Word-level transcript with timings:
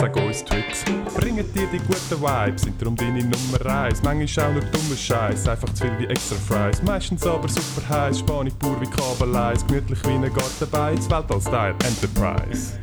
Sag 0.00 0.16
uns 0.16 0.42
Tricks, 0.42 0.82
bringen 1.14 1.44
dir 1.52 1.66
die 1.70 1.76
guten 1.76 2.22
Vibes, 2.22 2.62
sind 2.62 2.80
darum 2.80 2.96
deine 2.96 3.22
Nummer 3.22 3.66
1. 3.66 4.02
Manchmal 4.02 4.46
auch 4.46 4.52
nur 4.52 4.62
dummer 4.62 4.96
Scheiß, 4.96 5.46
einfach 5.46 5.68
zu 5.74 5.84
viel 5.84 5.98
wie 5.98 6.06
extra 6.06 6.36
Fries. 6.36 6.82
Meistens 6.82 7.26
aber 7.26 7.46
super 7.46 7.86
heiß, 7.86 8.20
Spanisch 8.20 8.54
pur 8.54 8.80
wie 8.80 8.86
Kabeleis, 8.86 9.66
gemütlich 9.66 10.02
wie 10.04 10.12
ein 10.12 10.22
Gartenbeiz, 10.22 11.10
Weltall-Style 11.10 11.74
Enterprise. 11.84 12.78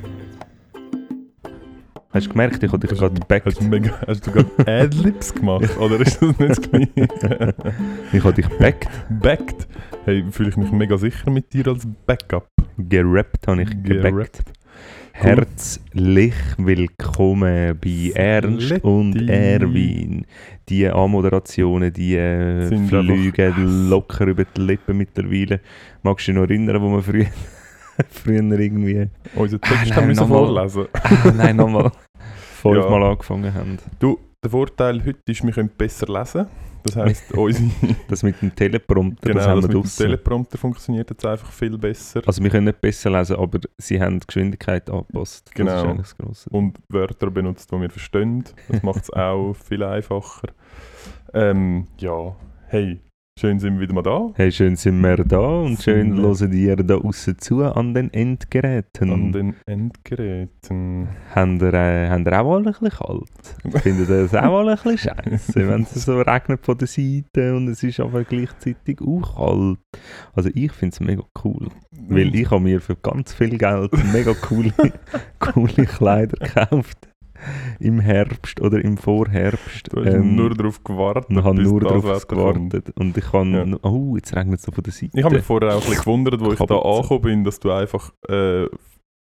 Hast 2.12 2.28
du 2.28 2.30
gemerkt, 2.30 2.62
ich 2.62 2.72
habe 2.72 2.88
dich 2.88 2.96
gerade 2.96 3.20
gebackt? 3.20 3.48
Hast 3.48 3.62
du, 3.62 3.64
mega, 3.64 4.00
hast 4.06 4.28
du 4.28 4.32
gerade 4.32 4.68
Adlibs 4.84 5.34
gemacht? 5.34 5.76
Oder 5.80 6.00
ist 6.00 6.22
das 6.22 6.38
nicht 6.38 6.52
das 6.52 6.62
Gleiche? 6.62 7.56
Ich 8.14 8.24
habe 8.24 8.34
dich 8.34 8.48
gebackt. 8.48 8.90
Backt? 9.10 9.68
Hey, 10.06 10.24
fühle 10.30 10.50
ich 10.50 10.58
mich 10.58 10.72
mega 10.72 10.96
sicher 11.00 11.32
mit 11.32 11.52
dir 11.52 11.68
als 11.68 11.88
Backup. 12.06 12.48
Gerappt 12.78 13.48
habe 13.48 13.64
ich 13.64 13.72
gebackt. 13.82 14.44
Herzlich 15.20 16.36
willkommen 16.60 17.76
bei 17.84 18.12
Ernst 18.14 18.70
Letti. 18.70 18.86
und 18.88 19.28
Erwin. 19.28 20.28
Die 20.70 20.88
Anmoderationen, 20.88 21.92
die 21.92 22.16
äh, 22.16 22.68
Sind 22.68 22.88
fliegen 22.90 23.90
locker 23.90 24.28
über 24.28 24.44
die 24.46 24.62
Lippen 24.62 24.96
mittlerweile. 25.00 25.60
Magst 26.04 26.28
du 26.28 26.34
dich 26.34 26.40
noch 26.40 26.48
erinnern, 26.48 26.80
wo 26.84 26.92
wir 26.92 27.02
früher, 27.02 27.26
früher 28.12 28.44
irgendwie... 28.60 29.08
Unser 29.34 29.58
Ah, 29.64 29.68
Text 29.70 29.90
nein, 29.90 29.96
haben 29.96 30.16
wir 30.16 30.28
vorlesen. 30.28 30.86
Ah, 30.94 31.32
nein, 31.36 31.56
nochmal 31.56 31.92
fünfmal 32.62 33.02
Ja. 33.02 33.10
angefangen 33.10 33.52
haben. 33.56 33.78
Du, 33.98 34.20
der 34.48 34.52
Vorteil 34.52 35.04
heute 35.06 35.32
ist, 35.32 35.44
wir 35.44 35.52
können 35.52 35.70
besser 35.78 36.08
lesen. 36.08 36.48
Das 36.84 36.96
heisst, 36.96 37.34
unsere, 37.34 37.70
Das 38.08 38.24
mit 38.24 38.42
dem 38.42 38.56
Teleprompter, 38.56 39.30
genau, 39.30 39.40
das 39.40 39.48
haben 39.48 39.62
das 39.62 39.70
wir 39.70 39.78
mit 39.78 39.86
dem. 39.86 39.98
Teleprompter 39.98 40.58
funktioniert 40.58 41.10
jetzt 41.10 41.26
einfach 41.26 41.52
viel 41.52 41.78
besser. 41.78 42.22
Also 42.26 42.42
wir 42.42 42.50
können 42.50 42.66
nicht 42.66 42.80
besser 42.80 43.10
lesen, 43.10 43.36
aber 43.36 43.60
sie 43.78 44.00
haben 44.00 44.20
die 44.20 44.28
Geschwindigkeit 44.28 44.90
angepasst. 44.90 45.54
Genau. 45.54 45.98
Und 46.50 46.78
Wörter 46.88 47.30
benutzt, 47.30 47.72
die 47.72 47.82
wir 47.82 47.90
verstehen. 47.90 48.46
Das 48.70 48.84
macht 48.84 49.04
es 49.04 49.10
auch 49.14 49.54
viel 49.54 49.84
einfacher. 49.84 50.48
Ähm, 51.34 51.88
ja, 51.98 52.36
hey, 52.68 53.02
schön 53.38 53.60
sind 53.60 53.76
wir 53.76 53.82
wieder 53.82 53.94
mal 53.94 54.02
da. 54.02 54.32
Hey, 54.36 54.52
schön 54.52 54.76
sind 54.76 55.00
wir 55.02 55.18
da 55.18 55.38
und 55.38 55.82
schön 55.82 56.16
Sind 56.16 56.24
hören 56.24 56.54
ihr 56.54 56.76
da 56.78 56.96
aussen 56.96 57.38
zu 57.38 57.64
an 57.64 57.94
den 57.94 58.12
Endgeräten. 58.12 59.12
An 59.12 59.32
den 59.32 59.56
Endgeräten. 59.66 61.08
Habt 61.36 61.62
ihr, 61.62 61.74
äh, 61.74 62.10
habt 62.10 62.26
ihr 62.26 62.42
auch 62.42 62.56
alle 62.56 62.66
ein 62.68 62.74
bisschen 62.74 62.90
kalt? 62.90 63.82
Findet 63.84 64.10
ihr 64.10 64.24
das 64.24 64.34
auch 64.34 64.60
alle 64.60 64.72
ein 64.72 64.78
bisschen 64.78 65.14
scheiße, 65.16 65.68
wenn 65.68 65.84
es 65.84 66.06
so 66.06 66.20
regnet 66.20 66.66
von 66.66 66.78
der 66.78 66.88
Seite 66.88 67.56
und 67.56 67.68
es 67.68 67.84
ist 67.84 68.00
aber 68.00 68.24
gleichzeitig 68.24 69.00
auch 69.02 69.36
kalt? 69.36 69.80
Also 70.34 70.50
ich 70.54 70.72
finde 70.72 70.94
es 70.94 71.00
mega 71.00 71.24
cool, 71.44 71.68
weil 72.10 72.34
ich 72.34 72.50
habe 72.50 72.62
mir 72.62 72.82
für 72.82 72.96
ganz 72.96 73.34
viel 73.34 73.58
Geld 73.58 73.92
mega 74.14 74.34
coole, 74.34 74.74
coole 75.40 75.86
Kleider 75.86 76.38
gekauft. 76.38 77.08
Im 77.80 78.00
Herbst 78.00 78.60
oder 78.62 78.84
im 78.84 78.98
Vorherbst. 78.98 79.92
Du 79.94 80.04
hast 80.04 80.14
Ähm, 80.14 80.36
nur 80.36 80.54
darauf 80.56 80.84
gewartet, 80.84 81.26
Ich 81.30 81.44
habe 81.44 81.62
nur 81.62 81.80
darauf 81.82 82.04
Wetter 82.04 82.26
kommt. 82.26 82.72
gewartet 82.72 82.98
und 82.98 83.18
ich 83.18 83.26
kann, 83.32 83.54
Ja. 83.54 83.78
oh, 83.84 84.16
jetzt 84.16 84.36
regnet 84.36 84.60
es 84.60 84.66
so 84.66 84.72
von 84.72 84.84
der 84.84 84.94
Seite. 84.94 85.12
Ich 85.18 85.24
habe 85.24 85.36
mich 85.36 85.44
vorher 85.46 85.70
auch 85.72 85.76
ein 85.76 85.80
bisschen 85.90 86.00
gewundert, 86.00 86.40
wo 86.42 86.52
ich 86.52 86.60
da 86.60 86.78
angekommen 86.78 87.22
bin, 87.22 87.44
dass 87.44 87.60
du 87.60 87.72
einfach 87.72 88.12
äh, 88.30 88.66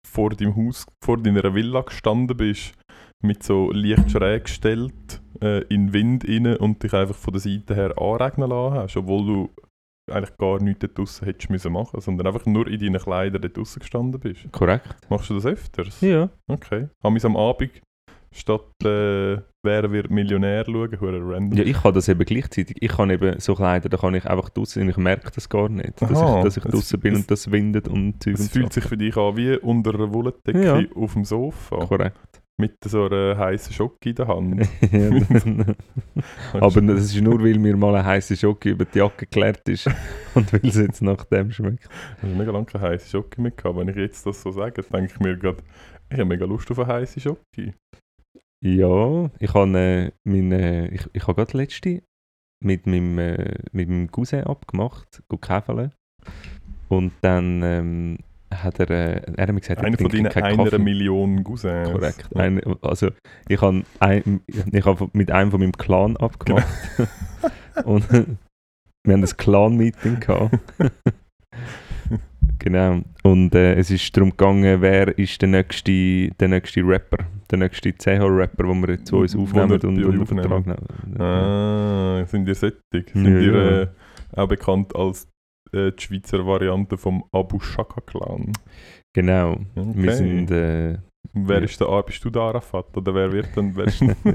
vor 0.07 0.29
deinem 0.31 0.55
Haus, 0.55 0.85
vor 1.03 1.17
deiner 1.17 1.53
Villa 1.55 1.81
gestanden 1.81 2.37
bist, 2.37 2.73
mit 3.21 3.41
so 3.43 3.71
leicht 3.71 4.11
schräg 4.11 4.45
gestellt, 4.45 5.21
äh, 5.41 5.59
in 5.73 5.87
den 5.87 5.93
Wind 5.93 6.27
rein 6.27 6.57
und 6.57 6.83
dich 6.83 6.93
einfach 6.93 7.15
von 7.15 7.33
der 7.33 7.41
Seite 7.41 7.73
her 7.75 7.93
anregnen 7.97 8.49
lassen 8.49 8.75
hast, 8.75 8.97
obwohl 8.97 9.25
du 9.25 9.49
eigentlich 10.11 10.35
gar 10.37 10.61
nichts 10.61 10.79
dort 10.81 10.97
draussen 10.97 11.23
hättest 11.25 11.49
müssen 11.49 11.71
machen, 11.71 12.01
sondern 12.01 12.27
einfach 12.27 12.45
nur 12.45 12.67
in 12.67 12.77
deinen 12.77 12.99
Kleidern 13.01 13.41
dort 13.41 13.55
draussen 13.55 13.79
gestanden 13.79 14.19
bist. 14.19 14.51
Korrekt. 14.51 14.97
Machst 15.09 15.29
du 15.29 15.35
das 15.35 15.45
öfters? 15.45 16.01
Ja. 16.01 16.29
Okay. 16.49 16.89
Haben 17.01 17.15
wir 17.15 17.23
am 17.25 17.37
Abend 17.37 17.71
statt 18.33 18.61
äh, 18.83 19.37
Wer 19.65 19.89
wird 19.93 20.11
Millionär 20.11 20.65
schauen, 20.65 20.99
hure 20.99 21.21
random. 21.23 21.57
Ja, 21.57 21.63
ich 21.63 21.81
kann 21.81 21.93
das 21.93 22.09
eben 22.09 22.25
gleichzeitig. 22.25 22.75
Ich 22.81 22.91
kann 22.91 23.09
eben 23.09 23.39
so 23.39 23.55
Kleider, 23.55 23.87
da 23.87 23.95
kann 23.95 24.13
ich 24.13 24.25
einfach 24.25 24.49
draussen 24.49 24.81
und 24.83 24.89
ich 24.89 24.97
merke 24.97 25.31
das 25.33 25.47
gar 25.47 25.69
nicht, 25.69 26.01
dass 26.01 26.11
Aha, 26.21 26.39
ich, 26.39 26.43
dass 26.43 26.57
ich 26.57 26.63
draussen 26.63 26.99
bin 26.99 27.13
es- 27.13 27.19
und 27.21 27.31
das 27.31 27.49
windet 27.49 27.87
und 27.87 28.21
Zeug 28.21 28.33
Es 28.33 28.49
fühlt 28.49 28.73
sich 28.73 28.83
für 28.83 28.97
dich 28.97 29.15
an 29.15 29.37
wie 29.37 29.55
unter 29.55 29.93
einer 29.93 30.13
Wolldecke 30.13 30.61
Ja. 30.65 30.81
auf 30.95 31.13
dem 31.13 31.23
Sofa. 31.23 31.77
Korrekt. 31.85 32.41
Mit 32.59 32.75
so 32.85 33.05
einer 33.05 33.37
heißen 33.37 33.73
Schoki 33.73 34.09
in 34.09 34.15
der 34.15 34.27
Hand. 34.27 34.67
Aber 36.53 36.81
das 36.81 37.05
ist 37.05 37.21
nur, 37.21 37.41
weil 37.41 37.57
mir 37.57 37.75
mal 37.77 37.95
eine 37.95 38.05
heiße 38.05 38.35
Schocke 38.37 38.69
über 38.71 38.85
die 38.85 38.99
Jacke 38.99 39.25
geklärt 39.25 39.67
ist 39.69 39.87
und 40.35 40.51
weil 40.53 40.59
es 40.63 40.75
jetzt 40.75 41.01
nach 41.01 41.23
dem 41.25 41.51
schmeckt. 41.51 41.87
Ich 42.17 42.23
habe 42.23 42.35
mega 42.35 42.51
lange 42.51 42.65
keine 42.65 42.89
heiße 42.89 43.09
Schoki 43.09 43.41
mehr 43.41 43.51
gehabt. 43.51 43.77
Wenn 43.77 43.87
ich 43.87 43.95
jetzt 43.95 44.25
das 44.25 44.41
so 44.41 44.51
sage, 44.51 44.83
denke 44.83 45.13
ich 45.13 45.19
mir 45.19 45.37
gerade, 45.37 45.63
ich 46.09 46.19
habe 46.19 46.25
mega 46.25 46.45
Lust 46.45 46.69
auf 46.69 46.79
eine 46.79 46.93
heiße 46.93 47.19
Schoki. 47.19 47.73
Ja, 48.65 49.29
ich 49.39 49.53
habe 49.53 49.77
äh, 49.77 50.11
meine, 50.23 50.87
ich, 50.89 51.05
ich 51.11 51.27
habe 51.27 51.35
gerade 51.35 51.57
letzte 51.57 52.01
mit 52.63 52.87
meinem, 52.87 53.19
äh, 53.19 53.55
mit 53.73 53.89
meinem 53.89 54.09
Cousin 54.09 54.45
abgemacht, 54.45 55.21
käfeln. 55.41 55.91
Und 56.87 57.11
dann 57.19 57.61
ähm, 57.61 58.17
hat 58.53 58.79
er, 58.79 58.89
äh, 58.89 59.33
er 59.35 59.47
hat 59.47 59.53
mir 59.53 59.59
gesagt, 59.59 59.81
er 59.81 59.85
Einer 59.87 59.97
von 59.97 60.07
deinen 60.07 60.27
einer. 60.27 60.79
Million 60.79 61.43
Cousins. 61.43 61.91
Korrekt. 61.91 62.29
Ja. 62.33 62.41
Ein, 62.41 62.61
also 62.81 63.09
ich 63.49 63.59
habe 63.59 63.83
ein, 63.99 64.41
ich 64.47 64.85
hab 64.85 65.13
mit 65.13 65.29
einem 65.29 65.51
von 65.51 65.59
meinem 65.59 65.73
Clan 65.73 66.15
abgemacht. 66.15 66.65
und 67.83 68.09
wir 68.09 69.13
haben 69.13 69.23
ein 69.23 69.37
Clan-Meeting 69.37 70.21
gehabt. 70.21 70.57
genau. 72.59 73.01
Und 73.23 73.53
äh, 73.55 73.75
es 73.75 73.91
ist 73.91 74.15
darum 74.15 74.31
gegangen, 74.31 74.81
wer 74.81 75.17
ist 75.17 75.41
der 75.41 75.49
nächste, 75.49 76.29
der 76.39 76.47
nächste 76.47 76.81
Rapper, 76.81 77.25
der 77.51 77.59
nächste 77.59 77.93
CH-Rapper, 77.93 78.63
den 78.63 78.87
wir 78.87 79.03
zu 79.03 79.17
uns 79.17 79.35
aufnehmen 79.35 79.71
und, 79.73 79.85
und 79.85 80.03
euch 80.03 80.19
auf 80.19 80.29
den 80.29 80.37
Trag 80.41 80.51
aufnehmen. 80.59 80.77
nehmen. 81.05 81.21
Ah, 81.21 82.25
sind 82.27 82.47
ihr 82.47 82.55
sättig? 82.55 83.11
Sind 83.13 83.25
Ja, 83.25 83.39
ihr 83.39 83.53
ja. 83.53 83.81
äh, 83.81 83.87
auch 84.35 84.47
bekannt 84.47 84.95
als 84.95 85.27
äh, 85.71 85.91
die 85.91 86.03
Schweizer 86.03 86.45
Variante 86.45 86.97
vom 86.97 87.23
Abu 87.31 87.59
Shaka 87.59 88.01
Clan? 88.01 88.51
Genau. 89.15 89.51
Okay. 89.75 89.93
Wir 89.95 90.11
sind, 90.13 90.51
äh, 90.51 90.97
Wer 91.33 91.59
ja. 91.59 91.63
ist 91.63 91.79
der 91.79 91.87
A? 91.87 92.01
Bist 92.01 92.23
du 92.25 92.29
der 92.29 92.41
Arafat? 92.41 92.95
Oder 92.97 93.15
wer 93.15 93.31
wird 93.31 93.49
dann? 93.55 93.75
Wer 93.75 93.85
ist, 93.89 94.01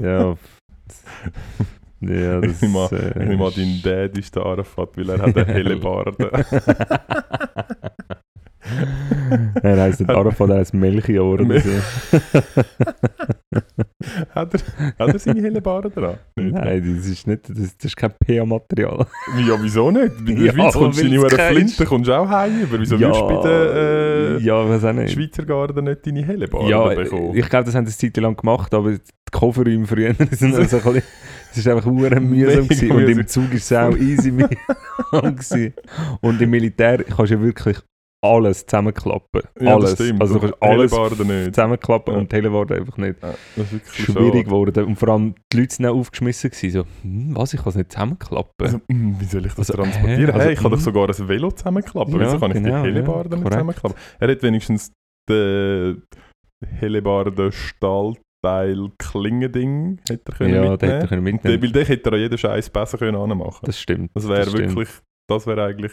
ja. 2.01 2.13
ja, 2.13 2.41
ich 2.41 2.51
das 2.51 2.61
nehme 2.61 2.79
an, 2.79 2.97
äh, 2.97 3.09
ich 3.09 3.29
nehme 3.29 3.45
an, 3.45 3.53
dein 3.55 3.81
Dad 3.83 4.17
ist 4.17 4.35
der 4.35 4.45
Arafat, 4.45 4.97
weil 4.97 5.09
er 5.09 5.19
hat 5.19 5.35
eine 5.35 5.45
helle 5.45 5.75
Barde. 5.77 6.31
er 9.63 9.81
heisst 9.81 9.99
nicht 9.99 10.09
Arafat, 10.09 10.49
er 10.49 10.57
heisst 10.57 10.73
Melchior 10.73 11.33
oder 11.33 11.59
so. 11.59 11.69
hat, 14.33 14.53
er, 14.53 14.59
hat 14.97 15.13
er 15.13 15.19
seine 15.19 15.41
helle 15.41 15.61
Barde 15.61 15.89
dran? 15.89 16.17
Nicht, 16.35 16.53
ne? 16.53 16.61
Nein, 16.61 16.95
das 16.97 17.05
ist, 17.07 17.27
nicht, 17.27 17.49
das, 17.49 17.75
das 17.75 17.85
ist 17.85 17.97
kein 17.97 18.11
PA-Material. 18.11 19.05
Ja, 19.45 19.57
wieso 19.61 19.91
nicht? 19.91 20.13
Bei 20.25 20.31
der 20.33 20.45
Ja, 20.45 20.53
Schweiz 20.53 20.73
kommst 20.73 21.01
du 21.01 21.17
Hure 21.17 21.27
kein 21.27 21.55
Flinte 21.55 21.85
kommst 21.85 22.07
du 22.07 22.13
auch 22.13 22.29
heim 22.29 22.61
über. 22.61 22.79
Wieso 22.79 22.97
würdest 22.99 23.19
du 23.21 23.27
bei 23.27 23.41
der 23.41 24.37
äh, 24.37 24.41
ja, 24.41 24.93
nicht. 24.93 25.13
Schweizer 25.13 25.45
Garde 25.45 25.81
nicht 25.81 26.05
deine 26.07 26.23
helle 26.25 26.47
Barde 26.47 26.69
Ja, 26.69 26.87
bekommen? 26.87 27.35
ich 27.35 27.49
glaube, 27.49 27.65
das 27.65 27.75
haben 27.75 27.87
sie 27.87 28.05
eine 28.05 28.13
Zeit 28.13 28.21
lang 28.21 28.37
gemacht, 28.37 28.73
aber 28.73 28.91
die 28.93 28.99
Kofferräume 29.31 29.85
früher 29.85 30.13
sind 30.31 30.55
also 30.55 30.77
ein 30.77 30.83
bisschen, 30.83 31.03
es 31.51 31.57
ist 31.57 31.67
einfach 31.67 31.85
hure 31.85 32.19
mühsam 32.21 32.67
gewesen. 32.67 32.91
und 32.91 33.09
im. 33.09 33.27
Zug 33.27 33.53
ist 33.53 33.69
es 33.69 33.77
auch 33.77 33.95
easy 33.97 34.31
mühsam. 34.31 35.73
Und 36.21 36.41
im 36.41 36.49
Militär 36.49 37.03
kannst 37.03 37.31
du 37.31 37.35
ja 37.35 37.41
wirklich 37.41 37.77
alles 38.21 38.65
zusammenklappen. 38.65 39.41
Ja, 39.61 39.75
alles. 39.75 39.93
stimmt. 39.93 40.21
Also 40.21 40.39
du 40.39 40.47
Und 40.47 40.59
kannst 40.59 40.93
alles 40.93 41.19
nicht. 41.19 41.55
zusammenklappen 41.55 42.13
Ja. 42.13 42.19
und 42.19 42.31
die 42.31 42.35
Hellebarden 42.35 42.77
einfach 42.79 42.97
nicht. 42.97 43.21
Ja, 43.23 43.33
das 43.55 43.65
ist 43.65 43.71
wirklich 43.73 44.05
Schwierig 44.05 44.45
geworden. 44.45 44.85
Und 44.85 44.95
vor 44.97 45.09
allem 45.09 45.35
die 45.53 45.57
Leute 45.59 45.75
sind 45.75 45.85
auch 45.85 45.95
aufgeschmissen 45.95 46.49
gewesen. 46.49 46.71
So, 46.71 46.85
hm, 47.03 47.35
was, 47.35 47.53
ich 47.53 47.59
kann 47.61 47.69
es 47.69 47.75
nicht 47.75 47.91
zusammenklappen. 47.91 48.65
Also, 48.65 48.77
mm, 48.89 49.13
wie 49.19 49.25
soll 49.25 49.45
ich 49.45 49.53
das 49.53 49.69
Also, 49.69 49.73
transportieren? 49.81 50.19
hä? 50.25 50.31
Also, 50.31 50.39
hey, 50.45 50.53
ich 50.53 50.59
kann 50.59 50.71
doch 50.71 50.77
mm. 50.77 50.81
sogar 50.81 51.07
ein 51.09 51.27
Velo 51.29 51.51
zusammenklappen. 51.51 52.13
Ja, 52.13 52.19
Wieso 52.19 52.39
kann 52.39 52.51
ich 52.51 52.55
genau, 52.57 52.67
die 52.67 52.71
ja, 52.73 52.81
Hellebarden 52.83 53.31
nicht 53.31 53.41
korrekt. 53.43 53.53
zusammenklappen? 53.53 53.97
Er 54.19 54.27
hat 54.31 54.43
wenigstens 54.43 54.91
den 55.29 56.03
Hellebarden 56.65 57.51
Stahlteil 57.51 58.89
Klingending 58.97 59.99
hätte 60.09 60.31
er 60.31 60.37
können 60.37 60.53
ja, 60.55 60.61
mitnehmen. 60.61 60.71
hätte 60.71 60.85
er 61.03 61.07
können 61.07 61.19
Und 61.19 61.23
mitnehmen. 61.33 61.61
den- 61.61 61.63
Weil 61.63 61.71
den 61.71 61.85
hätte 61.85 62.09
er 62.09 62.13
an 62.13 62.19
jeden 62.19 62.37
Scheiß 62.37 62.69
besser 62.69 62.97
können 62.97 63.15
anmachen. 63.15 63.59
Das 63.63 63.79
stimmt. 63.79 64.11
Das 64.13 64.27
wäre 64.27 64.39
das 64.41 64.49
stimmt. 64.51 64.69
wirklich, 64.75 64.89
das 65.29 65.47
wäre 65.47 65.63
eigentlich 65.63 65.91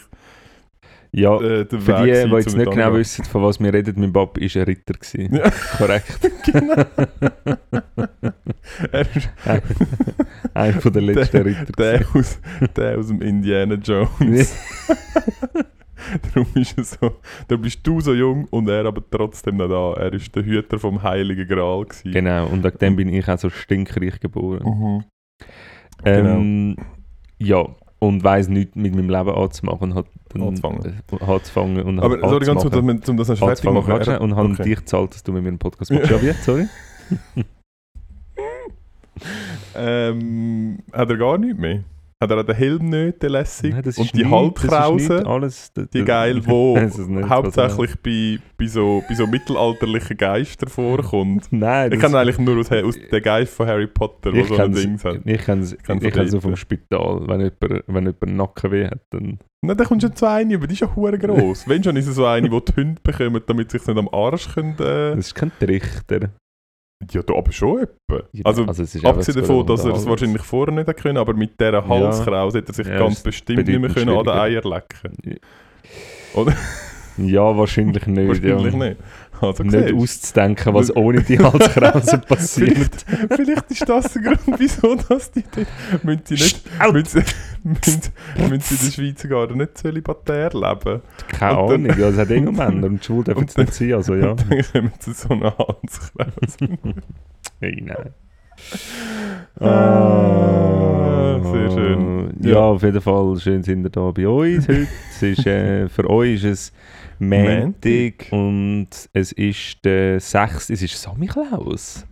Ja, 1.13 1.37
äh, 1.41 1.65
der 1.65 1.81
für 1.81 1.87
Weg 1.87 1.97
die, 2.25 2.29
die 2.29 2.35
jetzt 2.37 2.57
nicht 2.57 2.71
genau 2.71 2.95
wissen, 2.95 3.25
von 3.25 3.43
was 3.43 3.59
wir 3.61 3.73
reden, 3.73 3.95
mein 3.99 4.13
Papa 4.13 4.41
war 4.41 4.57
ein 4.57 4.63
Ritter. 4.65 4.95
Gewesen. 4.95 5.35
Ja. 5.35 5.51
Korrekt. 5.79 6.31
Genau. 6.53 6.75
Er 8.93 9.01
ist 9.17 9.29
Einer 10.55 10.81
von 10.81 10.93
der 10.93 11.03
letzten 11.03 11.43
Ritter. 11.43 11.73
der 11.79 12.05
aus, 12.15 12.39
der 12.77 12.99
aus 12.99 13.09
dem 13.09 13.23
Indiana 13.23 13.75
Jones. 13.75 14.55
Darum 16.35 16.47
ist 16.55 16.77
er 16.77 16.85
so. 16.85 17.13
Da 17.49 17.57
bist 17.57 17.81
du 17.85 18.01
so 18.01 18.13
jung 18.15 18.47
und 18.51 18.69
er 18.69 18.85
aber 18.85 19.03
trotzdem 19.11 19.57
noch 19.57 19.69
da. 19.69 20.01
Er 20.01 20.13
ist 20.13 20.35
der 20.37 20.45
Hüter 20.45 20.79
vom 20.79 21.03
Heiligen 21.03 21.49
Gral. 21.49 21.85
Gewesen. 21.85 22.13
Genau, 22.13 22.47
und 22.47 22.63
wegen 22.65 22.79
dem 22.79 22.97
bin 22.97 23.09
ich 23.09 23.29
auch 23.29 23.39
so 23.39 23.51
stinkreich 23.51 24.21
geboren. 24.21 24.63
Mhm. 24.65 25.05
Ähm, 26.05 26.77
Ja, 27.39 27.67
und 28.07 28.25
weiss 28.25 28.49
nichts 28.49 28.75
mit 28.77 28.95
meinem 28.95 29.11
Leben 29.11 29.31
anzumachen. 29.31 29.95
Hat 29.95 30.07
dann, 30.31 30.43
Anzufangen. 30.43 31.03
Äh, 31.11 31.25
anzufangen 31.25 31.83
und 31.83 32.01
Aber 32.01 32.19
sorry, 32.21 32.47
ganz 32.47 32.63
kurz, 32.63 32.75
anzumachen. 32.75 33.03
um 33.09 33.17
das 33.17 33.29
noch 33.29 33.39
fertig 33.39 33.65
zu 33.65 33.73
machen. 33.73 33.91
Er- 33.91 34.21
und 34.21 34.37
habe 34.37 34.51
okay. 34.51 34.63
dich 34.63 34.77
gezahlt, 34.77 35.15
dass 35.15 35.23
du 35.23 35.33
mit 35.33 35.43
mir 35.43 35.49
einen 35.49 35.59
Podcast 35.59 35.91
machst. 35.91 36.11
Ja, 36.11 36.23
wie? 36.23 36.33
Sorry? 36.33 36.67
Ähm, 39.75 40.79
hat 40.93 41.11
er 41.11 41.17
gar 41.17 41.39
nichts 41.39 41.59
mehr? 41.59 41.85
Hat 42.19 42.31
er 42.31 42.39
auch 42.39 42.45
den 42.45 42.57
Helm 42.57 42.89
nicht, 42.89 43.23
den 43.23 43.31
lässig? 43.31 43.75
Nein, 43.75 43.83
das 43.83 43.99
und 43.99 44.11
die 44.15 44.23
das 44.23 44.27
ist 44.27 44.33
Halbkrause? 44.71 45.27
alles, 45.27 45.73
d- 45.75 45.85
Die 45.93 46.03
geil, 46.03 46.41
wo 46.47 46.75
Das 46.75 46.99
hauptsächlich 47.29 47.95
bei, 48.03 48.39
bei, 48.57 48.67
so, 48.69 49.03
bei 49.07 49.15
so 49.15 49.27
mittelalterlichen 49.27 50.17
Geistern 50.17 50.71
vorkommt. 50.71 51.47
Nein, 51.51 51.93
Ich 51.93 51.99
das- 52.01 52.11
kenne 52.11 52.19
eigentlich 52.23 52.39
nur 52.39 52.57
aus, 52.59 52.73
aus 52.73 52.95
den 52.99 53.23
Geist 53.23 53.53
von 53.53 53.67
Harry 53.67 53.87
Potter, 53.87 54.33
wo 54.33 54.43
so 54.45 54.55
ein 54.57 54.73
kenne 54.73 54.75
Ding 54.81 55.05
hat. 55.05 55.17
ich 55.27 55.33
Ich 55.35 55.45
kenn's 55.45 55.77
ich 56.03 56.41
vom 56.41 56.57
Spital. 56.57 57.21
Wenn 57.29 57.41
jemand, 57.41 57.85
wenn 57.87 58.05
jemand 58.07 58.27
Nackenweh 58.37 58.87
hat, 58.87 59.01
dann... 59.11 59.39
Nein, 59.61 59.77
da 59.77 59.85
kommst 59.85 60.05
du 60.05 60.09
schon 60.09 60.17
zu 60.17 60.27
einer, 60.27 60.55
aber 60.55 60.67
die 60.67 60.73
ist 60.73 60.81
ja 60.81 60.97
hure 60.97 61.19
gross. 61.19 61.69
Wenn 61.69 61.85
schon 61.85 61.97
ist 61.97 62.07
es 62.07 62.15
so 62.15 62.25
eine, 62.25 62.49
die 62.49 62.65
die 62.65 62.81
Hunde 62.81 63.01
bekommen, 63.03 63.43
damit 63.47 63.71
sie 63.71 63.77
sich 63.79 63.87
nicht 63.89 63.99
am 63.99 64.09
Arsch 64.09 64.55
können. 64.55 64.73
Äh, 64.79 65.17
Das 65.17 65.19
ist 65.27 65.35
kein 65.35 65.53
Trichter. 65.61 66.31
Ja, 67.13 67.23
du 67.23 67.37
aber 67.37 67.53
schon 67.53 67.83
etwa. 67.83 68.23
Ja, 68.33 68.45
Also, 68.45 68.63
einfach 68.63 69.05
abgesehen 69.05 69.37
davon, 69.41 69.67
dass 69.67 69.85
er 69.85 69.95
es 69.95 70.07
wahrscheinlich 70.07 70.43
vorher 70.43 70.75
nicht 70.75 70.89
hätte 70.89 71.03
können, 71.03 71.19
aber 71.19 71.35
mit 71.35 71.61
dieser 71.61 71.87
Halskrause 71.87 72.59
hätte 72.59 72.73
er 72.73 72.75
sich 72.75 72.87
Ja, 72.87 72.99
ganz 72.99 73.21
bestimmt 73.21 73.67
nicht 73.67 73.81
mehr 73.81 73.91
können 73.91 74.17
an 74.17 74.25
den. 74.25 74.33
Eier 74.33 74.63
lecken. 74.63 75.39
Oder? 76.35 76.55
Ja, 77.19 77.57
wahrscheinlich 77.57 78.07
nicht. 78.07 78.29
Wahrscheinlich 78.29 78.73
ja. 78.73 78.79
nicht. 78.79 79.01
Also, 79.41 79.63
Nicht 79.63 79.95
auszudenken, 79.95 80.75
was 80.75 80.95
ohne 80.97 81.23
die 81.23 81.39
Halskrause 81.39 82.19
passiert. 82.27 82.73
Vielleicht, 82.73 83.07
vielleicht 83.37 83.71
ist 83.71 83.89
das 83.89 84.13
der 84.15 84.23
Grund, 84.23 84.41
wieso 84.59 84.95
dass 84.95 85.31
die 85.31 85.45
dort 85.55 86.05
müssen 86.05 86.23
sie 86.25 86.35
nicht 86.35 86.93
müssen, 86.93 87.25
müssen, 87.67 88.03
sie 88.37 88.43
in 88.43 88.51
der 88.51 88.61
Schweizer 88.93 89.29
Garten 89.29 89.59
nicht 89.59 89.79
zölibatär 89.79 90.51
leben. 90.53 91.03
Keine 91.29 91.59
Und 91.59 91.71
dann- 91.71 91.85
Ahnung, 91.87 91.99
ja, 91.99 92.09
es 92.09 92.17
hat 92.19 92.31
eh 92.31 92.41
nur 92.41 92.53
Männer 92.53 92.87
und 92.89 93.05
schwul 93.05 93.25
dürfen 93.25 93.47
es 93.47 93.57
nicht 93.57 93.75
sein, 93.75 93.93
also 93.95 94.15
ja. 94.15 94.31
Und 94.31 94.41
dann 94.51 94.63
kommen 94.73 94.93
sie 95.01 95.13
so 95.13 95.29
eine 95.31 95.57
Halskrause. 95.57 96.57
Hey, 97.61 97.83
nein. 97.85 98.15
Ah, 99.61 101.41
sehr 101.43 101.71
schön. 101.71 102.31
Ja, 102.43 102.51
Ja. 102.51 102.59
auf 102.61 102.83
jeden 102.83 103.01
Fall 103.01 103.37
schön 103.39 103.63
sind 103.63 103.85
ihr 103.85 103.91
da 103.91 104.11
bei 104.11 104.29
uns 104.29 104.69
heute. 104.69 104.87
Es 105.11 105.23
ist, 105.23 105.47
äh, 105.47 105.89
für 105.89 106.09
euch 106.11 106.35
ist 106.35 106.45
es 106.45 106.73
Montag 107.19 108.27
und 108.31 108.89
es 109.15 109.33
ist 109.33 109.83
der 109.85 110.21
6. 110.21 110.69
Es 110.69 110.83
ist 110.83 111.01
Samichlaus. 111.01 112.07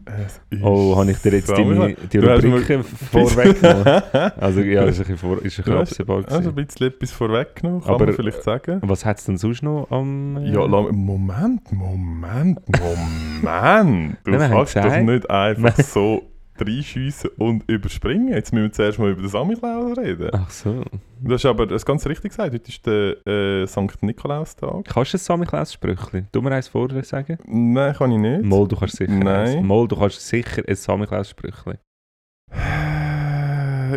Oh, 0.63 0.97
habe 0.97 1.11
ich 1.11 1.19
dir 1.19 1.33
jetzt 1.33 1.51
deine, 1.51 1.95
die 2.11 2.19
Rubriken 2.19 2.83
vorweggenommen? 2.83 4.03
Also 4.41 4.61
ja, 4.63 4.87
das 4.87 4.99
ist 4.99 5.01
ein 5.11 5.13
bisschen, 5.13 5.19
vor, 5.19 5.43
ist 5.45 5.59
ein 5.59 5.65
bisschen 5.79 6.09
Also 6.09 6.23
gewesen. 6.25 6.49
ein 6.49 6.55
bisschen 6.55 6.87
etwas 6.89 7.11
vorweggenommen, 7.13 7.83
kann 7.83 7.95
Aber- 7.95 8.07
man 8.07 8.15
vielleicht 8.15 8.43
sagen. 8.43 8.81
Was 8.83 9.05
hat 9.05 9.19
es 9.19 9.25
denn 9.27 9.37
sonst 9.37 9.63
noch 9.63 9.87
am... 9.91 10.39
äh, 10.39 10.51
Ja, 10.53 10.65
lang, 10.65 10.95
Moment, 10.97 11.71
Moment, 11.71 12.59
Moment. 12.81 14.17
Du 14.25 14.33
wir 14.33 14.39
kannst 14.39 14.75
gesagt- 14.75 15.05
nicht 15.05 15.29
einfach 15.29 15.77
so 15.81 16.23
reinschiessen 16.59 17.31
und 17.39 17.65
überspringen. 17.69 18.29
Jetzt 18.29 18.53
müssen 18.53 18.65
wir 18.65 18.73
zuerst 18.73 18.99
mal 18.99 19.11
über 19.11 19.23
den 19.23 19.31
Samichlaus 19.31 19.97
reden. 19.99 20.31
Ach 20.33 20.51
so. 20.51 20.85
Du 21.21 21.33
hast 21.33 21.45
aber 21.47 21.67
das 21.67 21.85
ganz 21.85 22.07
richtig 22.07 22.31
gesagt. 22.31 22.53
Heute 22.53 22.69
ist 22.69 22.87
der 22.87 23.27
äh, 23.27 23.67
St. 23.67 24.03
Nikolaustag. 24.03 24.85
Kannst 24.85 25.13
du 25.15 25.17
ein 25.17 25.21
Samichlaus-Sprüchli? 25.21 26.27
Du 26.33 26.43
mir 26.43 26.53
eins 26.53 26.69
vorher 26.69 27.03
sagen? 27.05 27.39
Nein, 27.47 27.95
kann 27.95 28.13
ich 28.13 28.19
nicht. 28.19 28.43
Mal, 28.45 28.69
du 28.69 28.77
kannst 28.77 28.97
sicher 28.97 29.13
Nein. 29.13 29.27
eins. 29.27 29.63
Mal, 29.67 29.89
du 29.89 29.97
kannst 29.97 30.21
sicher 30.27 30.63
ein 30.67 30.77
Samichlaus-Sprüchli. 30.77 31.79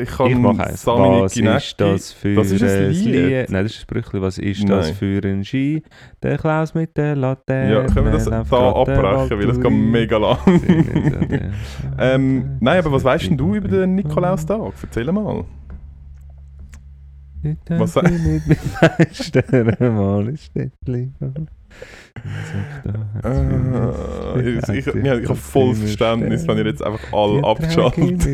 Ich 0.02 0.10
kann 0.10 0.28
Ich 0.28 0.38
mache 0.38 0.68
eins. 0.68 0.82
Samini 0.82 1.22
Was 1.22 1.34
Ginecki- 1.36 1.58
ist 1.58 1.82
das 1.82 2.12
für 2.14 2.36
Das 2.36 2.52
ist 2.52 2.64
ein 2.64 2.70
ein 2.86 2.92
Lied. 2.92 3.50
Nein, 3.50 3.64
das 3.64 3.72
ist 3.74 3.80
ein 3.80 3.82
Sprüchli. 3.82 4.22
Was 4.22 4.38
ist 4.38 4.70
das 4.70 4.88
Nein. 4.88 4.96
für 4.96 5.22
ein 5.28 5.44
Ski? 5.46 5.84
Der 6.24 6.38
Klaus 6.38 6.74
mit 6.74 6.96
der 6.98 7.16
Laterne. 7.16 7.74
Ja, 7.74 7.84
können 7.86 8.06
wir 8.06 8.12
das 8.14 8.26
da 8.26 8.42
abbrechen, 8.42 9.40
weil 9.40 9.48
das 9.48 9.60
geht 9.60 9.72
mega 9.72 10.18
lang. 10.18 10.38
ähm, 12.00 12.58
nein, 12.60 12.80
aber 12.80 12.92
was 12.92 13.04
weißt 13.04 13.28
denn 13.30 13.38
du 13.38 13.56
über 13.56 13.68
den 13.68 13.96
Nikolaustag? 13.96 14.74
Erzähl 14.82 15.12
mal. 15.12 15.46
Was 17.70 17.80
Was 17.80 17.94
sa- 17.94 18.02
sag 18.02 18.12
ich 18.12 18.22
mit 18.48 18.48
Meister 18.82 19.92
mal 19.92 20.28
ist 20.30 20.52
Äh, 23.24 24.40
ich, 24.58 24.69
ich, 24.69 24.88
ich, 24.88 24.96
ich 24.96 25.10
habe 25.30 25.36
volles 25.36 25.80
Verständnis, 25.80 26.48
wenn 26.48 26.58
ihr 26.58 26.66
jetzt 26.66 26.84
einfach 26.84 27.14
alle 27.14 27.44
abgeschaltet 27.44 28.25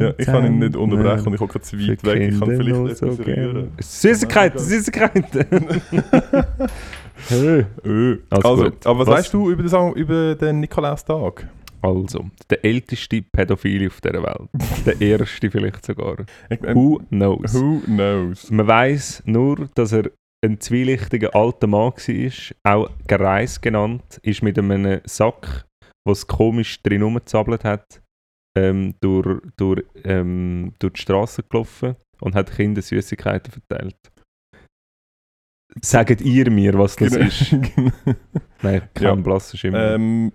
Ja, 0.00 0.12
ich 0.18 0.26
kann 0.26 0.46
ihn 0.46 0.58
nicht 0.58 0.76
unterbrechen 0.76 1.26
und 1.28 1.34
ich 1.34 1.40
habe 1.40 1.60
zu 1.60 1.78
weit 1.78 2.04
weg. 2.04 2.32
Ich 2.32 2.38
kann 2.38 2.48
vielleicht 2.56 3.02
etwas 3.02 3.26
rühren. 3.26 3.68
Süßigkeiten, 3.80 4.58
Süßigkeiten! 4.58 5.46
Hey. 7.28 7.66
Also 8.30 8.48
Also, 8.48 8.64
aber 8.84 8.98
was, 9.00 9.06
Was- 9.08 9.18
weißt 9.18 9.34
du 9.34 9.50
über 9.50 9.62
den, 9.62 9.92
über 9.94 10.34
den 10.36 10.60
Nikolaustag? 10.60 11.48
Also, 11.82 12.26
der 12.50 12.64
älteste 12.64 13.22
Pädophile 13.22 13.86
auf 13.88 14.00
dieser 14.00 14.22
Welt. 14.22 14.48
Der 14.86 15.00
erste 15.00 15.48
vielleicht 15.50 15.84
sogar. 15.86 16.16
Ähm, 16.50 16.74
Who 16.74 17.00
knows? 17.10 17.54
who 17.54 17.80
knows? 17.86 18.50
Man 18.50 18.66
weiß 18.66 19.22
nur, 19.26 19.68
dass 19.74 19.92
er 19.92 20.10
ein 20.44 20.60
zwielichtiger 20.60 21.34
alter 21.34 21.66
Mann 21.66 21.92
war, 21.92 22.72
auch 22.74 22.90
Gereis 23.06 23.60
genannt, 23.60 24.20
ist 24.22 24.42
mit 24.42 24.58
einem 24.58 25.00
Sack, 25.04 25.66
was 26.06 26.26
komisch 26.26 26.80
drin 26.82 27.02
rumgezappelt 27.02 27.64
hat, 27.64 28.00
ähm, 28.56 28.94
durch, 29.00 29.40
durch, 29.56 29.82
ähm, 30.04 30.72
durch 30.78 30.92
die 30.94 31.00
Straße 31.02 31.42
gelaufen 31.42 31.96
und 32.20 32.34
hat 32.34 32.54
Kindern 32.54 32.82
Süßigkeiten 32.82 33.52
verteilt. 33.52 33.96
Sagt 35.82 36.20
ihr 36.22 36.50
mir, 36.50 36.72
was 36.78 36.96
das 36.96 37.12
Genau. 37.12 37.26
ist? 37.26 37.52
Nein, 38.62 38.82
kein 38.94 39.04
Ja. 39.04 39.14
blasser 39.16 39.56
Schimmer. 39.56 39.94
ähm, 39.94 40.32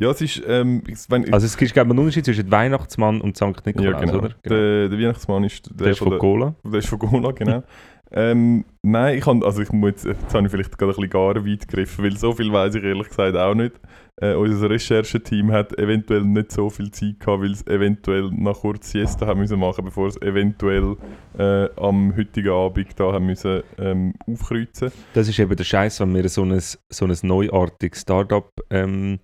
ja, 0.00 0.10
es 0.10 0.20
ist. 0.22 0.42
Ähm, 0.46 0.82
wenn, 1.08 1.32
also 1.32 1.44
es 1.46 1.56
gibt 1.56 1.72
glaube 1.74 1.88
ich, 1.88 1.90
einen 1.90 1.98
Unterschied 1.98 2.24
zwischen 2.24 2.50
Weihnachtsmann 2.50 3.20
und 3.20 3.36
St. 3.36 3.64
Nikolaus, 3.66 3.92
ja, 3.92 4.00
genau. 4.00 4.18
oder? 4.18 4.28
Der, 4.46 4.88
der 4.88 4.98
Weihnachtsmann 4.98 5.44
ist 5.44 5.68
der, 5.68 5.76
Der 5.76 5.90
ist 5.90 5.98
von 5.98 6.10
der, 6.10 6.18
Cola. 6.18 6.54
der 6.64 6.78
ist 6.78 6.88
von 6.88 6.98
Gola, 6.98 7.30
genau. 7.32 7.62
ähm, 8.12 8.64
nein, 8.82 9.18
ich 9.18 9.24
kann, 9.24 9.42
also 9.44 9.62
ich 9.62 9.70
muss 9.72 9.90
jetzt, 9.90 10.04
jetzt 10.04 10.34
habe 10.34 10.46
ich 10.46 10.50
vielleicht 10.50 10.76
gerade 10.76 10.92
ein 10.92 10.96
bisschen 10.96 11.10
gar 11.10 11.34
weit 11.34 11.68
gegriffen, 11.68 12.04
weil 12.04 12.16
so 12.16 12.32
viel 12.32 12.52
weiß 12.52 12.74
ich 12.74 12.84
ehrlich 12.84 13.08
gesagt 13.08 13.36
auch 13.36 13.54
nicht. 13.54 13.74
Äh, 14.20 14.34
unser 14.34 14.68
Rechercheteam 14.68 15.50
hat 15.50 15.78
eventuell 15.78 16.22
nicht 16.24 16.52
so 16.52 16.68
viel 16.68 16.90
Zeit 16.90 17.20
gehabt, 17.20 17.42
weil 17.42 17.52
es 17.52 17.66
eventuell 17.66 18.30
nach 18.32 18.60
kurz 18.60 18.90
Siesta 18.90 19.26
haben 19.26 19.40
müssen 19.40 19.58
machen, 19.58 19.84
bevor 19.84 20.08
es 20.08 20.20
eventuell 20.20 20.96
äh, 21.38 21.68
am 21.76 22.14
heutigen 22.14 22.50
Abend 22.50 22.88
da 22.98 23.12
haben 23.12 23.26
müssen 23.26 23.62
ähm, 23.78 24.12
aufkreuzen. 24.26 24.92
Das 25.14 25.26
ist 25.26 25.38
eben 25.38 25.56
der 25.56 25.64
Scheiß, 25.64 26.00
wenn 26.00 26.14
wir 26.14 26.28
so 26.28 26.42
ein, 26.42 26.60
so 26.60 27.06
ein 27.06 27.16
neuartiges 27.22 28.02
Startup 28.02 28.50
ähm, 28.68 29.20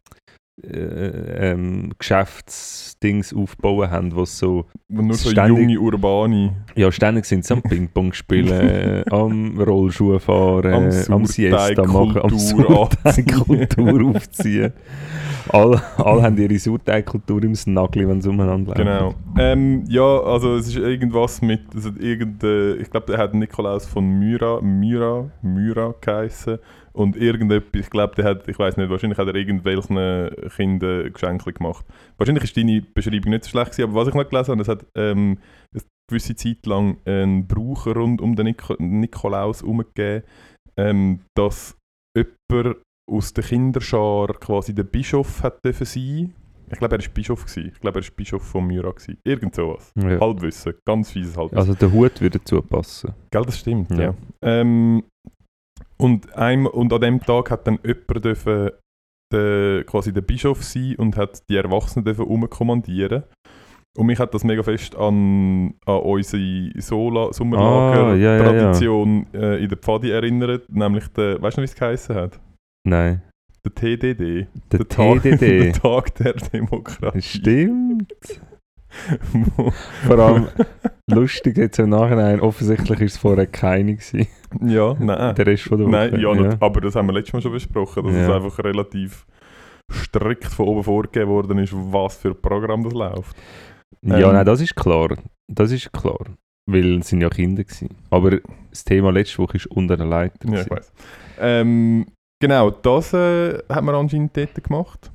äh, 0.63 1.51
ähm, 1.53 1.93
Geschäftsdings 1.99 3.35
aufbauen 3.35 3.91
haben, 3.91 4.15
wo 4.15 4.23
es 4.23 4.39
so, 4.39 4.65
Wo 4.89 5.03
nur 5.03 5.15
so 5.15 5.29
Ständig- 5.31 5.59
junge 5.59 5.79
Urbane 5.79 6.53
ja 6.75 6.91
ständig 6.91 7.27
sind 7.27 7.45
sie 7.45 7.53
am 7.55 7.63
Ping-Pong 7.69 8.13
spielen, 8.15 8.49
äh, 8.53 9.05
am 9.11 9.61
Rollschuh 9.61 10.19
fahren, 10.19 10.73
Am 11.09 11.13
am, 11.13 11.27
Siesta 11.27 11.85
machen, 11.85 12.23
am 12.23 12.39
Sauerteigkultur 12.39 14.11
aufziehen. 14.17 14.73
Alle, 15.51 15.81
alle 15.99 16.23
haben 16.23 16.37
ihre 16.39 16.59
Sauerteigkultur 16.59 17.43
im 17.45 17.55
Snugli, 17.55 18.09
wenn 18.09 18.21
sie 18.21 18.29
umeinander 18.31 18.75
laufen. 18.75 18.85
Genau. 18.85 19.15
Ähm, 19.39 19.85
ja, 19.89 20.03
also 20.23 20.57
es 20.57 20.69
ist 20.69 20.77
irgendwas 20.77 21.41
mit, 21.43 21.61
also 21.75 21.91
irgende, 22.01 22.77
ich 22.81 22.91
glaube, 22.91 23.07
der 23.13 23.19
hat 23.19 23.35
Nikolaus 23.35 23.87
von 23.87 24.05
Myra, 24.19 24.61
Myra, 24.61 25.31
Myra 25.43 25.95
geheissen. 26.01 26.59
Und 26.97 27.15
irgendetwas, 27.15 27.83
ich 27.83 27.91
glaube, 27.91 28.15
der 28.15 28.25
hat, 28.25 28.49
ich 28.49 28.59
weiß 28.59 28.79
nicht, 28.79 28.89
wahrscheinlich 28.89 29.19
hat 29.19 29.29
er 29.29 29.35
irgendwelchen 29.35 30.31
Kindern 30.57 31.13
Geschenke 31.13 31.53
gemacht. 31.53 31.85
Wahrscheinlich 32.17 32.45
ist 32.45 32.57
deine 32.57 32.81
Beschreibung 32.81 33.33
nicht 33.33 33.45
so 33.45 33.51
schlecht 33.51 33.73
gewesen, 33.73 33.91
aber 33.91 34.01
was 34.01 34.09
ich 34.09 34.15
noch 34.15 34.27
gelesen 34.27 34.53
habe, 34.53 34.63
es 34.63 34.69
hat 34.69 34.87
ähm, 34.97 35.39
eine 35.75 35.83
gewisse 36.09 36.35
Zeit 36.37 36.65
lang 36.65 36.97
einen 37.05 37.47
Brauch 37.47 37.87
rund 37.87 38.23
um 38.23 38.35
den 38.35 38.47
Niko 38.47 38.77
Nikolaus 38.79 39.61
herumgegeben, 39.61 40.23
ähm, 40.79 41.21
dass 41.37 41.77
jemand 42.17 42.79
aus 43.11 43.35
der 43.35 43.45
Kinderschar 43.45 44.29
quasi 44.41 44.75
der 44.75 44.85
Bischof 44.85 45.43
hat 45.43 45.63
dürfen 45.63 45.85
sein. 45.85 46.35
Ich 46.73 46.79
glaube, 46.79 46.97
er 46.97 47.03
war 47.03 47.09
Bischof. 47.13 47.45
Gewesen. 47.45 47.73
Ich 47.73 47.81
glaube, 47.81 48.01
er 48.01 48.05
war 48.05 48.11
Bischof 48.17 48.43
von 48.43 48.67
Myra. 48.67 48.91
Gewesen. 48.91 49.19
Irgend 49.23 49.55
sowas. 49.55 49.93
Ja. 49.97 50.19
Halbwissen. 50.19 50.75
Ganz 50.85 51.11
fieses 51.11 51.37
Halbwissen. 51.37 51.59
Also 51.59 51.75
der 51.75 51.93
Hut 51.93 52.21
würde 52.21 52.39
dazu 52.39 52.61
passen. 52.63 53.13
Gell, 53.31 53.43
das 53.45 53.59
stimmt, 53.59 53.91
ja. 53.91 54.03
Ja. 54.03 54.15
Ähm, 54.43 55.05
und, 55.99 56.35
einem, 56.37 56.67
und 56.67 56.93
an 56.93 57.01
dem 57.01 57.21
Tag 57.21 57.51
hat 57.51 57.67
dann 57.67 57.79
jemand 57.85 58.25
dürfen, 58.25 58.71
der, 59.33 59.85
quasi 59.85 60.13
der 60.13 60.21
Bischof 60.21 60.63
sein 60.63 60.95
und 60.97 61.17
hat 61.17 61.49
die 61.49 61.57
Erwachsenen 61.57 62.05
dürfen 62.05 62.27
umkommandieren. 62.27 63.25
Und 63.97 64.07
mich 64.07 64.19
hat 64.19 64.35
das 64.35 64.45
mega 64.45 64.63
fest 64.63 64.95
an, 64.95 65.75
an 65.87 65.97
unsere 66.03 66.71
Sola 66.81 67.21
Ah, 67.23 67.25
ja, 67.25 67.27
ja, 67.27 67.27
ja. 67.27 67.33
Sommerlager-Tradition 67.33 69.27
äh, 69.33 69.63
in 69.63 69.69
der 69.71 69.79
Pfadi 69.79 70.11
erinnert. 70.11 70.69
Nämlich 70.69 71.09
der, 71.09 71.41
weißt 71.41 71.57
du 71.57 71.61
noch, 71.61 71.67
wie 71.67 71.71
es 71.71 71.75
geheißen 71.75 72.15
hat? 72.15 72.39
Nein. 72.87 73.23
Der 73.65 73.75
TDD. 73.75 74.49
Der 74.71 74.89
Tag, 74.89 75.23
der 75.23 75.39
TDD. 75.39 75.81
Tag 75.81 76.15
der 76.17 76.35
Demokratie. 76.35 77.23
Stimmt. 77.23 78.13
Vor 80.07 80.19
allem 80.19 80.49
lustig 81.11 81.57
jetzt 81.57 81.79
im 81.79 81.91
Nachhinein, 81.91 82.41
offensichtlich 82.41 83.01
ist 83.01 83.13
es 83.13 83.19
vorher 83.19 83.47
keine 83.47 83.95
gewesen. 83.97 84.27
ja, 84.67 84.95
nein. 84.99 85.35
Der 85.35 85.47
Rest 85.47 85.65
von 85.65 85.79
der 85.79 85.87
Woche. 85.87 85.97
Nein, 85.97 86.21
ja, 86.21 86.35
nat- 86.35 86.63
aber 86.63 86.81
das 86.81 86.95
haben 86.97 87.07
wir 87.07 87.13
letztes 87.13 87.33
Mal 87.35 87.43
schon 87.43 87.53
besprochen, 87.53 88.05
dass 88.05 88.15
es 88.15 88.29
Ja. 88.29 88.37
einfach 88.37 88.59
relativ 88.65 89.27
strikt 89.93 90.47
von 90.47 90.67
oben 90.69 90.83
vorgegeben 90.85 91.31
worden 91.31 91.59
ist, 91.59 91.73
was 91.73 92.17
für 92.17 92.29
ein 92.31 92.41
Programm 92.41 92.83
das 92.85 92.93
läuft. 92.93 93.37
Ja, 94.03 94.17
Ähm, 94.29 94.33
nein, 94.35 94.47
das 94.47 94.61
ist 94.61 94.75
klar. 94.75 95.17
Das 95.51 95.71
ist 95.71 95.93
klar. 95.93 96.19
Weil 96.69 96.99
es 96.99 97.09
sind 97.09 97.21
ja 97.21 97.29
Kinder 97.31 97.63
gewesen. 97.63 97.91
Aber 98.11 98.39
das 98.71 98.85
Thema 98.85 99.13
letzte 99.13 99.39
Woche 99.39 99.57
ist 99.59 99.67
unter 99.69 99.97
der 99.97 100.07
Leiter. 100.07 100.49
Ja, 100.51 100.63
ich 100.63 100.71
weiß. 100.71 100.93
Ähm, 101.39 102.07
genau, 102.43 102.71
das 102.71 103.13
äh, 103.13 103.59
hat 103.69 103.85
man 103.85 103.95
anscheinend 103.95 104.37
dort 104.37 104.63
gemacht. 104.65 105.13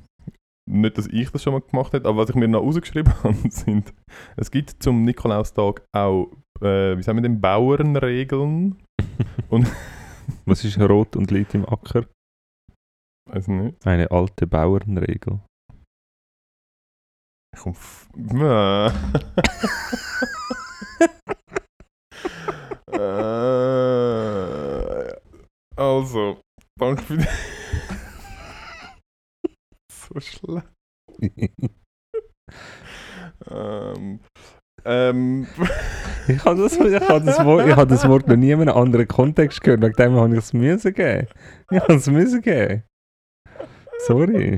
Nicht, 0.70 0.96
dass 0.96 1.08
ich 1.08 1.30
das 1.30 1.42
schon 1.42 1.54
mal 1.54 1.60
gemacht 1.60 1.92
habe, 1.92 2.08
aber 2.08 2.18
was 2.18 2.30
ich 2.30 2.36
mir 2.36 2.48
noch 2.48 2.62
rausgeschrieben 2.62 3.12
habe, 3.24 3.36
sind, 3.50 3.92
es 4.36 4.50
gibt 4.50 4.82
zum 4.82 5.04
Nikolaustag 5.04 5.84
auch, 5.92 6.30
äh, 6.60 6.96
wie 6.96 7.02
sagen 7.02 7.18
wir 7.18 7.22
denn, 7.22 7.40
Bauernregeln. 7.40 8.82
Was 10.46 10.64
ist 10.64 10.78
rot 10.78 11.16
und 11.16 11.30
liegt 11.30 11.54
im 11.54 11.68
Acker? 11.68 12.06
Weiß 13.30 13.48
nicht. 13.48 13.86
Eine 13.86 14.10
alte 14.10 14.46
Bauernregel. 14.46 15.40
Ich 17.54 17.60
komm. 17.60 17.76
äh, 18.46 18.90
also, 25.76 26.40
danke 26.78 27.02
für 27.02 27.18
die. 27.18 27.26
So 30.12 30.20
schlecht. 30.20 30.68
Ähm, 33.50 34.20
ähm, 34.84 35.46
Ich 36.28 36.44
habe 36.44 36.62
das, 36.62 36.76
ich 36.76 37.08
habe 37.08 37.24
das, 37.24 37.44
Wort, 37.44 37.66
ich 37.66 37.74
habe 37.74 37.88
das 37.88 38.06
Wort 38.08 38.28
noch 38.28 38.36
nie 38.36 38.52
in 38.52 38.60
einem 38.60 38.76
anderen 38.76 39.08
Kontext 39.08 39.60
gehört. 39.60 39.82
Wegen 39.82 39.94
dem 39.94 40.14
habe 40.14 40.32
ich 40.34 40.38
es 40.38 40.52
müssen 40.52 40.94
geben. 40.94 41.26
Ich 41.70 41.80
habe 41.80 41.94
es 41.94 42.06
müssen 42.06 42.40
geben. 42.40 42.84
Sorry. 44.06 44.56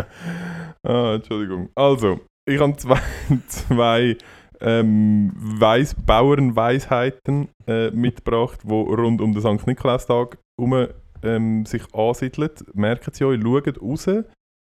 ah, 0.86 1.14
Entschuldigung. 1.14 1.70
Also, 1.74 2.20
ich 2.46 2.60
habe 2.60 2.76
zwei, 2.76 3.00
zwei 3.48 4.16
ähm, 4.60 5.32
Weiss, 5.34 5.94
Bauernweisheiten 5.94 7.48
äh, 7.66 7.90
mitgebracht, 7.90 8.60
die 8.62 8.72
rund 8.72 9.22
um 9.22 9.32
den 9.32 9.40
St. 9.40 9.66
Nikolaustag 9.66 10.36
herum 10.58 10.88
ähm, 11.22 11.64
sich 11.64 11.82
ansiedeln. 11.94 12.50
Merken 12.74 13.12
Sie 13.12 13.24
euch, 13.24 13.40
schaut 13.42 13.80
raus 13.80 14.08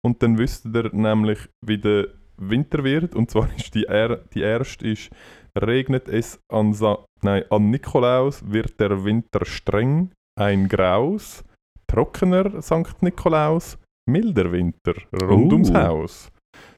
und 0.06 0.22
dann 0.22 0.38
wisst 0.38 0.66
ihr 0.66 0.90
nämlich, 0.94 1.40
wie 1.66 1.78
der 1.78 2.08
Winter 2.38 2.84
wird. 2.84 3.16
Und 3.16 3.32
zwar 3.32 3.50
ist 3.56 3.74
die, 3.76 3.86
er 3.86 4.18
die 4.34 4.42
erste 4.42 4.88
ist, 4.88 5.10
regnet 5.58 6.08
es 6.08 6.40
an, 6.52 6.74
Sa 6.74 7.06
nein, 7.22 7.44
an 7.50 7.70
Nikolaus, 7.70 8.44
wird 8.46 8.80
der 8.80 9.04
Winter 9.04 9.46
streng, 9.46 10.12
ein 10.40 10.68
Graus, 10.68 11.44
trockener 11.88 12.62
St. 12.62 13.02
Nikolaus, 13.02 13.78
milder 14.10 14.52
Winter 14.52 14.94
rund 15.22 15.52
Uh. 15.52 15.56
ums 15.56 15.74
Haus. 15.74 16.32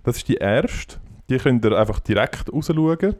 Das 0.04 0.18
ist 0.18 0.28
die 0.28 0.36
erste. 0.36 1.00
Die 1.30 1.38
könnt 1.38 1.66
ihr 1.66 1.78
einfach 1.78 2.00
direkt 2.00 2.54
rausschauen 2.54 3.16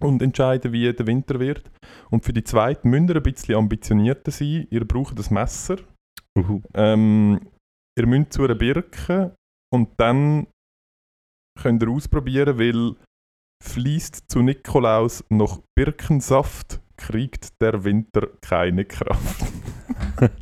und 0.00 0.22
entscheiden, 0.22 0.72
wie 0.72 0.92
der 0.92 1.06
Winter 1.06 1.40
wird. 1.40 1.70
Und 2.10 2.24
für 2.24 2.32
die 2.32 2.44
zweite 2.44 2.86
müsst 2.86 3.08
ihr 3.08 3.16
ein 3.16 3.24
bisschen 3.24 3.56
ambitionierter 3.56 4.30
sein. 4.30 4.66
Ihr 4.70 4.84
braucht 4.84 5.18
das 5.18 5.30
Messer. 5.30 5.76
Uhu. 6.38 6.62
Ähm, 6.74 7.40
ihr 7.98 8.06
müsst 8.06 8.32
zu 8.32 8.44
einer 8.44 8.54
Birke 8.54 9.36
und 9.72 9.88
dann 9.98 10.46
könnt 11.60 11.82
ihr 11.82 11.90
ausprobieren, 11.90 12.58
weil 12.58 12.96
fließt 13.62 14.30
zu 14.30 14.42
Nikolaus 14.42 15.24
noch 15.28 15.62
Birkensaft, 15.76 16.80
kriegt 16.96 17.60
der 17.60 17.84
Winter 17.84 18.28
keine 18.40 18.84
Kraft. 18.84 19.44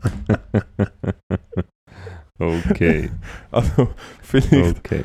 okay, 2.38 3.10
Also 3.50 3.94
vielleicht 4.22 4.78
okay. 4.78 5.04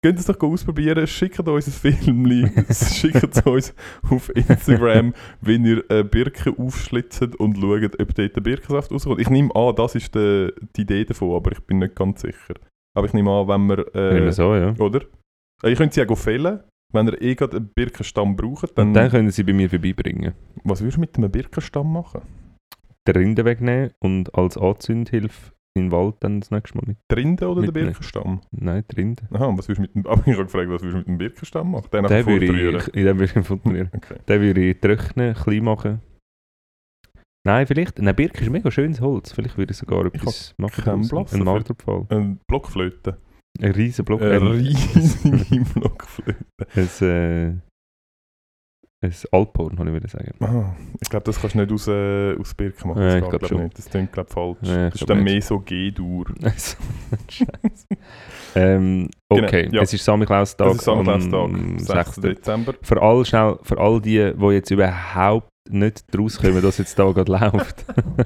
Könnt 0.00 0.20
es 0.20 0.26
doch 0.26 0.40
ausprobieren, 0.40 1.04
schickt 1.08 1.40
uns 1.40 1.66
ein 1.66 1.92
Film, 1.92 2.26
schickt 2.70 3.36
es 3.36 3.42
uns 3.42 3.74
auf 4.08 4.28
Instagram, 4.28 5.12
wenn 5.40 5.64
ihr 5.64 5.84
eine 5.88 6.04
Birke 6.04 6.54
aufschlitzt 6.56 7.34
und 7.36 7.58
schaut, 7.58 8.00
ob 8.00 8.14
dort 8.14 8.36
der 8.36 8.40
Birkensaft 8.40 8.92
rauskommt. 8.92 9.20
Ich 9.20 9.28
nehme 9.28 9.54
an, 9.56 9.74
das 9.74 9.96
ist 9.96 10.14
die, 10.14 10.52
die 10.76 10.82
Idee 10.82 11.04
davon, 11.04 11.34
aber 11.34 11.50
ich 11.50 11.60
bin 11.60 11.80
nicht 11.80 11.96
ganz 11.96 12.20
sicher. 12.20 12.54
Aber 12.96 13.08
ich 13.08 13.12
nehme 13.12 13.30
an, 13.30 13.48
wenn 13.48 13.66
wir... 13.66 13.94
Äh, 13.96 14.30
so, 14.30 14.54
ja. 14.54 14.72
Oder? 14.78 15.00
Äh, 15.64 15.70
Ihr 15.70 15.76
könnt 15.76 15.92
sie 15.92 16.06
auch 16.06 16.16
fällen. 16.16 16.60
Wenn 16.92 17.08
ihr 17.08 17.20
eh 17.20 17.34
gerade 17.34 17.56
einen 17.56 17.68
Birkenstamm 17.74 18.36
braucht, 18.36 18.78
dann... 18.78 18.88
Und 18.88 18.94
dann 18.94 19.10
können 19.10 19.30
sie 19.32 19.42
bei 19.42 19.52
mir 19.52 19.68
vorbeibringen. 19.68 20.32
was 20.62 20.80
würdest 20.80 20.96
du 20.96 21.00
mit 21.00 21.16
einem 21.16 21.30
Birkenstamm 21.30 21.92
machen? 21.92 22.22
Den 23.06 23.16
Rinde 23.16 23.44
wegnehmen 23.44 23.90
und 23.98 24.32
als 24.34 24.56
Anzündhilfe 24.56 25.52
in 25.74 25.84
den 25.86 25.92
Wald 25.92 26.16
dann 26.20 26.40
das 26.40 26.50
nächste 26.50 26.76
Mal 26.76 26.84
mit. 26.86 26.98
Die 27.10 27.14
Rinde 27.14 27.46
oder 27.48 27.60
den 27.60 27.66
Mitnehmen. 27.66 27.86
Birkenstamm? 27.88 28.40
Nein, 28.50 28.84
die 28.90 28.96
Rinde. 28.96 29.22
Aha, 29.30 29.44
und 29.46 29.58
was 29.58 29.68
würdest 29.68 29.78
du 29.78 29.82
mit 29.82 29.94
dem... 29.94 30.06
Aber 30.10 30.22
ich 30.26 30.34
habe 30.34 30.44
gefragt, 30.44 30.68
was 30.70 30.82
würdest 30.82 30.94
du 30.94 30.98
mit 30.98 31.06
dem 31.08 31.18
Birkenstamm 31.18 31.70
machen? 31.70 31.88
Den 31.92 32.04
Den 32.04 32.26
würde 32.26 32.46
vorrühren? 32.46 32.76
ich, 32.76 32.92
den 32.92 33.18
würde 33.18 33.24
ich 33.24 33.46
futurieren. 33.46 33.90
Okay. 33.96 34.16
Den 34.28 34.40
würde 34.42 34.60
ich 34.64 34.80
trocknen, 34.80 35.34
klein 35.34 35.64
machen. 35.64 36.00
Nein, 37.46 37.66
vielleicht. 37.66 37.98
Nein, 37.98 38.14
Birke 38.16 38.42
ist 38.44 38.50
mega 38.50 38.70
schönes 38.70 39.00
Holz. 39.00 39.32
Vielleicht 39.32 39.56
würde 39.56 39.70
ich 39.72 39.78
sogar 39.78 40.04
etwas 40.04 40.54
machen. 40.58 40.84
keinen 40.84 41.08
daraus. 41.08 41.30
Blass 41.30 41.32
Ein 41.32 41.38
dafür. 41.44 41.52
Marterpfahl. 41.52 42.06
Eine 42.10 42.38
Blockflöte. 42.46 43.18
Ein 43.60 43.70
riesen 43.72 44.04
Block. 44.04 44.20
Eine 44.22 44.36
ein, 44.36 44.46
riesige 44.48 45.64
Blockflöte. 45.74 46.44
ein, 46.74 47.06
äh, 47.08 47.54
ein 49.00 49.14
Alphorn, 49.30 49.78
habe 49.78 49.90
ich 49.90 49.94
wieder 49.94 50.08
sagen. 50.08 50.32
Ah, 50.40 50.74
ich 51.00 51.08
glaube, 51.08 51.24
das 51.24 51.40
kannst 51.40 51.54
du 51.54 51.60
nicht 51.60 51.72
aus, 51.72 51.86
äh, 51.86 52.34
aus 52.36 52.52
Birken 52.54 52.88
machen. 52.88 53.02
Ja, 53.02 53.20
Das 53.20 53.24
ich 53.24 53.30
geht, 53.30 53.48
glaub 53.48 53.62
nicht. 53.62 53.78
Das 53.78 53.90
klingt, 53.90 54.12
glaube 54.12 54.30
falsch. 54.30 54.58
Ja, 54.62 54.90
das 54.90 55.00
ist 55.00 55.08
dann 55.08 55.22
nicht. 55.22 55.32
mehr 55.32 55.42
so 55.42 55.60
G-Dur. 55.60 56.26
Scheiße. 56.42 56.76
ähm, 58.56 59.08
okay, 59.28 59.64
Genau, 59.64 59.76
ja. 59.76 59.82
es 59.82 59.94
ist 59.94 60.04
Samichlaustag 60.04 60.66
Das 60.66 60.76
ist 60.78 60.84
Samichlaustag, 60.84 61.32
am 61.32 61.78
6. 61.78 61.86
6. 61.86 62.20
Dezember. 62.20 62.74
Für 62.82 63.00
all, 63.00 63.24
schnell, 63.24 63.58
für 63.62 63.78
all 63.78 64.00
die, 64.00 64.32
die 64.34 64.46
jetzt 64.46 64.70
überhaupt 64.72 65.48
nicht 65.70 66.04
draus 66.12 66.38
kommen, 66.40 66.60
dass 66.60 66.78
jetzt 66.78 66.98
da 66.98 67.12
gerade 67.12 67.30
läuft. 67.30 67.84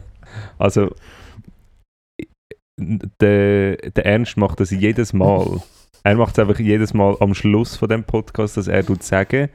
also, 0.58 0.90
der, 2.78 3.76
der 3.76 4.06
Ernst 4.06 4.38
macht 4.38 4.60
das 4.60 4.70
jedes 4.70 5.12
Mal. 5.12 5.60
Er 6.02 6.16
macht 6.16 6.36
es 6.36 6.38
einfach 6.38 6.58
jedes 6.58 6.94
Mal 6.94 7.14
am 7.20 7.34
Schluss 7.34 7.76
von 7.76 7.88
dem 7.90 8.04
Podcast, 8.04 8.56
dass 8.56 8.68
er 8.68 8.82
sagen, 9.00 9.50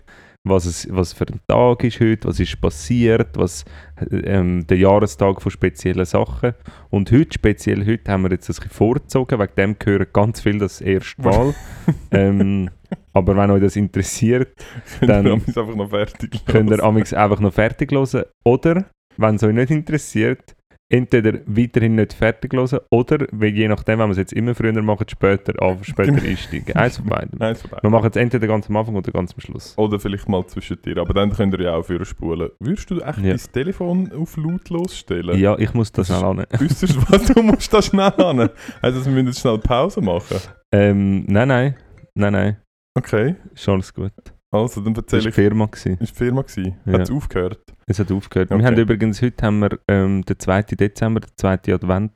was 0.50 0.66
es 0.66 0.88
was 0.92 1.14
für 1.14 1.26
ein 1.28 1.40
Tag 1.48 1.84
ist 1.84 2.00
heute, 2.00 2.28
was 2.28 2.40
ist 2.40 2.60
passiert, 2.60 3.30
was 3.38 3.66
ähm, 4.12 4.66
der 4.68 4.78
Jahrestag 4.78 5.42
von 5.42 5.52
speziellen 5.52 6.06
Sachen. 6.06 6.54
Und 6.90 7.12
heute, 7.12 7.34
speziell 7.34 7.86
heute, 7.86 8.12
haben 8.12 8.24
wir 8.24 8.32
jetzt 8.32 8.50
ein 8.50 8.56
bisschen 8.56 8.72
vorgezogen, 8.72 9.40
wegen 9.40 9.56
dem 9.58 9.80
gehören 9.80 10.08
ganz 10.12 10.42
viel 10.42 10.58
das 10.60 10.82
erste 10.82 11.22
Mal. 11.22 11.54
ähm, 12.12 12.70
aber 13.14 13.36
wenn 13.38 13.52
euch 13.52 13.62
das 13.62 13.76
interessiert, 13.76 14.54
Dann 15.02 15.26
Dann- 15.26 15.42
ist 15.46 15.58
einfach 15.58 15.76
noch 15.76 15.90
fertig. 15.90 16.46
könnt 16.46 16.70
ihr 16.72 16.84
amix 16.84 17.14
einfach 17.14 17.40
noch 17.40 17.54
fertig 17.54 17.92
hören. 17.92 18.24
Oder, 18.44 18.86
wenn 19.18 19.36
es 19.36 19.44
euch 19.44 19.54
nicht 19.54 19.72
interessiert, 19.72 20.56
entweder 20.90 21.40
weiterhin 21.46 21.96
nicht 21.96 22.14
fertig 22.14 22.54
hören 22.54 22.80
oder, 22.92 23.28
je 23.44 23.68
nachdem, 23.68 24.00
wenn 24.00 24.08
wir 24.08 24.12
es 24.12 24.18
jetzt 24.18 24.34
immer 24.34 24.56
früher 24.56 24.82
machen, 24.82 25.06
später, 25.10 25.62
auf, 25.62 25.84
später 25.84 26.14
Genau. 26.14 26.24
einsteigen. 26.30 26.76
Eins 26.76 26.98
von 26.98 27.06
beiden. 27.08 27.38
Nein, 27.38 27.54
ist 27.54 27.62
vorbei. 27.62 27.80
Wir 27.82 27.90
machen 27.90 28.10
es 28.10 28.16
entweder 28.16 28.48
ganz 28.48 28.70
am 28.70 28.76
Anfang 28.78 28.96
oder 28.96 29.12
ganz 29.12 29.34
am 29.34 29.40
Schluss. 29.42 29.74
Oder 29.78 30.00
vielleicht 30.00 30.30
mal 30.30 30.46
zwischen 30.48 30.82
dir. 30.82 30.98
Aber 30.98 31.14
dann 31.14 31.32
könnt 31.32 31.54
ihr 31.56 31.62
ja 31.62 31.76
auch 31.76 31.84
für 31.84 32.04
spulen. 32.06 32.50
Würdest 32.60 32.90
du 32.90 33.00
echt 33.02 33.18
Ja. 33.20 33.30
dein 33.36 33.38
Telefon 33.52 34.12
auf 34.14 34.38
lautlos 34.38 34.98
stellen? 34.98 35.38
Ja, 35.38 35.58
ich 35.60 35.74
muss 35.74 35.92
das 35.92 36.08
Das 36.08 36.20
schnell 36.20 36.30
an. 36.40 36.46
Wüsstest 36.60 36.96
du 36.96 37.02
was? 37.10 37.26
Du 37.26 37.42
musst 37.42 37.74
da 37.74 37.82
schnell 37.82 38.14
an. 38.18 38.50
Also 38.82 39.06
wir 39.06 39.12
müssen 39.12 39.28
jetzt 39.28 39.40
schnell 39.40 39.58
Pause 39.58 40.02
machen. 40.02 40.38
Ähm, 40.72 41.26
nein, 41.28 41.48
nein. 41.48 41.76
Nein, 42.16 42.34
nein. 42.34 42.58
Okay. 42.98 43.36
Schon 43.56 43.76
alles 43.76 43.94
gut. 43.94 44.12
Also, 44.52 44.82
dann 44.82 44.94
Das 44.94 45.04
erzähle 45.04 45.24
war 45.24 45.30
ich. 45.30 45.36
die 45.36 45.42
Firma. 45.42 45.66
Gewesen. 45.66 45.98
Ist 46.00 46.12
die 46.14 46.18
Firma 46.18 46.42
gewesen? 46.42 46.76
Ja. 46.86 46.94
Hat 46.94 47.02
es 47.02 47.12
aufgehört? 47.12 47.60
Es 47.86 48.00
hat 48.00 48.12
aufgehört. 48.12 48.52
Okay. 48.52 48.60
Wir 48.60 48.66
haben 48.68 48.78
übrigens, 48.78 49.22
heute 49.22 49.46
haben 49.46 49.60
wir 49.60 49.80
ähm, 49.88 50.24
den 50.24 50.40
2. 50.40 50.62
Dezember, 50.64 51.20
den 51.22 51.32
2. 51.36 51.74
Advent. 51.74 52.14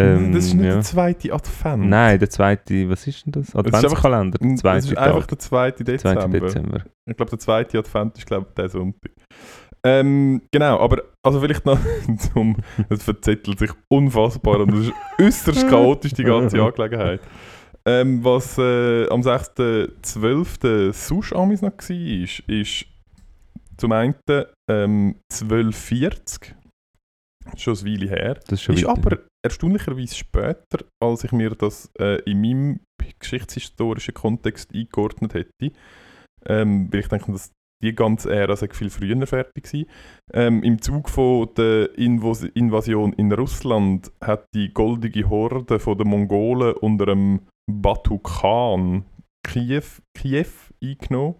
Ähm, 0.00 0.32
das 0.32 0.46
ist 0.46 0.54
nicht 0.54 0.64
ja. 0.64 0.72
der 0.74 0.82
zweite 0.82 1.32
Advent. 1.32 1.86
Nein, 1.88 2.18
der 2.18 2.28
2. 2.28 2.58
Was 2.88 3.06
ist 3.06 3.26
denn 3.26 3.32
das? 3.32 3.48
ist 3.50 3.56
einfach- 3.56 3.72
Adventskalender, 3.74 4.38
der 4.38 4.50
Das 4.50 4.60
2. 4.60 4.76
ist 4.78 4.98
einfach 4.98 5.26
der 5.26 5.38
2. 5.38 5.70
2. 5.72 5.84
Dezember. 5.84 6.40
Dezember. 6.40 6.84
Ich 7.08 7.16
glaube, 7.16 7.30
der 7.30 7.38
zweite 7.38 7.78
Advent 7.78 8.18
ist, 8.18 8.26
glaube 8.26 8.46
ich, 8.48 8.54
der 8.54 8.68
Sonntag. 8.68 9.12
Ähm, 9.86 10.40
genau, 10.50 10.80
aber 10.80 11.02
also 11.22 11.40
vielleicht 11.40 11.64
noch 11.66 11.78
zum, 12.32 12.56
es 12.88 13.02
verzettelt 13.04 13.58
sich 13.58 13.70
unfassbar 13.88 14.60
und 14.60 14.72
es 14.72 14.86
ist 14.88 14.94
äußerst 15.20 15.68
chaotisch, 15.68 16.14
die 16.14 16.24
ganze 16.24 16.60
Angelegenheit. 16.60 17.20
Ähm, 17.86 18.24
was 18.24 18.56
äh, 18.56 19.06
am 19.08 19.20
6.12. 19.20 20.92
sonst 20.92 21.32
amis 21.34 21.60
noch 21.60 21.76
war, 21.76 22.48
ist, 22.48 22.86
zum 23.76 23.92
einen 23.92 24.14
ähm, 24.70 25.16
1240, 25.30 26.54
schon 27.56 27.76
eine 27.76 27.84
Weile 27.84 28.08
her, 28.08 28.34
Das 28.34 28.52
ist 28.52 28.62
schon 28.62 28.74
ist 28.76 28.86
aber 28.86 29.18
erstaunlicherweise 29.44 30.14
später, 30.14 30.84
als 31.02 31.24
ich 31.24 31.32
mir 31.32 31.50
das 31.50 31.90
äh, 31.98 32.22
in 32.22 32.40
meinem 32.40 32.80
geschichtshistorischen 33.18 34.14
Kontext 34.14 34.74
eingeordnet 34.74 35.34
hätte. 35.34 35.72
Ähm, 36.46 36.90
weil 36.90 37.00
ich 37.00 37.08
denke, 37.08 37.32
dass 37.32 37.50
die 37.82 37.94
ganze 37.94 38.34
Ära 38.34 38.56
sei 38.56 38.68
viel 38.68 38.88
früher 38.88 39.26
fertig 39.26 39.72
war. 39.72 39.84
Ähm, 40.32 40.62
Im 40.62 40.80
Zug 40.80 41.10
von 41.10 41.50
der 41.56 41.96
Invos 41.98 42.42
Invasion 42.42 43.12
in 43.12 43.32
Russland 43.32 44.10
hat 44.22 44.46
die 44.54 44.72
goldige 44.72 45.28
Horde 45.28 45.78
von 45.78 45.98
den 45.98 46.08
Mongolen 46.08 46.74
unter 46.74 47.06
dem 47.06 47.40
Batu 47.70 48.18
Khan 48.18 49.04
Kiew, 49.46 49.84
Kiew 50.14 50.46
eingenommen. 50.82 51.36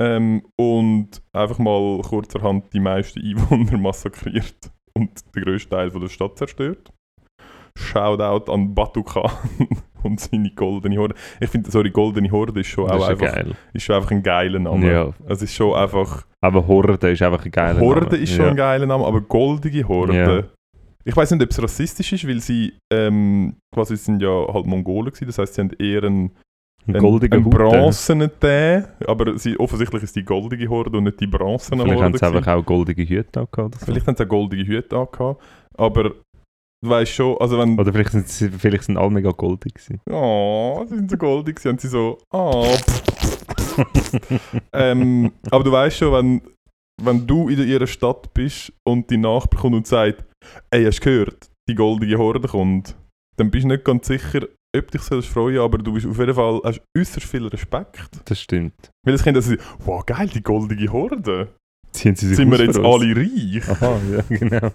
Ähm, 0.00 0.42
und 0.56 1.22
einfach 1.32 1.58
mal 1.58 2.00
kurzerhand 2.02 2.72
die 2.72 2.80
meisten 2.80 3.20
Einwohner 3.24 3.78
massakriert 3.78 4.70
und 4.94 5.34
den 5.34 5.42
grössten 5.42 5.70
Teil 5.70 5.90
von 5.90 6.00
der 6.00 6.08
Stadt 6.08 6.38
zerstört. 6.38 6.92
Shoutout 7.76 8.50
an 8.52 8.74
Batu 8.74 9.02
Khan 9.02 9.30
und 10.02 10.20
seine 10.20 10.50
goldene 10.50 10.98
Horde. 10.98 11.14
Ich 11.40 11.48
finde, 11.48 11.70
sorry, 11.70 11.90
goldene 11.90 12.30
Horde 12.30 12.60
ist 12.60 12.68
schon 12.68 12.86
Das 12.86 12.96
auch 12.96 13.04
ist 13.04 13.08
einfach, 13.10 13.34
geil. 13.34 13.56
ist 13.72 13.82
schon 13.82 13.96
einfach 13.96 14.10
ein 14.10 14.22
geiler 14.22 14.58
Name. 14.58 14.90
Ja. 14.92 15.10
Es 15.26 15.42
ist 15.42 15.54
schon 15.54 15.74
einfach. 15.74 16.26
Aber 16.40 16.66
Horde 16.66 17.08
ist 17.08 17.22
einfach 17.22 17.44
ein 17.44 17.50
geiler 17.50 17.80
Horde 17.80 18.06
Name. 18.06 18.16
ist 18.18 18.32
schon 18.32 18.44
ja. 18.44 18.50
ein 18.50 18.56
geiler 18.56 18.86
Name, 18.86 19.04
aber 19.04 19.20
goldige 19.20 19.86
Horde. 19.86 20.16
Ja. 20.16 20.44
Ich 21.08 21.16
weiß 21.16 21.30
nicht, 21.30 21.42
ob 21.42 21.50
es 21.50 21.62
rassistisch 21.62 22.12
ist, 22.12 22.28
weil 22.28 22.38
sie 22.40 22.74
ähm, 22.92 23.56
quasi 23.74 23.96
sind 23.96 24.20
ja 24.20 24.28
halt 24.52 24.66
Mongolen 24.66 25.06
gewesen, 25.06 25.26
das 25.26 25.38
heißt, 25.38 25.54
sie 25.54 25.62
haben 25.62 25.70
eher 25.78 26.04
einen, 26.04 26.32
Ein 26.86 26.96
einen, 26.96 27.32
einen 27.32 27.48
bronzenen 27.48 28.30
Tee, 28.38 28.82
aber 29.06 29.38
sie, 29.38 29.58
offensichtlich 29.58 30.02
ist 30.02 30.14
die 30.16 30.22
goldige 30.22 30.68
Horde 30.68 30.98
und 30.98 31.04
nicht 31.04 31.18
die 31.18 31.26
bronzene 31.26 31.82
Vielleicht 31.82 32.02
haben 32.02 32.12
Horde. 32.12 32.18
sie 32.18 32.26
einfach 32.26 32.40
gewesen. 32.42 32.60
auch 32.60 32.66
goldige 32.66 33.08
Hüte 33.08 33.40
angehabt. 33.40 33.80
So. 33.80 33.86
Vielleicht 33.86 34.06
haben 34.06 34.16
sie 34.16 34.24
auch 34.24 34.28
goldige 34.28 34.66
Hüte 34.66 34.96
angehabt, 34.98 35.42
aber 35.78 36.02
du 36.02 36.90
weißt 36.90 37.10
schon, 37.10 37.38
also 37.38 37.58
wenn... 37.58 37.80
oder 37.80 37.90
vielleicht 37.90 38.10
sind, 38.10 38.28
sie, 38.28 38.50
vielleicht 38.50 38.84
sind 38.84 38.98
alle 38.98 39.10
mega 39.10 39.30
goldig 39.30 39.72
gewesen. 39.76 40.02
Oh, 40.10 40.84
sie 40.86 40.96
sind 40.96 41.10
so 41.10 41.16
goldig, 41.16 41.58
sie 41.58 41.70
haben 41.70 41.78
sie 41.78 41.88
so... 41.88 42.18
Oh, 42.34 42.76
ähm, 44.74 45.32
aber 45.50 45.64
du 45.64 45.72
weißt 45.72 45.96
schon, 45.96 46.12
wenn, 46.12 46.42
wenn 47.02 47.26
du 47.26 47.48
in 47.48 47.66
ihrer 47.66 47.86
Stadt 47.86 48.34
bist 48.34 48.74
und 48.84 49.08
die 49.08 49.16
Nachbar 49.16 49.62
kommt 49.62 49.74
und 49.74 49.86
sagt, 49.86 50.27
ey, 50.70 50.84
hast 50.84 51.00
du 51.00 51.04
gehört, 51.04 51.50
die 51.68 51.74
goldige 51.74 52.18
Horde 52.18 52.46
kommt, 52.48 52.96
dann 53.36 53.50
bist 53.50 53.64
du 53.64 53.68
nicht 53.68 53.84
ganz 53.84 54.06
sicher, 54.06 54.46
ob 54.76 54.90
dich 54.90 55.02
sollst 55.02 55.28
freuen, 55.28 55.58
aber 55.58 55.78
du 55.78 55.92
bist 55.92 56.06
auf 56.06 56.18
jeden 56.18 56.34
Fall, 56.34 56.60
hast 56.64 56.82
äußerst 56.96 57.26
viel 57.26 57.46
Respekt. 57.46 58.20
Das 58.24 58.40
stimmt. 58.40 58.90
Weil 59.04 59.14
es 59.14 59.22
Kind, 59.22 59.36
dass 59.36 59.46
sie, 59.46 59.58
wow, 59.78 60.04
geil, 60.04 60.28
die 60.28 60.42
goldige 60.42 60.92
Horde. 60.92 61.48
Ziehen 61.92 62.14
sie 62.14 62.28
sich 62.28 62.36
Sind 62.36 62.50
wir 62.50 62.60
jetzt 62.60 62.78
alle 62.78 63.16
reich? 63.16 63.68
Aha, 63.68 64.00
ja, 64.12 64.22
genau. 64.28 64.70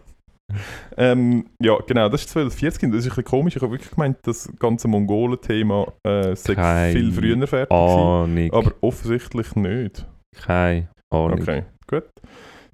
Ähm, 0.98 1.46
ja, 1.62 1.78
genau, 1.88 2.10
das 2.10 2.22
ist 2.22 2.36
1240. 2.36 2.92
Das 2.92 3.00
ist 3.00 3.06
ein 3.06 3.10
bisschen 3.10 3.24
komisch. 3.24 3.56
Ich 3.56 3.62
habe 3.62 3.72
wirklich 3.72 3.92
gemeint, 3.92 4.18
das 4.24 4.50
ganze 4.60 4.88
Mongolen-Thema 4.88 5.94
äh, 6.06 6.36
sei 6.36 6.92
viel 6.92 7.12
früher 7.12 7.48
fertig. 7.48 7.76
Ahnung. 7.76 8.52
Aber 8.52 8.74
offensichtlich 8.82 9.56
nicht. 9.56 10.06
Keine 10.36 10.90
Ahnung. 11.12 11.42
Okay, 11.42 11.64
gut. 11.88 12.10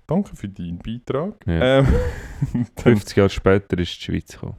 Danke 0.10 0.36
für 0.36 0.50
deinen 0.50 0.80
Beitrag. 0.80 1.46
Ja. 1.46 1.80
Ähm, 1.80 1.88
dann 2.76 2.84
50 2.96 3.18
Jahre 3.18 3.30
später 3.30 3.78
ist 3.78 3.96
die 3.98 4.02
Schweiz 4.06 4.32
gekommen. 4.34 4.58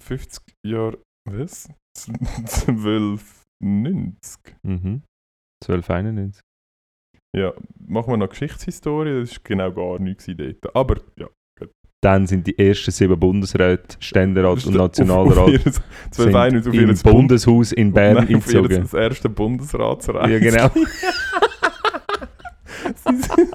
50 0.00 0.42
Jahre. 0.66 0.98
Was? 1.26 1.68
1290. 1.96 4.38
Mhm. 4.62 5.02
1291. 5.64 6.42
Ja, 7.36 7.52
machen 7.78 8.10
wir 8.12 8.16
noch 8.18 8.28
Geschichtshistorie. 8.28 9.20
Das 9.20 9.30
ist 9.32 9.42
genau 9.44 9.72
gar 9.72 9.98
nichts 9.98 10.26
dort. 10.26 10.76
Aber 10.76 11.00
ja. 11.18 11.26
Dann 12.02 12.26
sind 12.26 12.46
die 12.46 12.58
ersten 12.58 12.90
sieben 12.90 13.18
Bundesräte, 13.18 13.96
Ständerat 13.98 14.66
und 14.66 14.68
Auf- 14.68 14.68
auf 14.68 14.74
Nationalrat 14.74 15.48
1291 15.48 16.58
auf 16.58 16.64
sind 16.64 16.74
ihr 16.74 16.88
im 16.90 16.98
Bundeshaus 16.98 17.72
in 17.72 17.92
Bern 17.94 18.16
Nein, 18.16 18.24
auf 18.36 18.46
eingezogen. 18.46 18.82
das 18.82 18.92
erste 18.92 19.30
Bundesratsreich. 19.30 20.30
Ja, 20.30 20.38
genau. 20.38 20.68
sie, 22.96 23.16
sind, 23.16 23.50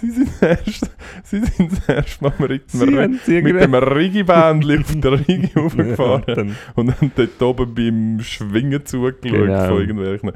sie 0.00 0.10
sind 0.10 0.30
erst, 0.42 0.90
sie 1.24 1.40
sind 1.44 1.72
das 1.72 1.88
erste 1.88 2.24
Mal 2.24 2.32
mit 2.48 2.70
Sie 2.70 2.78
sie 3.24 3.42
mit 3.42 3.60
dem 3.60 3.74
Rigi-Bändchen 3.74 4.80
auf 4.80 4.94
der 4.96 5.12
Rigi 5.28 5.50
Ja, 5.54 5.62
hochgefahren 5.62 6.24
dann- 6.26 6.56
und 6.74 7.00
haben 7.00 7.12
dort 7.14 7.42
oben 7.42 7.74
beim 7.74 8.20
Schwingen 8.20 8.84
zugeschaut 8.84 9.22
Genau. 9.22 9.64
von 9.68 9.80
irgendwelchen. 9.80 10.32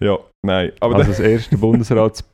Ja, 0.00 0.18
nein. 0.42 0.72
Aber 0.80 0.96
also 0.96 1.10
das 1.12 1.20
erste 1.20 1.56
Bundesrats, 1.56 2.24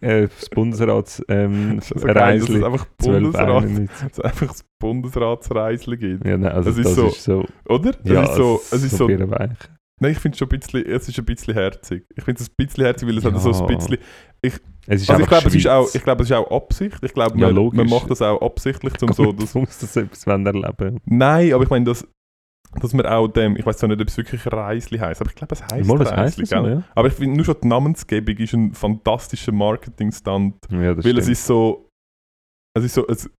äh, 0.00 0.22
das 0.28 0.48
Bundesrats 0.48 1.22
ähm, 1.28 1.76
das 1.76 1.90
ist 1.90 2.00
so 2.00 2.06
geil, 2.06 2.40
dass 2.40 2.48
es 2.48 2.62
einfach 2.62 2.86
Bundesrat, 2.96 3.48
1291. 3.48 3.88
dass 4.08 4.18
es 4.18 4.20
einfach 4.24 4.46
das 4.48 4.64
Bundesratsreisli 4.80 5.96
gibt. 5.98 6.24
Ja, 6.26 6.38
nein, 6.38 6.52
also 6.52 6.70
Das 6.70 6.78
das, 6.78 6.86
ist 6.86 6.94
so- 6.96 7.06
ist 7.08 7.24
so. 7.24 7.44
Oder? 7.68 7.90
Es 8.02 8.10
ja, 8.10 8.22
ist 8.22 8.34
so, 8.34 8.60
es 8.72 8.82
ist 8.84 8.96
so 8.96 9.06
birrenweich. 9.06 9.50
Nein, 10.02 10.12
ich 10.12 10.18
finde 10.18 10.34
es 10.34 10.38
schon 10.40 10.48
ein 10.50 10.58
bisschen, 10.58 10.84
es 10.86 11.08
ist 11.08 11.18
ein 11.18 11.24
bisschen 11.24 11.54
herzig. 11.54 12.04
Ich 12.16 12.24
finde 12.24 12.42
es 12.42 12.48
ein 12.50 12.54
bisschen 12.56 12.84
herzig, 12.84 13.08
weil 13.08 13.18
es 13.18 13.24
hat 13.24 13.40
so 13.40 13.50
ein 13.50 13.70
Ja. 13.70 13.76
bisschen... 13.76 13.98
Es 14.42 15.02
ist 15.02 15.10
Also 15.10 15.22
ich 15.22 15.28
glaube, 15.28 15.46
es 15.48 15.54
ist 15.54 15.66
auch, 15.68 15.94
ich 15.94 16.02
glaube, 16.02 16.22
es 16.24 16.30
ist 16.30 16.36
auch 16.36 16.50
Absicht. 16.50 16.98
Ich 17.02 17.12
glaube, 17.14 17.38
Ja, 17.38 17.52
man, 17.52 17.70
man 17.76 17.88
macht 17.88 18.10
das 18.10 18.20
auch 18.20 18.42
absichtlich, 18.42 19.00
um 19.00 19.12
so... 19.12 19.24
Gut, 19.26 19.42
Das, 19.42 19.54
muss 19.54 19.78
das 19.78 19.94
etwas 19.96 20.26
erleben 20.26 21.00
nein, 21.06 21.52
aber 21.54 21.62
ich 21.62 21.70
meine, 21.70 21.84
dass, 21.84 22.06
dass 22.80 22.92
man 22.92 23.06
auch 23.06 23.28
dem... 23.28 23.56
Ich 23.56 23.64
weiß 23.64 23.76
zwar 23.76 23.88
nicht, 23.88 24.00
ob 24.00 24.08
es 24.08 24.16
wirklich 24.16 24.44
Reisli 24.46 24.98
heisst, 24.98 25.20
aber 25.20 25.30
ich 25.30 25.36
glaube, 25.36 25.54
es 25.54 25.62
heisst 25.62 25.88
Mal, 25.88 26.02
Reisli, 26.02 26.42
es 26.42 26.50
so, 26.50 26.56
ja. 26.56 26.82
Aber 26.96 27.08
ich 27.08 27.14
finde, 27.14 27.36
nur 27.36 27.44
schon 27.44 27.56
die 27.62 27.68
Namensgebung 27.68 28.36
ist 28.36 28.52
ein 28.54 28.74
fantastischer 28.74 29.52
Marketingstand, 29.52 30.56
Ja, 30.70 30.78
weil 30.78 30.98
es 30.98 31.04
stimmt. 31.04 31.28
ist 31.28 31.46
so... 31.46 31.88
Es 32.76 32.84
ist 32.84 32.94
so... 32.94 33.06
Es 33.06 33.30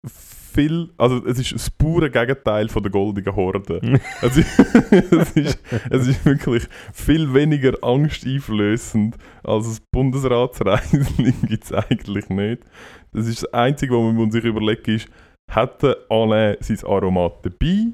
viel, 0.53 0.89
also 0.97 1.25
es 1.25 1.39
ist 1.39 1.53
das 1.53 1.69
pure 1.69 2.09
Gegenteil 2.09 2.69
von 2.69 2.83
der 2.83 2.91
goldigen 2.91 3.35
Horde. 3.35 3.81
Es 4.21 4.37
ist, 4.37 4.59
es, 4.91 5.31
ist, 5.31 5.59
es 5.89 6.07
ist 6.07 6.25
wirklich 6.25 6.63
viel 6.93 7.33
weniger 7.33 7.73
angsteinflößend 7.81 9.15
als 9.43 9.67
das 9.67 9.79
Bundesratsreisling 9.91 11.35
gibt 11.47 11.63
es 11.63 11.73
eigentlich 11.73 12.29
nicht. 12.29 12.63
Das 13.11 13.27
ist 13.27 13.43
das 13.43 13.53
Einzige, 13.53 13.93
was 13.93 14.13
man 14.13 14.31
sich 14.31 14.43
überlegen 14.43 14.95
ist, 14.95 15.07
hat 15.51 15.83
der 15.83 15.97
Alain 16.09 16.57
sein 16.61 16.79
Aromat 16.85 17.45
dabei 17.45 17.93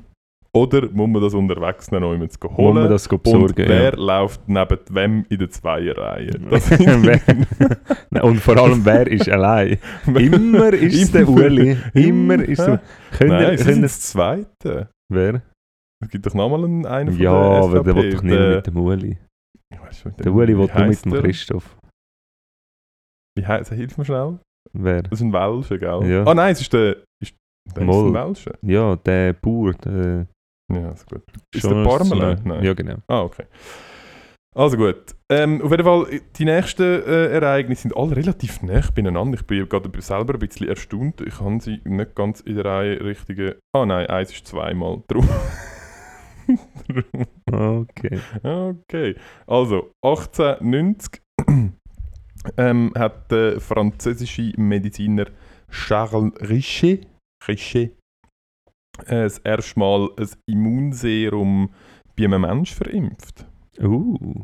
oder 0.61 0.89
muss 0.91 1.09
man 1.09 1.21
das 1.21 1.33
unterwegs 1.33 1.91
noch 1.91 2.11
jemand 2.11 2.43
Muss 2.43 2.57
holen? 2.57 2.73
man 2.75 2.89
das 2.89 3.07
und 3.07 3.23
besorgen? 3.23 3.53
wer 3.55 3.91
ja. 3.91 3.95
läuft 3.95 4.47
neben 4.47 4.79
wem 4.89 5.25
in 5.29 5.39
der 5.39 5.49
Zweierreihe? 5.49 6.31
Und 8.21 8.37
vor 8.37 8.57
allem, 8.57 8.83
wer 8.85 9.07
ist 9.07 9.29
allein? 9.29 9.77
Immer 10.07 10.73
ist 10.73 11.01
es 11.01 11.11
der. 11.11 11.27
Uli. 11.27 11.77
Immer 11.93 12.43
ist. 12.43 12.65
Hä? 12.65 12.79
Können, 13.17 13.29
Nein, 13.31 13.57
sie 13.57 13.63
können, 13.63 13.81
das 13.81 14.01
Zweite. 14.01 14.89
wer? 15.11 15.41
Es 16.01 16.09
gibt 16.09 16.25
doch 16.25 16.33
nochmal 16.33 16.63
einen, 16.63 16.85
einen 16.85 17.13
von 17.13 17.21
Ja, 17.21 17.31
der 17.31 17.63
aber 17.63 17.83
der 17.83 17.95
will 17.95 18.11
doch 18.13 18.23
nicht 18.23 18.39
mit 18.39 18.67
dem 18.67 18.77
Uli. 18.77 19.17
Der 20.19 20.33
Uli 20.33 20.57
will 20.57 20.69
nur 20.73 20.85
mit 20.85 21.05
dem? 21.05 21.13
Christoph. 21.13 21.77
Wie 23.37 23.45
heißt 23.45 23.71
Hilf 23.73 23.97
mir 23.97 24.05
schnell. 24.05 24.39
Wer? 24.73 25.03
Das 25.03 25.13
ist 25.13 25.21
ein 25.21 25.33
Welscher, 25.33 25.77
gell? 25.77 26.09
Ja. 26.09 26.23
Ah 26.25 26.33
nein, 26.33 26.51
es 26.53 26.61
ist 26.61 26.73
der... 26.73 26.97
Ist, 27.21 27.35
der 27.75 27.83
ist 27.83 27.95
ein 27.95 28.13
Welscher. 28.13 28.57
Ja, 28.61 28.95
der 28.95 29.33
Bauer. 29.33 29.73
Der 29.73 30.27
Ja, 30.71 30.91
ist 30.91 31.07
gut. 31.09 31.23
Ist 31.53 31.61
Schon 31.61 31.83
der 31.83 31.89
Parmelin? 31.89 32.37
so- 32.37 32.43
Nein. 32.49 32.63
Ja, 32.63 32.73
genau. 32.73 32.95
Ah, 33.07 33.21
okay. 33.21 33.45
Also 34.55 34.77
gut. 34.77 35.15
Ähm, 35.31 35.61
auf 35.61 35.71
jeden 35.71 35.83
Fall, 35.83 36.07
die 36.37 36.45
nächsten 36.45 36.83
äh, 36.83 37.27
Ereignisse 37.33 37.83
sind 37.83 37.95
alle 37.95 38.15
relativ 38.15 38.61
nah 38.63 38.81
beieinander. 38.93 39.37
Ich 39.39 39.45
bin 39.45 39.67
gerade 39.69 39.89
selber 40.01 40.33
ein 40.33 40.39
bisschen 40.39 40.67
erstaunt. 40.67 41.21
Ich 41.21 41.39
habe 41.39 41.59
sie 41.61 41.79
nicht 41.85 42.15
ganz 42.15 42.41
in 42.41 42.55
der 42.55 42.65
Reihe 42.65 42.99
richtige... 43.03 43.59
Ah 43.75 43.85
nein, 43.85 44.07
eins 44.07 44.31
ist 44.31 44.47
zweimal. 44.47 45.03
Drum. 45.07 45.27
Drum. 46.87 47.25
Okay. 47.51 48.19
okay. 48.43 49.15
Also, 49.47 49.91
1890 50.03 51.21
ähm, 52.57 52.91
hat 52.97 53.31
der 53.31 53.59
französische 53.59 54.51
Mediziner 54.57 55.25
Charles 55.71 56.31
Richet, 56.49 57.07
Richet 57.47 57.95
äh, 59.05 59.23
das 59.23 59.39
erste 59.39 59.79
Mal 59.79 60.09
ein 60.17 60.29
Immunserum 60.49 61.69
bei 62.17 62.25
einem 62.25 62.41
Menschen 62.41 62.75
verimpft. 62.75 63.45
Uh. 63.81 64.43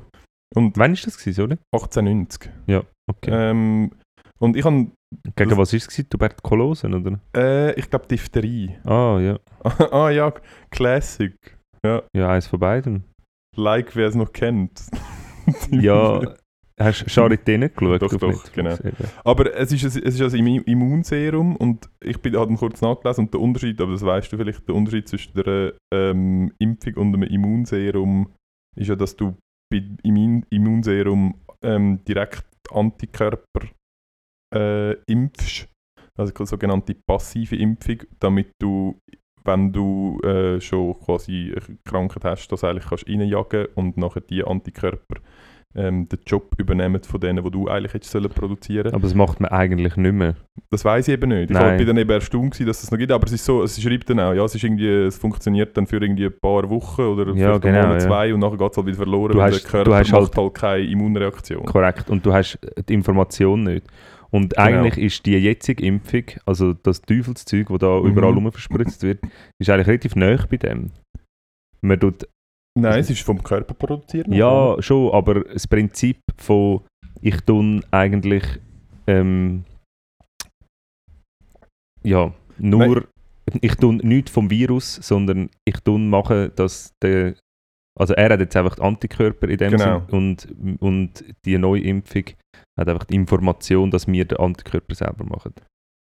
Und 0.55 0.77
Wann 0.77 0.91
war 0.95 1.03
das, 1.03 1.17
gewesen, 1.17 1.43
oder? 1.43 1.57
1890. 1.73 2.49
Ja, 2.67 2.83
okay. 3.09 3.31
Ähm, 3.31 3.91
und 4.39 4.55
ich 4.55 4.63
habe, 4.63 4.87
Gegen 5.35 5.49
das- 5.49 5.57
was 5.57 5.73
war 5.73 5.77
es? 5.77 6.09
Tuberkulose, 6.09 6.87
oder? 6.87 7.19
äh, 7.35 7.73
ich 7.79 7.89
glaube, 7.89 8.07
Diphtherie. 8.07 8.77
Ah, 8.85 9.19
ja. 9.19 9.39
ah 9.91 10.09
ja, 10.09 10.31
Classic. 10.69 11.35
Ja, 11.85 12.29
eins 12.29 12.47
von 12.47 12.59
beiden. 12.59 13.03
Like, 13.55 13.95
wer 13.95 14.07
es 14.07 14.15
noch 14.15 14.31
kennt. 14.33 14.81
Ja, 15.69 16.33
hast 16.79 17.01
du 17.01 17.05
Charité 17.05 17.57
nicht 17.57 17.75
geschaut? 17.75 18.01
Doch, 18.01 18.13
doch, 18.15 18.27
Netflix? 18.27 18.51
genau. 18.53 18.73
Eben. 18.73 19.09
Aber 19.23 19.55
es 19.55 19.71
ist, 19.71 19.83
ein, 19.83 20.03
es 20.03 20.19
ist 20.19 20.33
ein 20.33 20.39
Immu- 20.39 20.63
Immunserum 20.65 21.55
und 21.55 21.89
ich 22.03 22.21
bin, 22.21 22.35
habe 22.35 22.53
kurz 22.55 22.81
nachgelesen 22.81 23.25
und 23.25 23.33
der 23.33 23.41
Unterschied, 23.41 23.79
aber 23.81 23.93
das 23.93 24.05
weißt 24.05 24.31
du 24.31 24.37
vielleicht, 24.37 24.67
der 24.67 24.75
Unterschied 24.75 25.07
zwischen 25.07 25.33
der 25.33 25.73
ähm, 25.93 26.51
Impfung 26.59 26.95
und 26.95 27.13
einem 27.15 27.23
Immunserum 27.23 28.33
ist 28.77 28.87
ja, 28.87 28.95
dass 28.95 29.15
du 29.15 29.37
bei 29.71 29.83
Immun 30.03 30.45
Immunserum 30.49 31.35
ähm, 31.63 32.03
direkt 32.05 32.45
Antikörper 32.71 33.69
äh, 34.53 34.93
impfst, 35.07 35.67
also 36.17 36.33
eine 36.37 36.45
sogenannte 36.45 36.95
passive 37.07 37.55
Impfung, 37.55 38.03
damit 38.19 38.51
du, 38.61 38.99
wenn 39.43 39.71
du 39.71 40.19
äh, 40.23 40.59
schon 40.59 40.99
quasi 40.99 41.53
eine 41.55 41.77
Krankheit 41.83 42.23
hast, 42.25 42.47
das 42.49 42.63
eigentlich 42.63 42.85
kannst 42.85 43.07
reinjagen 43.07 43.67
und 43.75 43.97
nachher 43.97 44.21
die 44.21 44.43
Antikörper 44.43 45.21
ähm, 45.75 46.07
den 46.07 46.19
Job 46.25 46.55
übernehmen 46.57 47.03
von 47.03 47.19
denen, 47.19 47.43
die 47.43 47.51
du 47.51 47.67
eigentlich 47.67 47.93
hättest 47.93 48.11
sollen 48.13 48.29
produzieren 48.29 48.93
Aber 48.93 49.01
das 49.01 49.13
macht 49.13 49.39
man 49.41 49.51
eigentlich 49.51 49.97
nicht 49.97 50.13
mehr. 50.13 50.35
Das 50.69 50.85
weiß 50.85 51.07
ich 51.07 51.13
eben 51.13 51.29
nicht. 51.29 51.49
Ich 51.51 51.55
war- 51.55 51.75
dann 51.77 51.97
eben 51.97 52.09
erstaunt, 52.09 52.51
gewesen, 52.53 52.65
dass 52.67 52.81
es 52.83 52.91
noch 52.91 52.97
gibt, 52.97 53.11
aber 53.11 53.25
es 53.27 53.33
ist 53.33 53.43
so, 53.45 53.61
es 53.63 53.81
schreibt 53.81 54.09
dann 54.09 54.19
auch, 54.21 54.33
ja, 54.33 54.43
es, 54.45 54.55
ist 54.55 54.63
irgendwie, 54.63 54.87
es 54.87 55.17
funktioniert 55.17 55.75
dann 55.75 55.85
für 55.85 55.97
irgendwie 55.97 56.25
ein 56.25 56.39
paar 56.41 56.69
Wochen 56.69 57.01
oder 57.01 57.27
Ja, 57.27 57.33
vielleicht 57.33 57.61
genau, 57.63 57.77
einen 57.79 57.87
Monat, 57.89 58.01
ja. 58.01 58.07
zwei 58.07 58.33
und 58.33 58.39
nachher 58.39 58.57
geht 58.57 58.71
es 58.71 58.77
halt 58.77 58.87
wieder 58.87 58.97
verloren, 58.97 59.31
Du 59.33 59.37
weil 59.39 59.51
hast- 59.51 59.63
der 59.63 59.69
Körper 59.71 59.89
du 59.91 59.95
hast 59.95 60.11
macht 60.11 60.37
halt, 60.37 60.53
keine 60.53 60.83
Immunreaktion. 60.85 61.65
Korrekt. 61.65 62.09
Und 62.09 62.25
du 62.25 62.33
hast 62.33 62.57
die 62.89 62.93
Information 62.93 63.63
nicht. 63.63 63.85
Und 64.31 64.53
Genau. 64.55 64.61
eigentlich 64.67 64.97
ist 64.97 65.25
die 65.25 65.37
jetzige 65.37 65.85
Impfung, 65.85 66.23
also 66.45 66.73
das 66.73 67.01
Teufelszeug, 67.01 67.67
das 67.69 67.79
da 67.79 67.99
Mhm. 67.99 68.07
überall 68.11 68.33
rum 68.33 68.51
verspritzt 68.51 69.03
wird, 69.03 69.19
ist 69.59 69.69
eigentlich 69.69 69.87
relativ 69.87 70.15
nah 70.15 70.37
bei 70.49 70.57
dem. 70.57 70.91
Man 71.81 71.99
tut, 71.99 72.27
Nein, 72.77 72.99
es 72.99 73.09
ist 73.09 73.21
vom 73.21 73.41
Körper 73.41 73.73
produziert. 73.73 74.27
ja, 74.27 74.75
schon, 74.79 75.13
aber 75.13 75.45
das 75.45 75.67
Prinzip 75.67 76.17
von 76.37 76.81
ich 77.21 77.39
tun 77.41 77.83
eigentlich 77.91 78.43
ähm, 79.07 79.63
ja, 82.03 82.33
nur 82.57 83.07
ich 83.61 83.75
tun 83.75 83.97
nichts 84.03 84.31
vom 84.31 84.49
Virus, 84.49 84.95
sondern 84.95 85.49
ich 85.65 85.79
tun 85.81 86.09
machen, 86.09 86.51
dass 86.55 86.93
der 87.01 87.35
also 87.97 88.13
er 88.13 88.29
hat 88.33 88.41
jetzt 88.41 88.55
einfach 88.57 88.77
Antikörper 88.79 89.47
in 89.47 89.57
dem 89.57 89.71
Genau. 89.71 90.01
Sinn 90.09 90.17
und, 90.17 90.81
und 90.81 91.23
die 91.45 91.57
neue 91.57 91.81
Impfung 91.81 92.25
hat 92.77 92.89
einfach 92.89 93.05
die 93.05 93.15
Information, 93.15 93.89
dass 93.89 94.05
wir 94.07 94.25
den 94.25 94.37
Antikörper 94.37 94.95
selber 94.95 95.23
machen. 95.23 95.53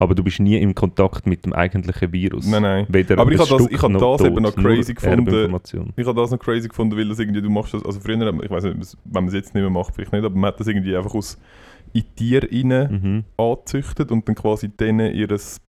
Aber 0.05 0.14
du 0.14 0.23
bist 0.23 0.38
nie 0.40 0.57
im 0.59 0.75
Kontakt 0.75 1.27
mit 1.27 1.45
dem 1.45 1.53
eigentlichen 1.53 2.12
Virus. 2.12 2.47
Nein, 2.47 2.62
nein. 2.62 2.87
Weder 2.88 3.19
Aber 3.19 3.33
ich 3.33 3.38
habe 3.40 3.49
das- 3.51 3.71
ich 3.71 3.83
habe 3.83 3.93
noch 3.93 4.17
das 4.19 4.27
eben 4.27 4.43
noch 4.43 4.55
crazy 4.55 4.95
gefunden. 4.95 5.55
Ich 5.97 6.07
habe 6.07 6.21
das 6.21 6.31
noch 6.31 6.38
crazy 6.38 6.69
gefunden, 6.69 6.97
weil 6.97 7.09
das 7.09 7.19
irgendwie, 7.19 7.43
du 7.43 7.51
machst 7.51 7.75
das, 7.75 7.85
also 7.85 7.99
früher, 8.01 8.14
ich 8.43 8.51
weiß 8.51 8.64
nicht, 8.64 8.97
wenn 9.05 9.25
man 9.25 9.29
es 9.29 9.35
jetzt 9.35 9.55
nicht 9.55 9.62
mehr 9.62 9.71
macht, 9.71 9.95
vielleicht 9.95 10.12
nicht, 10.12 10.25
aber 10.25 10.35
man 10.35 10.49
hat 10.49 10.61
das 10.61 10.67
irgendwie 10.67 10.97
einfach 10.97 11.14
aus 11.14 11.38
in 11.93 12.05
Tiere 12.17 12.49
rein 12.51 12.69
Mhm. 13.03 13.25
angezüchtet 13.37 14.11
und 14.12 14.29
dann 14.29 14.35
quasi 14.35 14.69
denen 14.69 15.14
ihr 15.14 15.29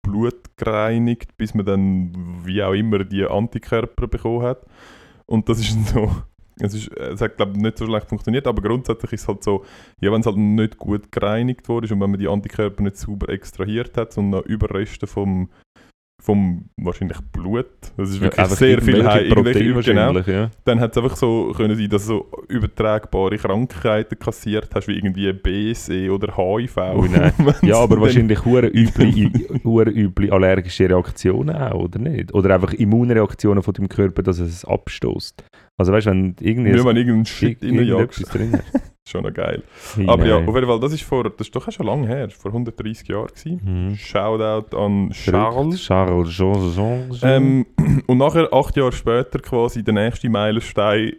Blut 0.03 0.57
gereinigt, 0.57 1.37
bis 1.37 1.55
man 1.55 1.67
dann, 1.67 2.13
wie 2.45 2.63
auch 2.63 2.73
immer, 2.73 3.05
die 3.05 3.25
Antikörper 3.25 4.07
bekommen 4.07 4.43
hat. 4.43 4.63
Und 5.27 5.49
das 5.49 5.59
ist 5.59 5.77
so, 5.95 6.11
es, 6.61 6.75
ist, 6.75 6.89
es 6.97 7.21
hat 7.21 7.37
glaube 7.37 7.53
ich 7.57 7.63
nicht 7.63 7.79
so 7.79 7.87
schlecht 7.87 8.09
funktioniert, 8.09 8.47
aber 8.47 8.63
grundsätzlich 8.63 9.13
ist 9.13 9.23
es 9.23 9.29
halt 9.29 9.45
so, 9.45 9.65
ja, 10.01 10.11
wenn 10.13 10.21
es 10.21 10.27
halt 10.27 10.37
nicht 10.37 10.79
gut 10.79 11.13
gereinigt 11.13 11.69
wurde 11.69 11.93
und 11.93 12.01
wenn 12.01 12.11
man 12.11 12.21
die 12.21 12.29
Antikörper 12.29 12.83
nicht 12.83 12.97
sauber 12.97 13.29
extrahiert 13.29 13.97
hat, 13.97 14.13
sondern 14.13 14.43
Überreste 14.45 15.07
vom, 15.07 15.51
vom 16.23 16.71
wahrscheinlich 16.79 17.19
Blut, 17.31 17.67
das 17.99 18.09
ist 18.09 18.21
wirklich 18.23 18.41
einfach 18.41 18.57
sehr 18.57 18.81
viel 18.81 19.03
Proteine 19.03 19.83
genau, 19.83 20.19
ja. 20.21 20.51
dann 20.65 20.81
hat 20.81 20.93
es 20.93 21.03
einfach 21.03 21.17
so 21.17 21.53
können 21.55 21.77
sein, 21.77 21.91
dass 21.91 22.07
du 22.07 22.09
so 22.09 22.31
übertragbare 22.49 23.37
Krankheiten 23.37 24.19
kassiert 24.19 24.75
hast, 24.75 24.89
wie 24.89 24.97
irgendwie 24.97 25.31
BSE 25.35 26.11
oder 26.11 26.35
HIV. 26.35 26.77
Wenn's 27.39 27.61
Ja, 27.61 27.81
aber 27.81 28.01
wahrscheinlich 28.01 28.43
hure 28.47 28.69
üble, 29.91 30.33
allergische 30.33 30.89
Reaktionen 30.89 31.55
auch, 31.55 31.85
oder 31.85 31.99
nicht? 31.99 32.33
Oder 32.33 32.55
einfach 32.55 32.73
Immunreaktionen 32.73 33.63
von 33.63 33.75
deinem 33.75 33.91
Körper, 33.91 34.23
dass 34.23 34.39
es 34.39 34.57
es 34.57 34.65
abstoßt. 34.65 35.45
Also 35.79 35.93
weißt 35.93 36.07
du, 36.07 36.11
wenn 36.11 36.37
irgendwie 36.41 36.73
wenn 36.85 36.97
irgendein 36.97 37.27
Shit 37.27 37.63
irgendetwas 37.63 38.35
reinjagst. 38.35 38.35
drin 38.35 38.53
ist. 38.55 38.93
Schon 39.09 39.23
noch 39.23 39.33
geil. 39.33 39.63
Hey, 39.95 40.09
Aber 40.09 40.27
ja, 40.27 40.41
nein. 40.41 40.49
auf 40.49 40.55
jeden 40.57 40.67
Fall, 40.67 40.81
das 40.81 40.93
ist 40.93 41.03
vor, 41.03 41.23
das 41.23 41.47
ist 41.47 41.55
doch 41.55 41.71
schon 41.71 41.87
lange 41.87 42.09
her, 42.09 42.29
vor 42.29 42.51
130 42.51 43.07
Jahren. 43.07 43.29
Gewesen. 43.29 43.61
Mhm. 43.63 43.95
Shoutout 43.95 44.77
an 44.77 45.11
Charles. 45.11 45.81
Charles. 45.81 46.31
Charles 46.33 46.75
Jean 46.75 46.75
Jean. 46.75 47.13
Jean. 47.13 47.67
Ähm, 47.77 48.03
und 48.09 48.19
nachher, 48.19 48.53
acht 48.53 48.77
Jahre 48.77 48.91
später, 48.91 49.39
quasi 49.39 49.85
der 49.85 49.95
nächste 49.95 50.29
Meilenstein, 50.29 51.13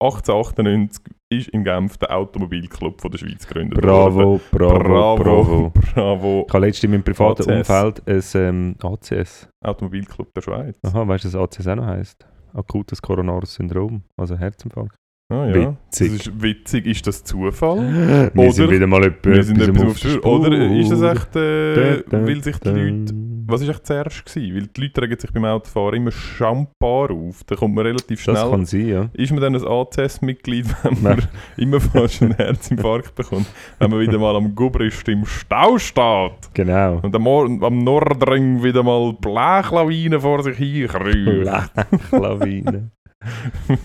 1898, 0.00 1.02
ist 1.30 1.48
in 1.48 1.64
Genf 1.64 1.96
der 1.98 2.16
Automobilclub 2.16 3.00
von 3.00 3.10
der 3.10 3.18
Schweiz 3.18 3.44
gegründet 3.48 3.82
worden. 3.82 4.14
bravo, 4.14 4.40
bravo, 4.52 5.16
bravo, 5.16 5.72
bravo. 5.92 6.44
Ich 6.46 6.54
habe 6.54 6.66
letztens 6.66 6.84
in 6.84 6.90
meinem 6.92 7.02
privaten 7.02 7.50
ACS. 7.50 7.68
Umfeld 7.68 8.02
ein 8.06 8.22
ähm, 8.36 8.76
ACS. 8.80 9.48
Automobilclub 9.60 10.32
der 10.34 10.42
Schweiz. 10.42 10.78
Aha, 10.84 11.08
weißt 11.08 11.24
du, 11.24 11.28
was 11.32 11.34
ACS 11.34 11.66
auch 11.66 11.74
noch 11.74 11.86
heisst? 11.86 12.24
Akutes 12.54 13.02
Koronares 13.02 13.54
Syndrom, 13.54 14.04
also 14.16 14.36
Herzinfarkt. 14.36 14.96
Ah, 15.32 15.46
ja. 15.46 15.54
Witzig. 15.54 16.12
Das 16.18 16.26
ist 16.26 16.42
witzig. 16.42 16.86
Ist 16.86 17.06
das 17.06 17.24
Zufall? 17.24 18.30
Wir 18.34 18.52
sind 18.52 18.70
wieder 18.70 18.86
mal 18.86 19.04
etwas 19.04 19.34
Wir 19.34 19.42
sind 19.42 19.60
etwas 19.60 19.82
auf 19.82 20.00
der 20.00 20.08
Spur. 20.10 20.26
Oder 20.26 20.70
ist 20.70 20.86
Spur. 20.92 21.12
echt, 21.12 21.36
äh, 21.36 21.74
Dun, 21.74 22.04
dun, 22.10 22.26
weil 22.26 22.44
sich 22.44 22.58
die. 22.58 22.68
Leute... 22.68 23.14
Was 23.46 23.62
war 23.62 23.68
echt 23.70 23.86
zuerst? 23.86 24.24
Gewesen? 24.26 24.54
Weil 24.56 24.66
die 24.68 24.80
Leute 24.80 25.02
regen 25.02 25.18
sich 25.18 25.32
beim 25.32 25.44
Autofahren 25.44 25.94
immer 25.94 26.10
Champar 26.12 27.10
auf. 27.10 27.44
Da 27.44 27.56
kommt 27.56 27.74
man 27.74 27.86
relativ 27.86 28.20
schnell... 28.22 28.36
Das 28.36 28.50
kann 28.50 28.66
sein, 28.66 28.88
ja. 28.88 29.10
ist 29.12 29.32
man 29.32 29.40
dann 29.40 29.54
ein 29.54 29.66
ACS-Mitglied, 29.66 30.66
wenn 30.82 31.02
man 31.02 31.22
immer 31.56 31.80
fast 31.80 32.22
einen 32.22 32.34
Herzinfarkt 32.34 33.14
bekommt, 33.14 33.46
wenn 33.78 33.90
man 33.90 34.00
wieder 34.00 34.18
mal 34.18 34.36
am 34.36 34.54
Gubrist 34.54 35.08
im 35.08 35.24
Stau 35.26 35.78
steht 35.78 36.32
Genau. 36.54 37.00
und 37.02 37.14
am, 37.14 37.26
am 37.62 37.78
Nordring 37.78 38.62
wieder 38.62 38.82
mal 38.82 39.12
Blechlawinen 39.14 40.20
vor 40.20 40.42
sich 40.42 40.56
hinkreucht. 40.56 41.72
Lawine. 42.12 42.90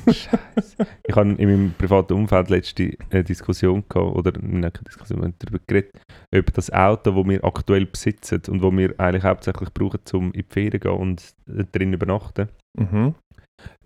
Scheiße. 0.08 0.88
Ich 1.08 1.16
habe 1.16 1.32
in 1.32 1.50
meinem 1.50 1.74
privaten 1.78 2.14
Umfeld 2.14 2.50
letzte 2.50 2.96
eine 3.10 3.24
Diskussion 3.24 3.84
gehabt, 3.88 4.16
oder 4.16 4.32
keine 4.32 4.72
Diskussion, 4.72 5.34
darüber 5.40 5.60
geredet, 5.68 5.92
ob 6.36 6.54
das 6.54 6.72
Auto, 6.72 7.12
das 7.12 7.26
wir 7.30 7.44
aktuell 7.44 7.86
besitzen 7.86 8.42
und 8.50 8.62
das 8.62 8.72
wir 8.72 9.00
eigentlich 9.00 9.24
hauptsächlich 9.24 9.74
brauchen, 9.74 10.00
um 10.14 10.26
in 10.28 10.44
die 10.44 10.46
Ferien 10.50 10.72
zu 10.74 10.80
gehen 10.80 10.98
und 10.98 11.34
äh, 11.48 11.64
drin 11.72 11.94
übernachten, 11.94 12.50
Mhm. 12.78 13.16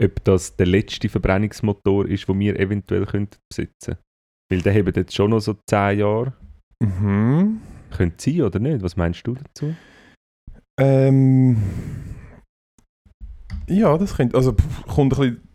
ob 0.01 0.23
das 0.25 0.55
der 0.55 0.67
letzte 0.67 1.09
Verbrennungsmotor 1.09 2.05
ist, 2.07 2.27
den 2.27 2.39
wir 2.39 2.59
eventuell 2.59 3.05
könnten 3.05 3.37
besitzen 3.49 3.97
Weil 4.51 4.61
der 4.61 4.73
haben 4.73 4.93
jetzt 4.95 5.15
schon 5.15 5.31
noch 5.31 5.39
so 5.39 5.55
10 5.69 5.99
Jahre. 5.99 6.33
Mhm. 6.83 7.61
Könnte 7.91 8.31
sein 8.31 8.41
oder 8.41 8.59
nicht? 8.59 8.83
Was 8.83 8.97
meinst 8.97 9.25
du 9.25 9.35
dazu? 9.35 9.73
Ähm, 10.79 11.57
ja, 13.67 13.97
das 13.97 14.15
könnte. 14.15 14.35
Also, 14.37 14.53
pff, 14.53 14.85
kommt 14.87 15.13
ein 15.13 15.19
bisschen. 15.19 15.47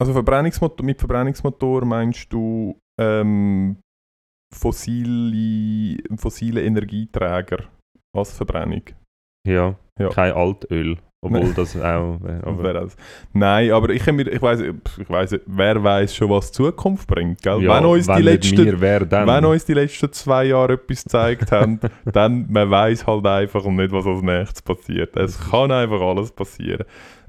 Also, 0.00 0.12
Verbrennungsmotor, 0.12 0.84
mit 0.86 0.98
Verbrennungsmotor 0.98 1.84
meinst 1.84 2.32
du 2.32 2.78
ähm, 3.00 3.76
fossile, 4.54 5.98
fossile 6.16 6.62
Energieträger 6.62 7.64
als 8.16 8.32
Verbrennung? 8.32 8.82
Ja, 9.46 9.76
Ja. 9.98 10.08
kein 10.10 10.32
Altöl. 10.32 10.98
Obwohl 11.20 11.52
das 11.52 11.76
auch. 11.76 12.20
Das 12.22 12.44
Aber. 12.44 12.86
Nein, 13.32 13.72
aber 13.72 13.90
ich, 13.90 14.06
mir, 14.06 14.28
ich 14.28 14.40
weiß, 14.40 14.60
ich 14.60 15.10
weiß, 15.10 15.40
wer 15.46 15.82
weiß 15.82 16.14
schon, 16.14 16.30
was 16.30 16.52
die 16.52 16.58
Zukunft 16.58 17.08
bringt, 17.08 17.42
gell? 17.42 17.60
ja, 17.62 17.76
wenn 17.76 17.86
uns 17.86 18.06
die 18.06 18.12
wenn 18.12 18.24
nicht 18.24 18.56
letzten 18.56 19.08
dann? 19.08 19.26
Wenn 19.26 19.44
uns 19.44 19.64
die 19.64 19.74
letzten 19.74 20.12
zwei 20.12 20.44
Jahre 20.44 20.74
etwas 20.74 21.02
gezeigt 21.02 21.50
haben, 21.50 21.80
dann 22.04 22.46
man 22.48 22.70
weiß 22.70 23.06
halt 23.06 23.26
einfach 23.26 23.64
nicht, 23.64 23.90
was 23.90 24.06
als 24.06 24.22
nächstes 24.22 24.62
passiert. 24.62 25.16
Es 25.16 25.50
kann 25.50 25.72
einfach 25.72 26.00
alles 26.00 26.30
passieren. 26.30 26.84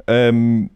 Ähm, 0.10 0.70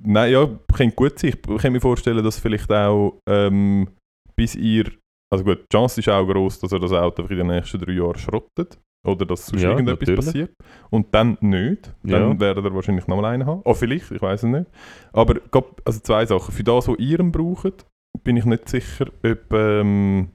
nein, 0.00 0.32
ja, 0.32 0.46
könnte 0.74 0.94
gut 0.94 1.18
sein. 1.18 1.30
Ich 1.48 1.62
kann 1.62 1.72
mir 1.72 1.80
vorstellen, 1.80 2.22
dass 2.22 2.38
vielleicht 2.38 2.70
auch 2.70 3.18
ähm, 3.28 3.88
bis 4.36 4.54
ihr, 4.54 4.90
also 5.32 5.44
gut, 5.44 5.60
die 5.62 5.74
Chance 5.76 6.00
ist 6.00 6.08
auch 6.08 6.26
groß, 6.26 6.60
dass 6.60 6.72
er 6.72 6.80
das 6.80 6.92
Auto 6.92 7.22
in 7.22 7.36
den 7.38 7.46
nächsten 7.46 7.78
drei 7.80 7.92
Jahren 7.92 8.18
schrottet. 8.18 8.78
Oder 9.06 9.26
dass 9.26 9.46
sonst 9.46 9.60
Ja, 9.62 9.70
irgendetwas 9.70 10.08
natürlich. 10.08 10.24
passiert. 10.24 10.54
Und 10.90 11.14
dann 11.14 11.36
nicht. 11.42 11.94
Dann 12.02 12.32
Ja. 12.32 12.40
werdet 12.40 12.64
ihr 12.64 12.74
wahrscheinlich 12.74 13.06
nochmal 13.06 13.34
einen 13.34 13.44
haben. 13.46 13.60
Oh, 13.64 13.74
vielleicht, 13.74 14.10
ich 14.10 14.22
weiß 14.22 14.44
es 14.44 14.48
nicht. 14.48 14.66
Aber 15.12 15.40
also 15.84 16.00
zwei 16.00 16.24
Sachen. 16.24 16.52
Für 16.54 16.64
das, 16.64 16.88
was 16.88 16.98
ihr 16.98 17.18
braucht, 17.18 17.84
bin 18.22 18.38
ich 18.38 18.46
nicht 18.46 18.66
sicher, 18.66 19.06
ob, 19.22 19.52
ähm, 19.52 20.30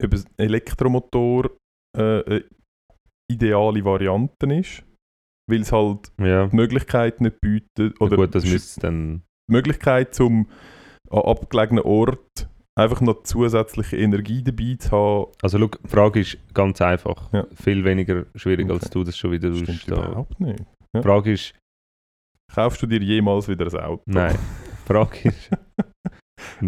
ob 0.00 0.12
ein 0.14 0.24
Elektromotor 0.36 1.50
äh, 1.98 2.22
eine 2.24 2.44
ideale 3.28 3.84
Variante 3.84 4.46
ist. 4.54 4.84
Weil 5.48 5.60
es 5.62 5.72
halt 5.72 6.12
ja. 6.20 6.46
die 6.46 6.56
Möglichkeit 6.56 7.20
nicht 7.20 7.40
bietet. 7.40 8.00
Oder 8.00 8.12
Oder 8.12 8.16
gut, 8.16 8.34
das 8.34 8.44
müsste 8.44 8.80
dann. 8.80 9.22
die 9.48 9.52
Möglichkeit, 9.52 10.14
zum 10.14 10.48
an 11.10 11.18
abgelegenen 11.22 11.84
Ort 11.84 12.48
einfach 12.74 13.00
noch 13.02 13.22
zusätzliche 13.24 13.96
Energie 13.98 14.42
dabei 14.42 14.76
zu 14.78 14.90
haben. 14.92 15.32
Also, 15.42 15.58
schau, 15.58 15.66
die 15.84 15.88
Frage 15.88 16.20
ist 16.20 16.38
ganz 16.54 16.80
einfach. 16.80 17.30
Ja. 17.32 17.46
Viel 17.54 17.84
weniger 17.84 18.24
schwierig, 18.34 18.70
als 18.70 18.84
Okay. 18.84 18.90
du 18.94 19.04
das 19.04 19.16
schon 19.16 19.32
wieder 19.32 19.50
Das 19.50 19.58
stimmt. 19.58 19.90
Da. 19.90 20.06
überhaupt 20.06 20.40
nicht. 20.40 20.60
Die 20.96 21.02
Frage 21.02 21.32
ist, 21.32 21.54
Kaufst 22.54 22.82
du 22.82 22.86
dir 22.86 23.00
jemals 23.00 23.48
wieder 23.48 23.66
ein 23.66 23.80
Auto? 23.84 24.02
nein. 24.06 24.36
Die 24.82 24.86
Frage 24.92 25.28
ist. 25.28 25.50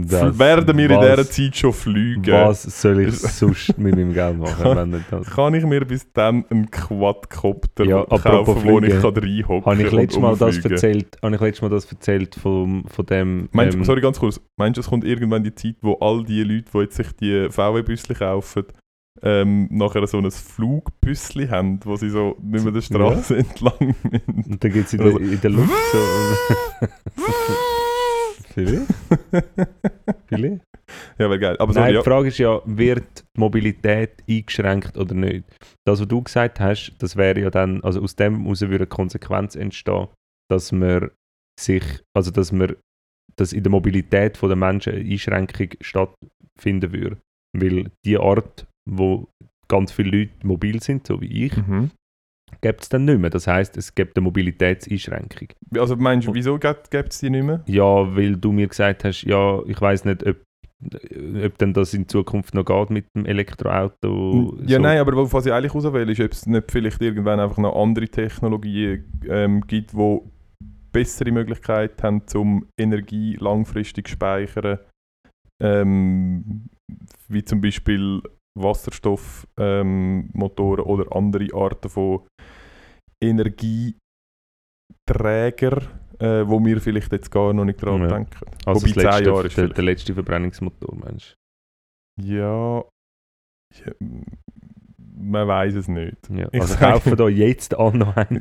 F- 0.02 0.38
Werden 0.38 0.76
wir 0.76 0.90
in 0.90 1.00
dieser 1.00 1.30
Zeit 1.30 1.56
schon 1.56 1.72
fliegen? 1.72 2.32
Was 2.32 2.62
soll 2.82 3.00
ich 3.00 3.14
sonst 3.18 3.78
mit 3.78 3.94
meinem 3.94 4.12
Geld 4.12 4.38
machen, 4.38 5.04
das? 5.10 5.30
Kann 5.30 5.54
ich 5.54 5.64
mir 5.64 5.84
bis 5.84 6.10
dann 6.12 6.44
einen 6.50 6.70
Quadcopter 6.70 7.84
Ja, 7.84 8.04
kaufen, 8.04 8.56
wo 8.64 8.78
ich 8.80 8.92
Fliegen. 8.94 9.00
kann 9.02 9.14
reinhocken 9.16 9.64
Habe 9.70 9.82
ich 9.82 9.92
letztes 9.92 10.20
Mal 10.20 10.36
das 10.36 10.58
erzählt, 10.58 11.16
habe 11.22 11.34
ich 11.34 11.40
letztes 11.40 11.62
Mal 11.62 11.68
das 11.68 11.84
erzählt 11.90 12.34
vom, 12.34 12.84
von 12.88 13.06
dem... 13.06 13.48
Meinst, 13.52 13.76
ähm, 13.76 13.84
sorry, 13.84 14.00
ganz 14.00 14.18
kurz. 14.18 14.40
Meinst 14.56 14.76
du, 14.76 14.80
es 14.80 14.88
kommt 14.88 15.04
irgendwann 15.04 15.44
die 15.44 15.54
Zeit, 15.54 15.76
wo 15.82 15.94
all 16.00 16.24
die 16.24 16.42
Leute, 16.42 16.64
die 16.72 16.78
jetzt 16.78 16.96
sich 16.96 17.12
die 17.12 17.48
VW-Büsschen 17.50 18.16
kaufen, 18.16 18.64
ähm, 19.22 19.68
nachher 19.70 20.04
so 20.08 20.18
ein 20.18 20.28
Flugbüsschen 20.30 21.48
haben, 21.50 21.78
wo 21.84 21.94
sie 21.96 22.10
so 22.10 22.36
nicht 22.42 22.64
mehr 22.64 22.72
der 22.72 22.80
Straße 22.80 23.36
entlang 23.38 23.94
müssen? 24.02 24.44
Und 24.50 24.64
dann 24.64 24.72
gibt 24.72 24.86
es 24.86 24.92
in, 24.94 25.00
Also- 25.00 25.18
der- 25.18 25.28
in 25.32 25.40
der 25.40 25.50
Luft 25.50 25.70
so... 25.92 25.98
Vielleicht? 28.54 28.86
Vielleicht? 30.26 30.62
ja, 31.18 31.28
wäre 31.30 31.38
geil. 31.38 31.56
Aber 31.58 31.72
Nein, 31.72 31.82
sorry, 31.82 31.88
die 31.90 31.96
ja. 31.96 32.02
Frage 32.02 32.28
ist 32.28 32.38
ja, 32.38 32.60
wird 32.64 33.24
die 33.36 33.40
Mobilität 33.40 34.22
eingeschränkt 34.28 34.96
oder 34.96 35.14
nicht? 35.14 35.44
Das, 35.86 36.00
was 36.00 36.08
du 36.08 36.22
gesagt 36.22 36.60
hast, 36.60 36.94
das 36.98 37.16
wäre 37.16 37.40
ja 37.40 37.50
dann, 37.50 37.82
also 37.82 38.00
aus 38.00 38.14
dem 38.16 38.42
heraus 38.42 38.60
würde 38.62 38.76
eine 38.76 38.86
Konsequenz 38.86 39.56
entstehen, 39.56 40.08
dass 40.50 40.72
man 40.72 41.10
sich, 41.60 41.84
also 42.16 42.30
dass 42.30 42.52
man, 42.52 42.76
dass 43.36 43.52
in 43.52 43.62
der 43.62 43.70
Mobilität 43.70 44.40
der 44.40 44.56
Menschen 44.56 44.94
eine 44.94 45.04
Einschränkung 45.10 45.68
stattfinden 45.80 46.92
würde. 46.92 47.18
Weil 47.56 47.90
die 48.04 48.18
Art, 48.18 48.66
wo 48.88 49.28
ganz 49.68 49.92
viele 49.92 50.18
Leute 50.18 50.46
mobil 50.46 50.82
sind, 50.82 51.06
so 51.06 51.20
wie 51.20 51.46
ich, 51.46 51.56
Mhm. 51.56 51.90
Gibt 52.64 52.82
es 52.82 52.88
dann 52.88 53.04
nicht 53.04 53.20
mehr. 53.20 53.28
Das 53.28 53.46
heißt, 53.46 53.76
es 53.76 53.94
gibt 53.94 54.16
eine 54.16 54.24
Mobilitätseinschränkung. 54.24 55.48
Also 55.76 55.96
meinst 55.96 56.26
du, 56.26 56.34
wieso 56.34 56.58
gibt 56.58 56.94
es 56.94 57.18
die 57.18 57.28
nicht 57.28 57.44
mehr? 57.44 57.62
Ja, 57.66 58.16
weil 58.16 58.36
du 58.36 58.52
mir 58.52 58.66
gesagt 58.66 59.04
hast, 59.04 59.22
ja, 59.22 59.60
ich 59.66 59.78
weiß 59.78 60.06
nicht, 60.06 60.26
ob, 60.26 60.36
ob 61.44 61.58
denn 61.58 61.74
das 61.74 61.92
in 61.92 62.08
Zukunft 62.08 62.54
noch 62.54 62.64
geht 62.64 62.88
mit 62.88 63.04
dem 63.14 63.26
Elektroauto. 63.26 64.56
Ja, 64.66 64.76
so. 64.76 64.82
nein, 64.82 64.98
aber 64.98 65.30
was 65.30 65.44
ich 65.44 65.52
eigentlich 65.52 65.74
raus 65.74 65.92
will, 65.92 66.08
ist, 66.08 66.20
ob 66.20 66.32
es 66.32 66.46
nicht 66.46 66.72
vielleicht 66.72 67.02
irgendwann 67.02 67.38
einfach 67.38 67.58
noch 67.58 67.76
andere 67.76 68.08
Technologien 68.08 69.04
ähm, 69.28 69.60
gibt, 69.66 69.92
die 69.92 70.20
bessere 70.90 71.32
Möglichkeiten 71.32 72.02
haben, 72.02 72.22
um 72.34 72.66
Energie 72.80 73.36
langfristig 73.38 74.08
zu 74.08 74.14
speichern. 74.14 74.78
Ähm, 75.62 76.70
wie 77.28 77.44
zum 77.44 77.60
Beispiel 77.60 78.22
Wasserstoffmotoren 78.58 79.48
ähm, 79.58 80.86
oder 80.86 81.14
andere 81.14 81.48
Arten 81.52 81.90
von 81.90 82.22
Energieträger, 83.28 85.82
äh, 86.18 86.46
wo 86.46 86.64
wir 86.64 86.80
vielleicht 86.80 87.12
jetzt 87.12 87.30
gar 87.30 87.52
noch 87.52 87.64
nicht 87.64 87.82
dran 87.82 88.02
Ja. 88.02 88.08
denken. 88.08 88.30
Also 88.64 88.80
Wobei 88.82 88.92
das 88.94 89.04
letzte, 89.04 89.24
Jahre 89.30 89.46
ist 89.46 89.56
der, 89.56 89.68
der 89.68 89.84
letzte 89.84 90.14
Verbrennungsmotor, 90.14 90.94
meinst 90.96 91.36
Ja, 92.20 92.78
ja 93.74 93.92
man 95.16 95.48
weiß 95.48 95.74
es 95.74 95.88
nicht. 95.88 96.16
Ja. 96.30 96.48
Ich 96.52 96.60
Also 96.60 96.76
kaufen 96.76 97.16
da 97.16 97.28
jetzt 97.28 97.76
alle 97.78 97.98
noch 97.98 98.16
einen. 98.28 98.40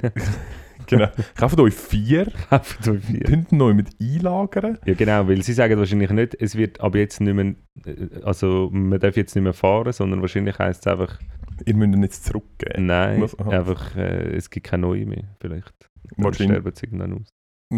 Genau. 0.88 1.08
Kauft 1.36 1.58
euch 1.60 1.74
vier, 1.74 2.26
kaufen 2.50 2.78
da 2.84 2.94
vier. 3.08 3.22
könnt 3.22 3.52
ihr 3.54 3.58
noch 3.58 3.74
mit 3.74 3.90
einlagern. 4.02 4.80
Ja 4.86 4.94
genau, 4.96 5.28
weil 5.28 5.42
sie 5.42 5.54
sagen 5.54 5.80
wahrscheinlich 5.80 6.10
nicht, 6.10 6.36
es 6.42 6.56
wird 6.58 6.82
ab 6.82 6.96
jetzt 6.96 7.22
nicht 7.22 7.34
mehr, 7.34 7.56
äh, 7.86 8.22
also 8.24 8.70
man 8.74 9.00
darf 9.00 9.16
jetzt 9.16 9.34
nicht 9.36 9.44
mehr 9.44 9.54
fahren, 9.54 9.94
sondern 9.94 10.22
wahrscheinlich 10.22 10.60
heisst 10.60 10.86
es 10.86 10.92
einfach, 10.92 11.20
Ihr 11.66 11.76
müsst 11.76 11.94
ihn 11.96 12.04
jetzt 12.04 12.26
zurückgeben. 12.26 12.86
nein, 12.86 13.22
Was? 13.22 13.36
Einfach, 13.40 13.96
äh, 13.96 14.36
es 14.36 14.50
gibt 14.50 14.68
keine 14.68 14.82
neue 14.88 15.06
mehr, 15.06 15.24
vielleicht. 15.40 15.74
Wahrscheinlich. 16.18 16.58
sterben 16.60 16.76
sie 16.76 16.86
irgendwann 16.86 17.14
aus. 17.22 17.30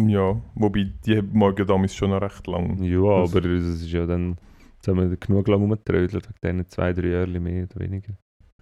Ja, 0.08 0.40
wobei 0.54 0.92
die 1.06 1.22
morgen 1.22 1.66
damals 1.66 1.94
schon 1.94 2.10
noch 2.10 2.20
recht 2.20 2.46
lang. 2.46 2.82
Ja, 2.82 3.20
Das- 3.20 3.30
aber 3.30 3.40
das 3.42 3.64
ist 3.64 3.90
ja 3.90 4.04
dann, 4.06 4.36
jetzt 4.74 4.88
haben 4.88 4.98
wir 5.10 5.16
genug 5.16 5.48
lang 5.48 5.60
rumgetrödelt, 5.60 6.28
wegen 6.42 6.58
diesen 6.58 6.68
zwei, 6.68 6.92
drei 6.92 7.08
Jahren 7.08 7.42
mehr 7.42 7.64
oder 7.64 7.80
weniger. 7.80 8.12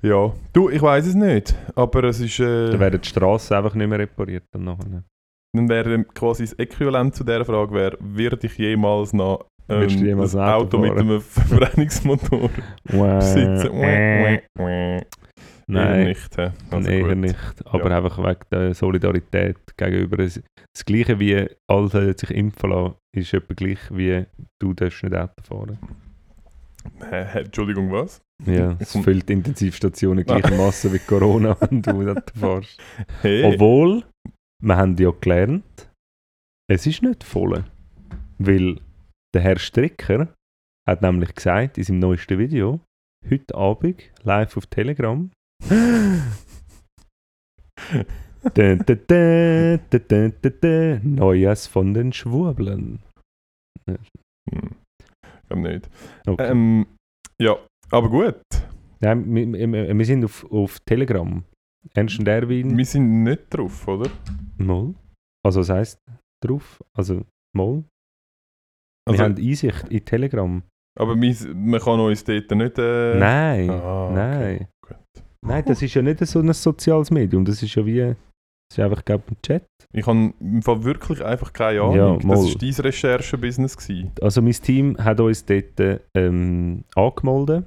Ja, 0.02 0.32
du, 0.52 0.68
ich 0.68 0.82
weiß 0.82 1.06
es 1.06 1.14
nicht, 1.14 1.54
aber 1.74 2.04
es 2.04 2.20
ist. 2.20 2.38
Äh, 2.38 2.70
Dann 2.70 2.80
werden 2.80 3.00
die 3.00 3.08
Straßen 3.08 3.56
einfach 3.56 3.74
nicht 3.74 3.88
mehr 3.88 3.98
repariert. 3.98 4.44
Dann 4.52 4.64
nachher. 4.64 5.02
dann 5.56 5.68
wäre 5.68 6.04
quasi 6.04 6.42
das 6.44 6.52
Äquivalent 6.54 7.14
zu 7.14 7.24
dieser 7.24 7.44
Frage 7.44 7.72
wäre, 7.74 7.96
werde 8.00 8.46
ich 8.46 8.58
jemals 8.58 9.12
noch 9.14 9.46
ähm, 9.68 10.20
ein 10.34 10.40
Auto 10.40 10.40
Auto 10.40 10.78
mit 10.78 10.92
einem 10.92 11.20
Verbrennungsmotor 11.20 12.50
besitzen? 12.84 13.70
Nein, 15.66 16.04
nicht. 16.08 16.38
Also 16.70 16.88
eher 16.90 17.08
gut. 17.08 17.16
nicht. 17.16 17.36
Aber 17.66 17.88
Ja. 17.90 17.96
einfach 17.96 18.18
wegen 18.18 18.40
der 18.52 18.74
Solidarität 18.74 19.56
gegenüber. 19.76 20.18
Das, 20.18 20.40
Gleiche 20.84 21.18
wie 21.18 21.46
alle 21.66 22.16
sich 22.18 22.30
impfen 22.30 22.70
lassen, 22.70 22.94
ist 23.16 23.32
etwa 23.32 23.54
gleich 23.54 23.78
wie 23.90 24.26
du 24.60 24.74
darfst 24.74 25.02
nicht 25.02 25.14
Auto 25.14 25.42
fahren. 25.42 25.78
Hä, 27.10 27.38
Entschuldigung, 27.40 27.90
was? 27.90 28.20
Ja, 28.44 28.76
es 28.78 28.92
füllt 28.92 29.30
Intensivstationen 29.30 30.24
gleichermaßen 30.26 30.92
wie 30.92 30.98
Corona, 30.98 31.56
wenn 31.60 31.80
du 31.80 32.02
Auto 32.02 32.30
fährst. 32.38 32.78
Hey. 33.22 33.44
Obwohl, 33.44 34.04
wir 34.62 34.76
haben 34.76 34.96
ja 34.98 35.10
gelernt, 35.18 35.88
es 36.70 36.86
ist 36.86 37.02
nicht 37.02 37.24
voll. 37.24 37.64
Weil 38.38 38.80
der 39.34 39.42
Herr 39.42 39.58
Stricker 39.58 40.32
hat 40.88 41.02
nämlich 41.02 41.34
gesagt 41.34 41.78
in 41.78 41.84
seinem 41.84 41.98
neuesten 41.98 42.38
Video, 42.38 42.80
heute 43.28 43.54
Abend, 43.54 44.12
live 44.22 44.56
auf 44.56 44.66
Telegram, 44.66 45.30
dä, 48.56 48.76
dä, 48.76 48.96
dä, 48.96 49.78
dä, 49.90 49.98
dä, 49.98 50.30
dä, 50.30 50.50
dä, 50.50 51.00
Neues 51.02 51.66
von 51.66 51.94
den 51.94 52.12
Schwurbeln. 52.12 53.00
Hm. 53.88 54.76
Glaub 55.48 55.60
nicht. 55.60 55.90
Okay. 56.26 56.50
Ähm, 56.50 56.86
ja, 57.40 57.56
aber 57.90 58.08
gut. 58.08 58.40
Nein, 59.00 59.34
wir, 59.34 59.52
wir, 59.52 59.98
wir 59.98 60.06
sind 60.06 60.24
auf, 60.24 60.50
auf 60.50 60.80
Telegram. 60.80 61.44
Ernst 61.94 62.18
und 62.18 62.28
Erwin, 62.28 62.76
Wir 62.76 62.86
sind 62.86 63.24
nicht 63.24 63.46
drauf, 63.50 63.86
oder? 63.88 64.10
Moll. 64.58 64.94
Also 65.44 65.60
was 65.60 65.70
heisst 65.70 65.98
drauf? 66.42 66.82
Also 66.96 67.24
Moll. 67.54 67.84
Also, 69.06 69.18
wir 69.18 69.24
haben 69.24 69.36
Einsicht 69.36 69.88
in 69.90 70.04
Telegram. 70.04 70.62
aber 70.98 71.20
wir, 71.20 71.34
man 71.54 71.80
kann 71.80 72.00
uns 72.00 72.24
dort 72.24 72.50
nicht. 72.50 72.78
Äh, 72.78 73.18
Nein, 73.18 73.70
Ah, 73.70 74.06
okay. 74.06 74.14
nein. 74.14 74.68
Gut. 74.86 74.96
Nein, 75.46 75.64
das 75.66 75.82
ist 75.82 75.94
ja 75.94 76.02
nicht 76.02 76.24
so 76.26 76.40
ein 76.40 76.52
soziales 76.52 77.10
Medium. 77.10 77.44
Das 77.44 77.62
ist 77.62 77.74
ja 77.74 77.84
wie. 77.84 77.98
Das 78.00 78.78
ist 78.78 78.84
einfach, 78.84 79.04
glaube 79.04 79.24
ein 79.30 79.36
Chat. 79.42 79.64
Ich 79.92 80.06
habe 80.06 80.32
im 80.40 80.62
Fall 80.62 80.82
wirklich 80.84 81.22
einfach 81.22 81.52
keine 81.52 81.82
Ahnung. 81.82 81.96
Ja, 81.96 82.16
das 82.16 82.24
war 82.26 82.58
dein 82.58 82.72
Recherche-Business. 82.74 83.76
Also, 84.22 84.40
mein 84.42 84.52
Team 84.52 84.96
hat 84.98 85.20
uns 85.20 85.44
dort 85.44 86.00
ähm, 86.16 86.84
angemeldet. 86.94 87.66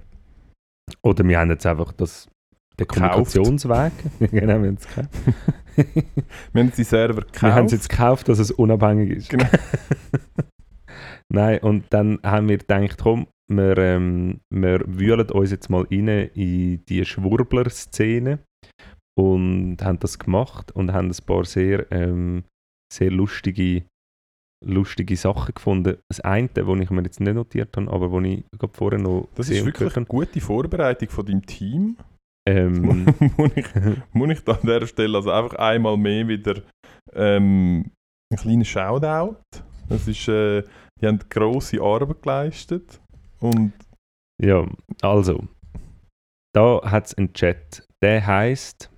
Oder 1.03 1.23
wir 1.27 1.37
haben 1.39 1.51
jetzt 1.51 1.65
einfach 1.65 1.93
das, 1.93 2.27
den. 2.79 2.87
Kommunikationsweg. 2.87 3.91
genau, 4.19 4.59
wir 4.61 4.69
haben 4.69 4.77
es 4.79 4.87
gekauft. 4.87 5.09
Wir 6.53 6.63
haben 6.63 6.71
die 6.75 6.83
Server 6.83 7.21
gekauft. 7.21 7.43
Wir 7.43 7.53
haben 7.53 7.65
es 7.67 7.71
jetzt 7.73 7.89
gekauft, 7.89 8.27
dass 8.27 8.39
es 8.39 8.49
unabhängig 8.51 9.11
ist. 9.11 9.29
Genau. 9.29 9.45
Nein, 11.33 11.59
und 11.59 11.85
dann 11.89 12.19
haben 12.23 12.49
wir 12.49 12.57
gedacht, 12.57 12.99
komm, 13.01 13.27
wir, 13.49 13.77
ähm, 13.77 14.41
wir 14.49 14.81
wühlen 14.85 15.29
uns 15.31 15.51
jetzt 15.51 15.69
mal 15.69 15.85
rein 15.89 16.07
in 16.07 16.85
die 16.85 17.05
Schwurbler-Szene 17.05 18.39
und 19.17 19.77
haben 19.81 19.99
das 19.99 20.19
gemacht 20.19 20.71
und 20.73 20.93
haben 20.93 21.09
ein 21.09 21.25
paar 21.25 21.45
sehr, 21.45 21.91
ähm, 21.91 22.43
sehr 22.93 23.11
lustige, 23.11 23.83
lustige 24.65 25.15
Sachen 25.15 25.53
gefunden. 25.53 25.97
Das 26.09 26.19
eine, 26.21 26.49
das 26.49 26.79
ich 26.79 26.89
mir 26.89 27.03
jetzt 27.03 27.19
nicht 27.19 27.33
notiert 27.33 27.75
habe, 27.75 27.91
aber 27.91 28.11
wo 28.11 28.21
ich 28.21 28.43
gerade 28.57 28.73
vorher 28.73 28.99
noch 28.99 29.27
Das 29.35 29.49
ist 29.49 29.65
wirklich 29.65 29.95
eine 29.95 30.05
gute 30.05 30.41
Vorbereitung 30.41 31.09
von 31.09 31.25
deinem 31.25 31.45
Team. 31.45 31.97
Ähm, 32.47 33.05
muss, 33.37 33.51
ich, 33.55 33.65
muss 34.13 34.29
ich 34.29 34.43
da 34.43 34.53
an 34.53 34.61
dieser 34.61 34.87
Stelle 34.87 35.17
also 35.17 35.31
einfach 35.31 35.57
einmal 35.57 35.97
mehr 35.97 36.27
wieder 36.27 36.61
ähm, 37.13 37.91
einen 38.31 38.39
kleinen 38.39 38.65
Shoutout. 38.65 39.37
Das 39.89 40.07
ist, 40.07 40.27
äh, 40.27 40.63
die 41.01 41.07
haben 41.07 41.19
grosse 41.29 41.81
Arbeit 41.81 42.21
geleistet. 42.21 43.01
Und 43.39 43.73
Ja, 44.41 44.67
also, 45.01 45.47
da 46.53 46.81
hat 46.83 47.07
es 47.07 47.13
einen 47.15 47.33
Chat. 47.33 47.87
Der 48.03 48.25
heißt, 48.25 48.91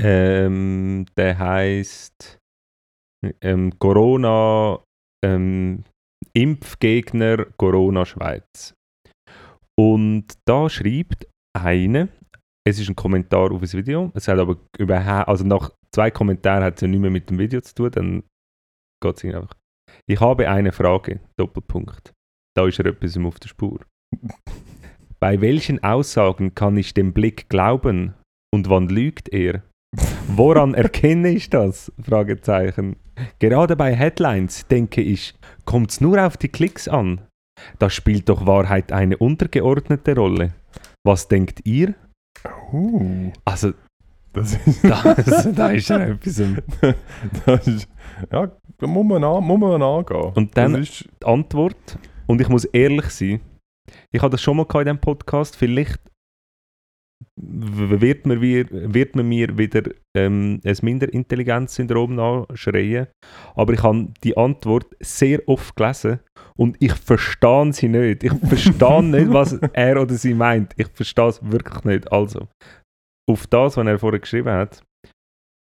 ähm, 0.00 1.06
der 1.16 1.38
heißt 1.38 2.38
ähm, 3.40 3.78
Corona 3.78 4.82
ähm, 5.24 5.84
Impfgegner 6.32 7.46
Corona 7.56 8.04
Schweiz. 8.06 8.74
Und 9.76 10.34
da 10.44 10.68
schreibt 10.68 11.26
eine, 11.56 12.08
es 12.66 12.78
ist 12.78 12.88
ein 12.88 12.96
Kommentar 12.96 13.52
auf 13.52 13.60
das 13.60 13.74
Video, 13.74 14.10
es 14.14 14.28
hat 14.28 14.38
aber 14.38 14.56
überhaupt, 14.78 15.28
also 15.28 15.44
nach 15.44 15.70
zwei 15.92 16.10
Kommentaren 16.10 16.62
hat 16.62 16.76
es 16.76 16.80
ja 16.82 16.88
nicht 16.88 17.00
mehr 17.00 17.10
mit 17.10 17.30
dem 17.30 17.38
Video 17.38 17.60
zu 17.60 17.74
tun, 17.74 17.90
dann 17.90 18.22
geht 19.02 19.16
es 19.16 19.24
einfach. 19.24 19.57
Ich 20.08 20.20
habe 20.20 20.48
eine 20.48 20.72
Frage, 20.72 21.20
Doppelpunkt. 21.38 22.14
Da 22.56 22.66
ist 22.66 22.78
er 22.78 22.86
etwas 22.86 23.16
auf 23.18 23.38
der 23.38 23.48
Spur. 23.48 23.80
Bei 25.20 25.40
welchen 25.42 25.82
Aussagen 25.84 26.54
kann 26.54 26.76
ich 26.78 26.94
dem 26.94 27.12
Blick 27.12 27.48
glauben 27.50 28.14
und 28.50 28.70
wann 28.70 28.88
lügt 28.88 29.28
er? 29.28 29.62
Woran 30.28 30.72
erkenne 30.74 31.28
ich 31.28 31.50
das? 31.50 31.92
Fragezeichen. 32.00 32.96
Gerade 33.38 33.74
bei 33.74 33.94
Headlines, 33.94 34.66
denke 34.68 35.00
ich, 35.00 35.34
kommt 35.64 35.90
es 35.90 36.00
nur 36.00 36.24
auf 36.24 36.36
die 36.36 36.48
Klicks 36.48 36.86
an. 36.88 37.22
Da 37.78 37.90
spielt 37.90 38.28
doch 38.28 38.46
Wahrheit 38.46 38.92
eine 38.92 39.16
untergeordnete 39.16 40.14
Rolle. 40.14 40.54
Was 41.04 41.26
denkt 41.26 41.60
ihr? 41.64 41.94
uh, 42.72 43.32
Also, 43.44 43.72
das 44.38 44.66
ist, 44.66 44.84
das, 44.84 45.54
da 45.54 45.70
ist 45.70 45.88
ja 45.88 46.00
etwas. 46.00 46.36
das 47.46 47.66
ist 47.66 47.88
ja, 48.30 48.50
da 48.78 48.86
muss 48.86 49.06
man, 49.06 49.24
an, 49.24 49.44
muss 49.44 49.58
man 49.58 49.82
angehen. 49.82 50.32
Und 50.34 50.56
dann- 50.56 50.74
ist, 50.76 51.08
die 51.22 51.26
Antwort, 51.26 51.98
und 52.26 52.40
ich 52.40 52.48
muss 52.48 52.64
ehrlich 52.66 53.06
sein, 53.10 53.40
ich 54.12 54.20
habe 54.20 54.32
das 54.32 54.42
schon 54.42 54.56
mal 54.56 54.66
in 54.70 54.84
diesem 54.84 54.98
Podcast, 54.98 55.56
vielleicht 55.56 56.00
wird 57.36 58.26
man, 58.26 58.40
wir, 58.40 58.66
wird 58.70 59.16
man 59.16 59.28
mir 59.28 59.56
wieder 59.58 59.82
ähm, 60.16 60.60
ein 60.64 60.76
Minderintelligenzsyndrom 60.82 62.14
nachschreien, 62.14 63.08
aber 63.54 63.72
ich 63.72 63.82
habe 63.82 64.08
die 64.22 64.36
Antwort 64.36 64.86
sehr 65.00 65.40
oft 65.48 65.74
gelesen 65.74 66.20
und 66.56 66.76
ich 66.80 66.92
verstehe 66.94 67.72
sie 67.72 67.88
nicht. 67.88 68.24
Ich 68.24 68.32
verstehe 68.32 69.02
nicht, 69.02 69.32
was 69.32 69.52
er 69.72 70.00
oder 70.00 70.14
sie 70.14 70.34
meint. 70.34 70.72
Ich 70.76 70.88
verstehe 70.88 71.28
es 71.28 71.40
wirklich 71.42 71.84
nicht. 71.84 72.12
Also, 72.12 72.48
auf 73.28 73.46
das, 73.46 73.76
was 73.76 73.86
er 73.86 73.98
vorher 73.98 74.20
geschrieben 74.20 74.50
hat, 74.50 74.82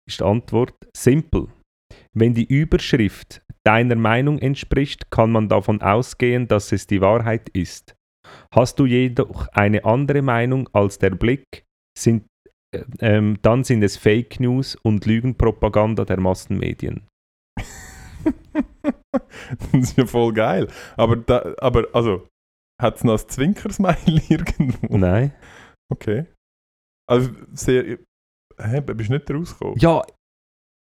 ist 0.09 0.21
die 0.21 0.25
Antwort 0.25 0.75
simpel. 0.97 1.49
Wenn 2.15 2.35
die 2.35 2.47
Überschrift 2.47 3.43
deiner 3.65 3.97
Meinung 3.97 4.39
entspricht, 4.39 5.11
kann 5.11 5.31
man 5.31 5.49
davon 5.49 5.83
ausgehen, 5.83 6.49
dass 6.49 6.73
es 6.73 6.87
die 6.87 7.01
Wahrheit 7.01 7.49
ist. 7.51 7.95
Hast 8.55 8.79
du 8.79 8.87
jedoch 8.87 9.49
eine 9.49 9.85
andere 9.85 10.23
Meinung 10.23 10.69
als 10.73 10.99
der 10.99 11.11
Blick, 11.11 11.65
sind, 11.99 12.27
äh, 12.75 12.85
ähm, 13.01 13.39
dann 13.43 13.65
sind 13.65 13.83
es 13.83 13.97
Fake 13.97 14.41
News 14.41 14.77
und 14.77 15.07
Lügenpropaganda 15.07 16.05
der 16.05 16.21
Massenmedien. 16.21 17.07
das 18.83 19.75
ist 19.75 19.99
ja 19.99 20.07
voll 20.07 20.33
geil. 20.33 20.69
Aber, 20.97 21.17
da, 21.17 21.55
aber 21.59 21.87
also, 21.93 22.27
hat 22.81 22.97
es 22.97 23.05
noch 23.05 23.21
ein 23.21 23.29
Zwinkersmiley 23.29 24.23
irgendwo? 24.29 24.97
Nein. 24.97 25.33
Okay. 25.93 26.27
Also, 27.13 27.31
sehr. 27.53 27.99
Hä, 28.59 28.81
bist 28.81 29.11
du 29.11 29.15
nicht 29.15 29.31
rausgekommen? 29.31 29.79
Ja, 29.79 30.03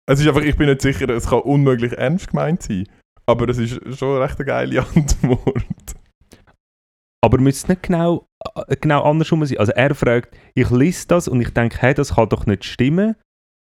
Es 0.10 0.20
ist 0.20 0.28
einfach, 0.28 0.42
ich 0.42 0.56
bin 0.58 0.68
nicht 0.68 0.82
sicher, 0.82 1.10
es 1.10 1.28
kann 1.30 1.40
unmöglich 1.42 1.94
ernst 1.94 2.30
gemeint 2.30 2.62
sein. 2.64 2.88
Aber 3.26 3.48
es 3.50 3.58
ist 3.58 3.98
schon 3.98 4.22
recht 4.22 4.38
eine 4.38 4.46
geile 4.46 4.82
Antwort. 4.96 5.66
aber 7.24 7.38
müsste 7.40 7.64
es 7.66 7.68
nicht 7.70 7.84
genau, 7.84 8.28
äh, 8.56 8.76
genau 8.82 9.04
andersrum 9.04 9.46
sein. 9.46 9.58
Also 9.60 9.72
er 9.72 9.96
fragt, 9.96 10.36
ich 10.56 10.70
lese 10.70 11.08
das 11.08 11.28
und 11.30 11.40
ich 11.42 11.52
denke, 11.52 11.78
hey, 11.80 11.94
das 11.94 12.16
kann 12.16 12.28
doch 12.30 12.46
nicht 12.46 12.66
stimmen. 12.66 13.16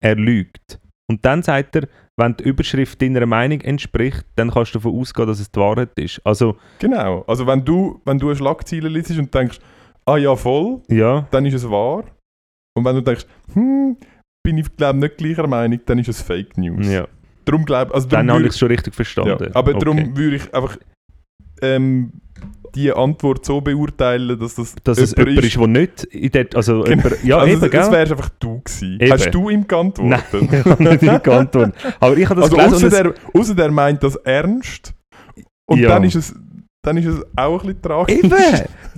Er 0.02 0.16
lügt. 0.16 0.80
Und 1.10 1.26
dann 1.26 1.44
sagt 1.44 1.76
er, 1.76 1.88
wenn 2.18 2.38
die 2.38 2.44
Überschrift 2.46 3.02
deiner 3.02 3.26
Meinung 3.26 3.60
entspricht, 3.62 4.26
dann 4.36 4.52
kannst 4.52 4.76
du 4.76 4.80
davon 4.80 4.98
ausgehen, 5.00 5.28
dass 5.28 5.40
es 5.40 5.52
die 5.52 5.60
Wahrheit 5.60 5.98
ist. 6.00 6.22
Also, 6.26 6.58
Genau. 6.80 7.24
Also, 7.28 7.46
wenn 7.48 7.66
du, 7.66 8.00
wenn 8.06 8.18
du 8.20 8.28
eine 8.28 8.36
Schlagzeile 8.38 8.88
liest 8.88 9.12
und 9.12 9.34
denkst, 9.34 9.60
ah 10.06 10.18
ja, 10.18 10.36
voll, 10.36 10.82
ja, 10.88 11.28
dann 11.32 11.46
ist 11.46 11.56
es 11.56 11.70
wahr. 11.70 12.04
Und 12.80 12.86
wenn 12.86 12.96
du 12.96 13.02
denkst, 13.02 13.26
hm, 13.54 13.98
bin 14.44 14.58
ich 14.58 14.76
glaube 14.76 15.00
nicht 15.00 15.18
gleicher 15.18 15.48
Meinung, 15.48 15.80
dann 15.86 16.00
ist 16.00 16.10
es 16.10 16.22
Fake 16.22 16.58
News. 16.58 16.88
ja. 16.88 17.08
Darum 17.46 17.66
glaube 17.66 17.94
also 17.96 18.08
dann 18.08 18.30
habe 18.32 18.42
ich 18.44 18.50
es 18.50 18.60
schon 18.60 18.68
richtig 18.68 18.94
verstanden. 18.94 19.46
Ja, 19.46 19.56
aber 19.56 19.72
Okay. 19.76 19.80
darum 19.86 20.16
würde 20.18 20.36
ich 20.36 20.54
einfach 20.54 20.78
ähm, 21.62 22.12
die 22.76 22.92
Antwort 22.92 23.44
so 23.46 23.60
beurteilen, 23.62 24.40
dass 24.40 24.56
das 24.56 24.76
Dass 24.84 25.00
es 25.00 25.16
jemand 25.18 25.44
ist, 25.44 25.56
der 25.58 25.68
nicht 25.68 26.04
in 26.06 26.32
der, 26.32 26.48
also 26.54 26.82
Genau. 26.84 26.90
jemand, 27.04 27.24
ja, 27.24 27.38
also 27.40 27.52
eben, 27.52 27.62
das, 27.62 27.72
das 27.72 27.92
wärst 27.92 28.12
einfach 28.12 28.30
du 28.40 28.60
gewesen. 28.62 29.00
Eben. 29.00 29.12
Hast 29.12 29.32
du 29.32 29.50
ihm 29.50 29.68
geantwortet? 29.68 30.24
Nein, 30.32 30.50
ich 30.60 30.66
habe 30.66 30.84
nicht 30.84 31.02
ihm 31.04 31.24
geantwortet. 31.24 31.76
Aber 32.00 32.18
ich 32.18 32.30
habe 32.30 32.42
das 32.42 32.52
also 32.54 32.58
gelesen 32.88 33.14
außer 33.34 33.56
der, 33.56 33.66
der 33.66 33.72
meint 33.72 34.04
das 34.04 34.16
ernst 34.18 34.94
und 35.66 35.80
Ja. 35.80 35.90
dann, 35.90 36.04
ist 36.04 36.16
es, 36.16 36.36
dann 36.90 36.98
ist 36.98 37.06
es 37.06 37.26
auch 37.36 37.62
ein 37.62 37.68
bisschen 37.68 37.82
tragisch. 37.82 38.16
Eben! 38.18 38.30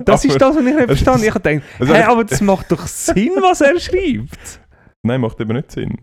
Das 0.06 0.23
ist 0.25 0.32
Aber 0.32 0.39
das, 0.39 0.56
was 0.56 0.65
ich 0.65 0.73
nicht 0.75 0.86
verstanden 0.86 1.21
ist- 1.21 1.27
Ich 1.27 1.34
habe 1.36 1.49
gedacht, 1.49 1.63
Also 1.80 1.93
hey, 1.93 2.04
aber 2.04 2.23
das 2.23 2.41
macht 2.41 2.71
doch 2.71 2.88
Sinn, 2.88 3.32
was 3.41 3.62
er 3.62 3.80
schreibt. 3.80 4.62
Nein, 5.06 5.21
macht 5.21 5.39
eben 5.41 5.54
nicht 5.54 5.71
Sinn. 5.71 5.97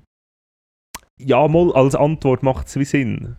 Ja, 1.21 1.49
mal 1.49 1.73
als 1.73 1.95
Antwort 1.95 2.43
macht 2.43 2.67
es 2.69 2.77
wie 2.79 2.85
Sinn. 2.85 3.37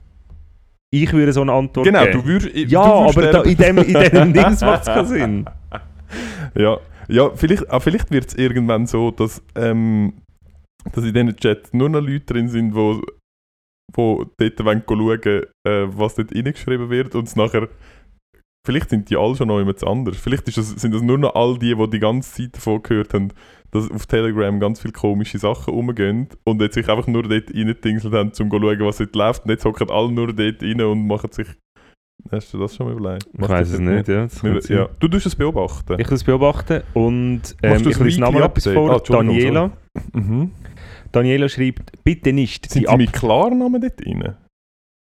Ich 0.92 1.14
würde 1.14 1.32
so 1.32 1.42
eine 1.42 1.52
Antwort 1.54 1.86
Genau, 1.86 2.04
geben. 2.04 2.14
du 2.22 2.26
würdest... 2.26 2.56
Ja, 2.72 2.84
du 2.84 3.16
würdest 3.16 3.18
aber 3.18 3.32
da, 3.32 3.42
in 3.44 3.58
dem, 3.58 3.78
in 3.78 3.94
dem 3.94 4.34
Dings 4.34 4.62
macht 4.62 4.82
es 4.82 4.88
keinen 4.88 5.06
Sinn. 5.06 5.46
Ja, 6.56 6.78
ja 7.08 7.30
vielleicht, 7.36 7.70
ah, 7.70 7.80
vielleicht 7.80 8.10
wird 8.10 8.28
es 8.30 8.34
irgendwann 8.36 8.88
so, 8.88 9.12
dass, 9.12 9.42
ähm, 9.56 10.14
dass 10.92 11.04
in 11.06 11.14
diesen 11.14 11.36
Chats 11.38 11.72
nur 11.74 11.90
noch 11.90 12.02
Leute 12.02 12.26
drin 12.26 12.50
sind, 12.50 12.74
wo, 12.74 13.02
wo 13.94 14.26
dort 14.38 14.66
wollen 14.66 14.84
schauen, 14.88 15.44
äh, 15.68 15.86
was 15.98 16.16
dort 16.16 16.34
reingeschrieben 16.34 16.90
wird 16.90 17.14
und 17.16 17.28
es 17.28 17.36
nachher... 17.36 17.70
Vielleicht 18.66 18.90
sind 18.90 19.10
die 19.10 19.16
alle 19.16 19.36
schon 19.36 19.48
noch 19.48 19.60
jemand 19.60 19.84
anders. 19.86 20.18
Vielleicht 20.18 20.48
das, 20.48 20.70
sind 20.70 20.94
das 20.94 21.02
nur 21.02 21.18
noch 21.18 21.34
all 21.36 21.58
die, 21.58 21.76
die 21.76 21.90
die 21.90 22.00
ganze 22.00 22.32
Zeit 22.32 22.56
davon 22.56 22.84
gehört 22.84 23.14
haben, 23.14 23.30
dass 23.72 23.90
auf 23.90 24.06
Telegram 24.06 24.60
ganz 24.60 24.82
viele 24.82 24.92
komische 24.92 25.38
Sachen 25.38 25.74
rumgehen 25.74 26.28
und 26.44 26.62
jetzt 26.62 26.74
sich 26.74 26.90
einfach 26.90 27.08
nur 27.08 27.24
dort 27.24 27.50
reingedingselt 27.54 28.14
haben, 28.14 28.30
um 28.30 28.34
zu 28.34 28.44
schauen, 28.50 28.80
was 28.82 28.98
dort 28.98 29.16
läuft. 29.16 29.46
Und 29.46 29.52
jetzt 29.52 29.66
hocken 29.66 29.90
alle 29.90 30.12
nur 30.12 30.34
dort 30.34 30.62
rein 30.62 30.82
und 30.82 31.08
machen 31.08 31.32
sich... 31.32 31.48
Hast 32.32 32.54
du 32.54 32.60
das 32.60 32.76
schon 32.76 32.88
mal 32.88 32.98
überlegt? 32.98 33.28
Ich 33.32 33.48
weiß 33.48 33.72
es 33.72 33.80
nicht, 33.80 34.08
ja. 34.10 34.28
Nicht? 34.44 34.70
Ja. 34.70 34.90
Du 35.00 35.08
tust 35.08 35.26
es 35.26 35.36
beobachten. 35.36 35.96
Ich 35.98 36.12
es 36.12 36.24
beobachten 36.26 36.84
und 36.94 37.42
ähm, 37.64 37.88
ich 37.88 37.98
lese 37.98 38.20
nochmal 38.20 38.44
etwas 38.44 38.68
vor. 38.68 38.92
Ah, 38.92 39.00
Daniela. 39.00 39.72
Mhm. 40.12 40.52
Daniela 41.14 41.48
schreibt, 41.48 42.04
bitte 42.04 42.34
nicht 42.34 42.70
Sind 42.70 42.90
die 42.90 42.98
mit 42.98 43.14
Klarnamen 43.14 43.80
dort 43.82 44.06
rein? 44.06 44.36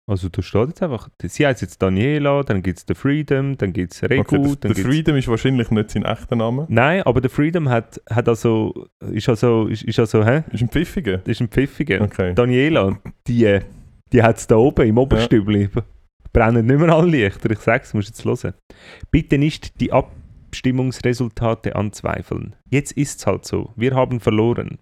Also 0.07 0.29
da 0.29 0.43
steht 0.43 0.69
jetzt 0.69 0.83
einfach, 0.83 1.09
sie 1.23 1.47
heißt 1.47 1.63
jetzt 1.63 1.81
Daniela, 1.81 2.43
dann 2.43 2.63
gibt 2.63 2.79
es 2.79 2.85
The 2.87 2.95
Freedom, 2.95 3.57
dann 3.57 3.73
gibt 3.73 3.95
es 3.95 4.03
Regu, 4.03 4.21
Okay, 4.21 4.57
dann 4.61 4.75
der, 4.75 4.85
Freedom 4.85 5.17
ist 5.17 5.29
wahrscheinlich 5.29 5.71
nicht 5.71 5.91
sein 5.91 6.05
echter 6.05 6.37
Name. 6.37 6.67
Nein, 6.69 7.03
aber 7.05 7.23
der 7.23 7.31
Freedom 7.31 7.71
hat, 7.71 8.03
hat 8.11 8.29
also, 8.29 8.87
ist 9.11 9.29
also, 9.31 9.67
ist, 9.67 9.83
ist 9.85 9.99
also, 9.99 10.25
hä? 10.25 10.43
Ist 10.53 10.63
ein 10.63 10.69
Pfiffiger. 10.69 11.19
Das 11.19 11.29
ist 11.29 11.41
ein 11.41 11.49
Pfiffiger. 11.49 12.03
Okay. 12.03 12.35
Daniela, 12.35 12.99
die, 13.27 13.61
die 14.13 14.23
hat 14.23 14.37
es 14.37 14.47
da 14.47 14.57
oben 14.57 14.87
im 14.87 14.99
Oberstübli. 14.99 15.71
Brennen 16.35 16.67
nicht 16.67 16.79
mehr 16.79 16.91
alle 16.91 17.11
Lichter, 17.11 17.51
ich 17.51 17.61
sag's, 17.61 17.95
musst 17.95 18.09
jetzt 18.09 18.25
hören. 18.25 18.55
Bitte 19.11 19.39
nicht 19.39 19.81
die 19.81 19.93
Abstimmungsresultate 19.93 21.77
anzweifeln. 21.77 22.57
Jetzt 22.69 22.93
ist's 22.93 23.27
halt 23.27 23.47
so, 23.47 23.73
wir 23.77 23.95
haben 23.95 24.21
verloren. 24.21 24.79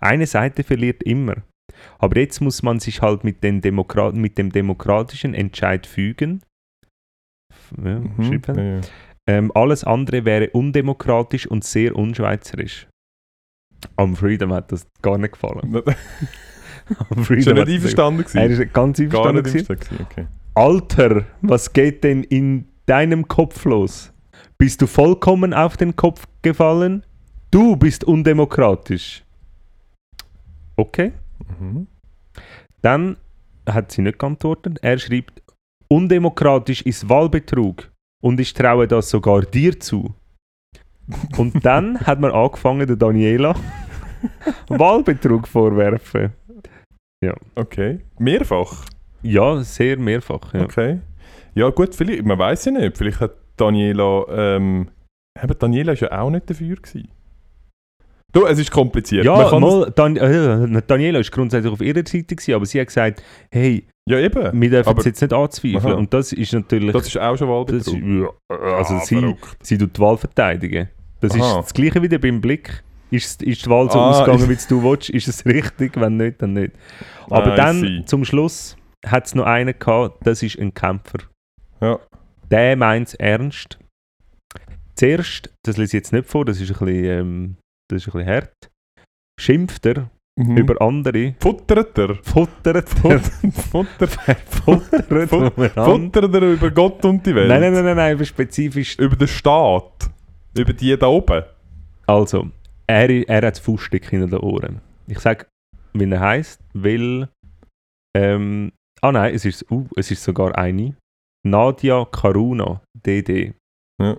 Eine 0.00 0.26
Seite 0.26 0.62
verliert 0.62 1.02
immer. 1.02 1.42
Aber 1.98 2.18
jetzt 2.18 2.40
muss 2.40 2.62
man 2.62 2.80
sich 2.80 3.02
halt 3.02 3.24
mit, 3.24 3.42
den 3.42 3.60
Demokraten, 3.60 4.20
mit 4.20 4.38
dem 4.38 4.50
demokratischen 4.52 5.34
Entscheid 5.34 5.86
fügen. 5.86 6.42
Ja, 7.82 8.00
Mhm. 8.00 8.42
er. 8.46 8.74
Ja. 8.76 8.80
Ähm, 9.28 9.52
alles 9.54 9.84
andere 9.84 10.24
wäre 10.24 10.50
undemokratisch 10.50 11.46
und 11.46 11.62
sehr 11.64 11.94
unschweizerisch. 11.96 12.88
Am 13.96 14.16
Freedom 14.16 14.52
hat 14.52 14.72
das 14.72 14.86
gar 15.00 15.16
nicht 15.18 15.32
gefallen. 15.32 15.82
Am 17.10 17.24
Freedom 17.24 17.56
er 17.56 17.60
hat 17.62 17.68
nicht 17.68 17.76
einverstanden 17.76 18.24
Er 18.34 18.48
gewesen? 18.48 18.62
ist 18.62 18.72
ganz 18.74 18.98
nicht 18.98 19.14
einverstanden 19.14 19.44
gewesen, 19.44 20.06
okay. 20.10 20.26
Alter, 20.54 21.24
was 21.40 21.72
geht 21.72 22.02
denn 22.04 22.24
in 22.24 22.66
deinem 22.86 23.28
Kopf 23.28 23.64
los? 23.64 24.12
Bist 24.58 24.82
du 24.82 24.86
vollkommen 24.86 25.54
auf 25.54 25.76
den 25.76 25.94
Kopf 25.96 26.26
gefallen? 26.42 27.04
Du 27.50 27.76
bist 27.76 28.04
undemokratisch. 28.04 29.24
Okay. 30.76 31.12
Mhm. 31.58 31.86
Dann 32.80 33.16
hat 33.68 33.92
sie 33.92 34.02
nicht 34.02 34.18
geantwortet. 34.18 34.78
Er 34.82 34.98
schreibt, 34.98 35.42
undemokratisch 35.88 36.82
ist 36.82 37.08
Wahlbetrug 37.08 37.90
und 38.22 38.40
ich 38.40 38.54
traue 38.54 38.88
das 38.88 39.10
sogar 39.10 39.42
dir 39.42 39.78
zu. 39.78 40.14
Und 41.36 41.64
dann 41.64 41.98
hat 42.06 42.20
man 42.20 42.32
angefangen, 42.32 42.86
der 42.86 42.96
Daniela 42.96 43.54
Wahlbetrug 44.68 45.46
vorwerfen. 45.46 46.32
Okay. 47.54 48.00
Mehrfach? 48.18 48.86
Ja, 49.22 49.62
sehr 49.62 49.96
mehrfach. 49.96 50.52
Ja. 50.54 50.62
Okay. 50.62 51.00
Ja 51.54 51.70
gut, 51.70 51.94
vielleicht, 51.94 52.24
man 52.24 52.38
weiß 52.38 52.64
ja 52.66 52.72
nicht. 52.72 52.96
Vielleicht 52.96 53.20
hat 53.20 53.36
Daniela... 53.56 54.24
Ähm, 54.28 54.88
aber 55.38 55.54
Daniela 55.54 55.92
war 55.92 56.10
ja 56.10 56.20
auch 56.20 56.30
nicht 56.30 56.50
dafür. 56.50 56.76
Gewesen. 56.76 57.08
Du, 58.32 58.46
es 58.46 58.58
ist 58.58 58.70
kompliziert. 58.70 59.24
Ja, 59.26 59.58
mal, 59.58 59.92
Dan 59.94 60.16
äh, 60.16 60.82
Daniela 60.86 61.18
war 61.18 61.24
grundsätzlich 61.30 61.70
auf 61.72 61.80
ihrer 61.82 61.98
Seite, 62.06 62.34
gewesen, 62.34 62.54
aber 62.54 62.64
sie 62.64 62.80
hat 62.80 62.86
gesagt, 62.86 63.22
hey, 63.50 63.84
das, 64.06 64.18
ja, 64.18 64.18
eben. 64.24 64.60
wir 64.60 64.70
dürfen 64.70 64.98
es 64.98 65.04
jetzt 65.04 65.20
nicht 65.20 65.32
anzweifeln. 65.32 65.84
Aha. 65.92 65.92
Und 65.94 66.12
das 66.14 66.32
ist 66.32 66.52
natürlich... 66.52 66.92
Das 66.92 67.06
ist 67.06 67.18
auch 67.18 67.36
schon 67.36 67.48
das 67.48 67.86
Wahlbetrug. 67.86 68.02
ja, 68.02 68.28
also 68.78 68.94
Ah, 68.94 69.00
sie, 69.00 69.16
verrückt. 69.16 69.56
sie 69.62 69.76
tut 69.78 69.96
die 69.96 70.00
Wahl 70.00 70.16
verteidigen. 70.16 70.88
Das 71.20 71.32
Aha. 71.34 71.58
ist 71.60 71.66
das 71.66 71.74
Gleiche 71.74 72.02
wie 72.02 72.08
beim 72.18 72.40
Blick. 72.40 72.82
Ist, 73.10 73.42
ist 73.42 73.66
die 73.66 73.70
Wahl 73.70 73.90
so 73.90 73.98
Ah, 74.00 74.10
ausgegangen, 74.10 74.48
wie 74.48 74.56
du 74.68 74.82
willst, 74.82 75.10
ist 75.10 75.28
es 75.28 75.44
richtig, 75.44 76.00
wenn 76.00 76.16
nicht, 76.16 76.40
dann 76.40 76.54
nicht. 76.54 76.72
Aber 77.28 77.52
Ah, 77.52 77.54
I 77.54 77.56
dann, 77.56 77.80
see. 77.80 78.04
zum 78.06 78.24
Schluss, 78.24 78.76
hat 79.06 79.26
es 79.26 79.34
noch 79.34 79.44
einen 79.44 79.74
gehabt, 79.78 80.26
das 80.26 80.42
ist 80.42 80.58
ein 80.58 80.72
Kämpfer. 80.72 81.18
Ja. 81.82 81.98
Der 82.50 82.76
meint 82.76 83.08
es 83.08 83.14
ernst. 83.14 83.78
Zuerst, 84.94 85.52
das 85.64 85.76
lese 85.76 85.88
ich 85.88 86.02
jetzt 86.04 86.12
nicht 86.12 86.26
vor, 86.26 86.44
das 86.46 86.60
ist 86.60 86.70
ein 86.70 86.86
bisschen, 86.86 87.04
ähm, 87.04 87.56
das 87.92 88.06
ist 88.06 88.14
ein 88.14 88.18
bisschen 88.18 88.34
hart, 88.34 88.70
schimpft 89.40 89.86
er 89.86 90.10
Mhm. 90.38 90.56
über 90.56 90.80
andere, 90.80 91.34
Futtert 91.40 91.98
er? 91.98 92.14
futtert 92.22 92.88
er, 93.04 93.18
Futter, 93.20 94.08
futtert 94.08 95.28
Fut- 95.28 95.56
umeinander. 95.56 95.84
futtert 95.84 96.34
er 96.34 96.42
über 96.54 96.70
Gott 96.70 97.04
und 97.04 97.26
die 97.26 97.34
Welt? 97.34 97.48
Nein, 97.48 97.60
nein, 97.60 97.72
nein, 97.74 97.84
nein, 97.84 97.96
nein, 97.96 98.14
aber 98.14 98.24
spezifisch. 98.24 98.98
Über 98.98 99.14
den 99.14 99.28
Staat? 99.28 100.10
Über 100.56 100.72
die 100.72 100.96
da 100.96 101.06
oben? 101.08 101.42
Also, 102.06 102.48
er, 102.86 103.10
er 103.28 103.36
hat 103.46 103.56
das 103.56 103.58
Fußstück 103.60 104.08
hinter 104.08 104.26
den 104.38 104.38
Ohren. 104.40 104.80
Ich 105.06 105.18
sage, 105.18 105.46
wie 105.92 106.10
er 106.10 106.20
heißt, 106.20 106.60
weil. 106.72 107.28
Ähm, 108.16 108.72
ah 109.02 109.12
nein, 109.12 109.34
es 109.34 109.44
ist, 109.44 109.70
uh, 109.70 109.86
es 109.96 110.10
ist 110.10 110.24
sogar 110.24 110.56
eine. 110.56 110.96
Nadia 111.46 112.06
Karuna, 112.06 112.80
DD. 112.94 113.52
Ja. 114.00 114.16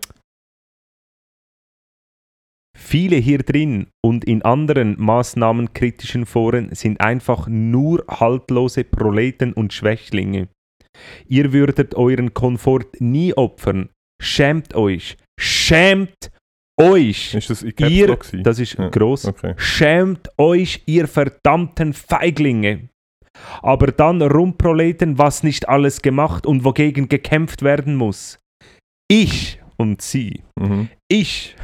Viele 2.78 3.17
hier 3.17 3.39
drin 3.39 3.88
und 4.03 4.26
in 4.26 4.41
anderen 4.41 4.95
maßnahmenkritischen 4.99 6.26
Foren 6.26 6.74
sind 6.74 7.01
einfach 7.01 7.47
nur 7.47 8.03
haltlose 8.09 8.84
Proleten 8.84 9.53
und 9.53 9.74
Schwächlinge. 9.74 10.47
Ihr 11.28 11.53
würdet 11.53 11.95
euren 11.95 12.34
Komfort 12.34 12.99
nie 12.99 13.34
opfern. 13.34 13.89
Schämt 14.21 14.76
euch. 14.76 15.17
Schämt 15.39 16.32
euch. 16.80 17.34
Ist 17.34 17.49
das 17.49 17.63
Ihr, 17.63 18.17
das 18.43 18.59
ist 18.59 18.74
Ja, 18.76 18.89
gross. 18.89 19.26
Okay. 19.26 19.53
Schämt 19.57 20.30
euch, 20.38 20.84
ihr 20.86 21.07
verdammten 21.07 21.93
Feiglinge. 21.93 22.89
Aber 23.61 23.88
dann 23.88 24.21
rumproleten, 24.21 25.17
was 25.17 25.43
nicht 25.43 25.67
alles 25.67 26.01
gemacht 26.01 26.45
und 26.45 26.63
wogegen 26.63 27.09
gekämpft 27.09 27.63
werden 27.63 27.95
muss. 27.95 28.39
Ich 29.09 29.59
und 29.78 30.01
sie, 30.01 30.43
Mhm. 30.59 30.89
ich, 31.09 31.55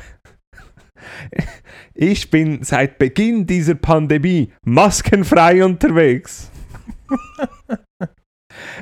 ich 1.93 2.30
bin 2.30 2.64
seit 2.64 2.97
Beginn 2.97 3.45
dieser 3.45 3.76
Pandemie 3.76 4.52
maskenfrei 4.64 5.64
unterwegs. 5.64 6.52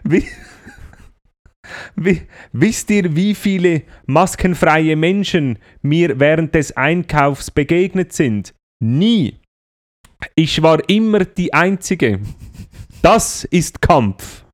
Wie, 0.04 0.26
wie, 1.96 2.22
wisst 2.52 2.90
ihr, 2.90 3.16
wie 3.16 3.36
viele 3.36 3.84
maskenfreie 4.06 4.96
Menschen 4.96 5.60
mir 5.82 6.20
während 6.20 6.56
des 6.56 6.76
Einkaufs 6.76 7.52
begegnet 7.52 8.14
sind? 8.14 8.54
Nie. 8.80 9.38
Ich 10.36 10.62
war 10.62 10.88
immer 10.90 11.26
die 11.26 11.54
Einzige. 11.54 12.20
Das 13.02 13.44
ist 13.46 13.82
Kampf. 13.82 14.47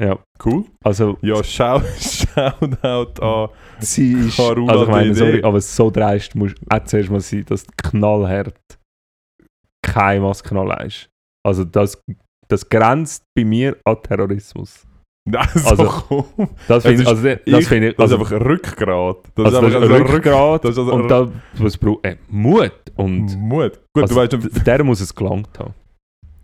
Ja, 0.00 0.18
Cool. 0.44 0.64
also 0.82 1.16
Ja, 1.22 1.42
schau, 1.44 1.80
Shoutout 2.00 3.22
an. 3.22 3.48
sie 3.78 4.12
ist, 4.12 4.36
Karuna 4.36 4.72
also 4.72 4.84
ich 4.84 4.90
meine, 4.90 5.14
sorry, 5.14 5.42
aber 5.44 5.60
so 5.60 5.90
dreist 5.90 6.34
muss 6.34 6.52
auch 6.68 6.84
zuerst 6.84 7.10
mal 7.10 7.20
sein, 7.20 7.44
dass 7.46 7.64
knallhart 7.76 8.54
keine 9.82 10.20
Maske 10.20 10.58
anlegst. 10.58 11.08
Also 11.46 11.64
das, 11.64 12.00
das 12.48 12.68
grenzt 12.68 13.22
bei 13.36 13.44
mir 13.44 13.76
an 13.84 14.02
Terrorismus. 14.02 14.84
Nein, 15.26 15.48
so 15.54 15.68
Also, 15.70 15.84
komm. 16.08 16.24
Das 16.68 16.82
Das 16.82 16.82
finde 16.82 17.02
ist- 17.02 17.08
also, 17.08 17.22
das 17.22 17.40
Ich- 17.46 17.68
finde 17.68 17.88
ich, 17.90 17.96
Das 17.96 18.02
also, 18.12 18.16
ist 18.16 18.20
einfach 18.32 18.36
ein 18.40 18.46
Rückgrat. 18.46 19.16
Das 19.36 19.44
also, 19.46 19.60
das 19.60 19.70
ist 19.70 19.76
einfach 19.76 19.94
ein 19.96 20.02
ein 20.02 20.06
Rückgrat 20.10 20.64
das 20.64 20.70
ist 20.72 20.78
also 20.78 20.92
und 20.92 21.08
da 21.08 21.32
was 21.58 21.78
braucht 21.78 22.04
äh, 22.04 22.16
Mut 22.28 22.72
und 22.96 23.36
Mut. 23.38 23.80
Gut, 23.94 24.02
also, 24.02 24.26
du 24.26 24.42
weißt, 24.42 24.66
der 24.66 24.84
muss 24.84 25.00
es 25.00 25.14
gelangt 25.14 25.56
haben. 25.58 25.72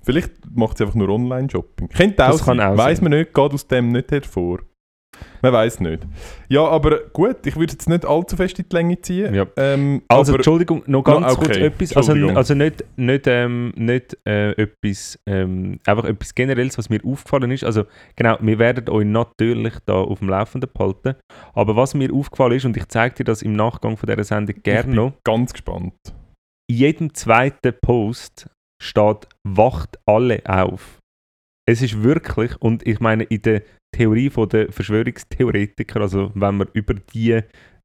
Vielleicht 0.03 0.33
macht 0.55 0.79
sie 0.79 0.85
einfach 0.85 0.97
nur 0.97 1.09
Online-Shopping. 1.09 1.89
Könnte 1.89 2.25
auch 2.27 2.33
Das 2.33 2.45
kann 2.45 2.59
sein. 2.59 2.73
auch 2.73 2.77
Weiß 2.77 3.01
man 3.01 3.13
nicht, 3.13 3.35
geht 3.35 3.53
aus 3.53 3.67
dem 3.67 3.93
nicht 3.93 4.11
hervor. 4.11 4.61
Man 5.43 5.53
weiß 5.53 5.81
nicht. 5.81 6.07
Ja, 6.49 6.65
aber 6.67 6.99
gut, 7.13 7.45
ich 7.45 7.57
würde 7.57 7.73
jetzt 7.73 7.89
nicht 7.89 8.07
allzu 8.07 8.37
fest 8.37 8.59
in 8.59 8.65
die 8.71 8.75
Länge 8.77 9.01
ziehen. 9.03 9.35
Ja. 9.35 9.47
Ähm, 9.57 10.03
Also, 10.09 10.35
Entschuldigung, 10.35 10.83
noch 10.87 11.03
ganz 11.03 11.27
okay. 11.37 11.45
kurz 11.45 11.57
etwas. 11.59 11.97
Also, 11.97 12.13
also 12.29 12.55
nicht, 12.55 12.85
nicht, 12.97 13.27
ähm, 13.27 13.73
nicht 13.77 14.17
äh, 14.27 14.53
etwas, 14.53 15.19
ähm, 15.27 15.79
einfach 15.85 16.05
etwas 16.05 16.35
Generelles, 16.35 16.79
was 16.79 16.89
mir 16.89 17.01
aufgefallen 17.05 17.51
ist. 17.51 17.65
Also, 17.65 17.85
genau, 18.17 18.39
wir 18.41 18.59
werden 18.59 18.89
euch 18.89 19.05
natürlich 19.05 19.75
da 19.85 19.95
auf 19.95 20.21
dem 20.21 20.29
Laufenden 20.29 20.71
behalten. 20.73 21.17
Aber 21.53 21.77
was 21.77 21.93
mir 21.95 22.13
aufgefallen 22.15 22.53
ist, 22.57 22.65
und 22.65 22.77
ich 22.77 22.89
zeige 22.89 23.17
dir 23.17 23.25
das 23.25 23.43
im 23.43 23.53
Nachgang 23.55 23.97
von 23.99 24.09
dieser 24.09 24.25
Sendung 24.25 24.57
gerne 24.63 24.95
noch, 24.95 25.13
ganz 25.25 25.53
gespannt. 25.53 25.95
in 26.71 26.77
jedem 26.77 27.15
zweiten 27.15 27.75
Post 27.83 28.49
steht, 28.81 29.29
wacht 29.47 29.99
alle 30.07 30.43
auf. 30.47 30.99
Es 31.69 31.83
ist 31.83 32.03
wirklich, 32.03 32.57
und 32.61 32.87
ich 32.87 33.01
meine, 33.01 33.25
in 33.25 33.43
der 33.43 33.63
Theorie 33.95 34.31
der 34.31 34.73
Verschwörungstheoretiker, 34.73 36.01
also 36.01 36.31
wenn 36.35 36.57
man 36.57 36.69
über 36.73 36.95
die 36.95 37.41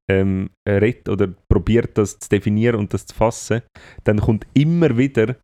ähm, 0.09 0.49
redet 0.67 1.09
oder 1.09 1.33
probiert, 1.49 1.97
das 1.97 2.19
zu 2.19 2.29
definieren 2.29 2.79
und 2.79 2.93
das 2.93 3.05
zu 3.05 3.15
fassen, 3.15 3.61
dann 4.03 4.19
kommt 4.19 4.45
immer 4.53 4.97
wieder 4.97 5.35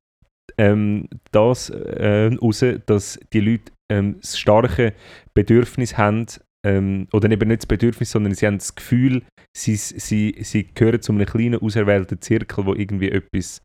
ähm, 0.58 1.08
das 1.32 1.70
äh, 1.70 2.32
raus, 2.42 2.64
dass 2.86 3.20
die 3.34 3.40
Leute 3.40 3.72
ähm, 3.92 4.18
das 4.22 4.40
starke 4.40 4.94
Bedürfnis 5.34 5.98
haben, 5.98 6.28
ähm, 6.66 7.08
oder 7.12 7.30
eben 7.32 7.48
nicht 7.48 7.64
das 7.64 7.68
Bedürfnis, 7.68 8.12
sondern 8.12 8.36
sie 8.36 8.46
haben 8.46 8.60
das 8.60 8.76
Gefühl, 8.76 9.24
sie, 9.56 9.76
sie, 9.76 10.36
sie 10.42 10.68
gehören 10.74 11.02
zu 11.02 11.12
einem 11.12 11.26
kleinen, 11.26 11.60
auserwählten 11.60 12.22
Zirkel, 12.22 12.66
wo 12.66 12.76
irgendwie 12.76 13.10
etwas, 13.10 13.62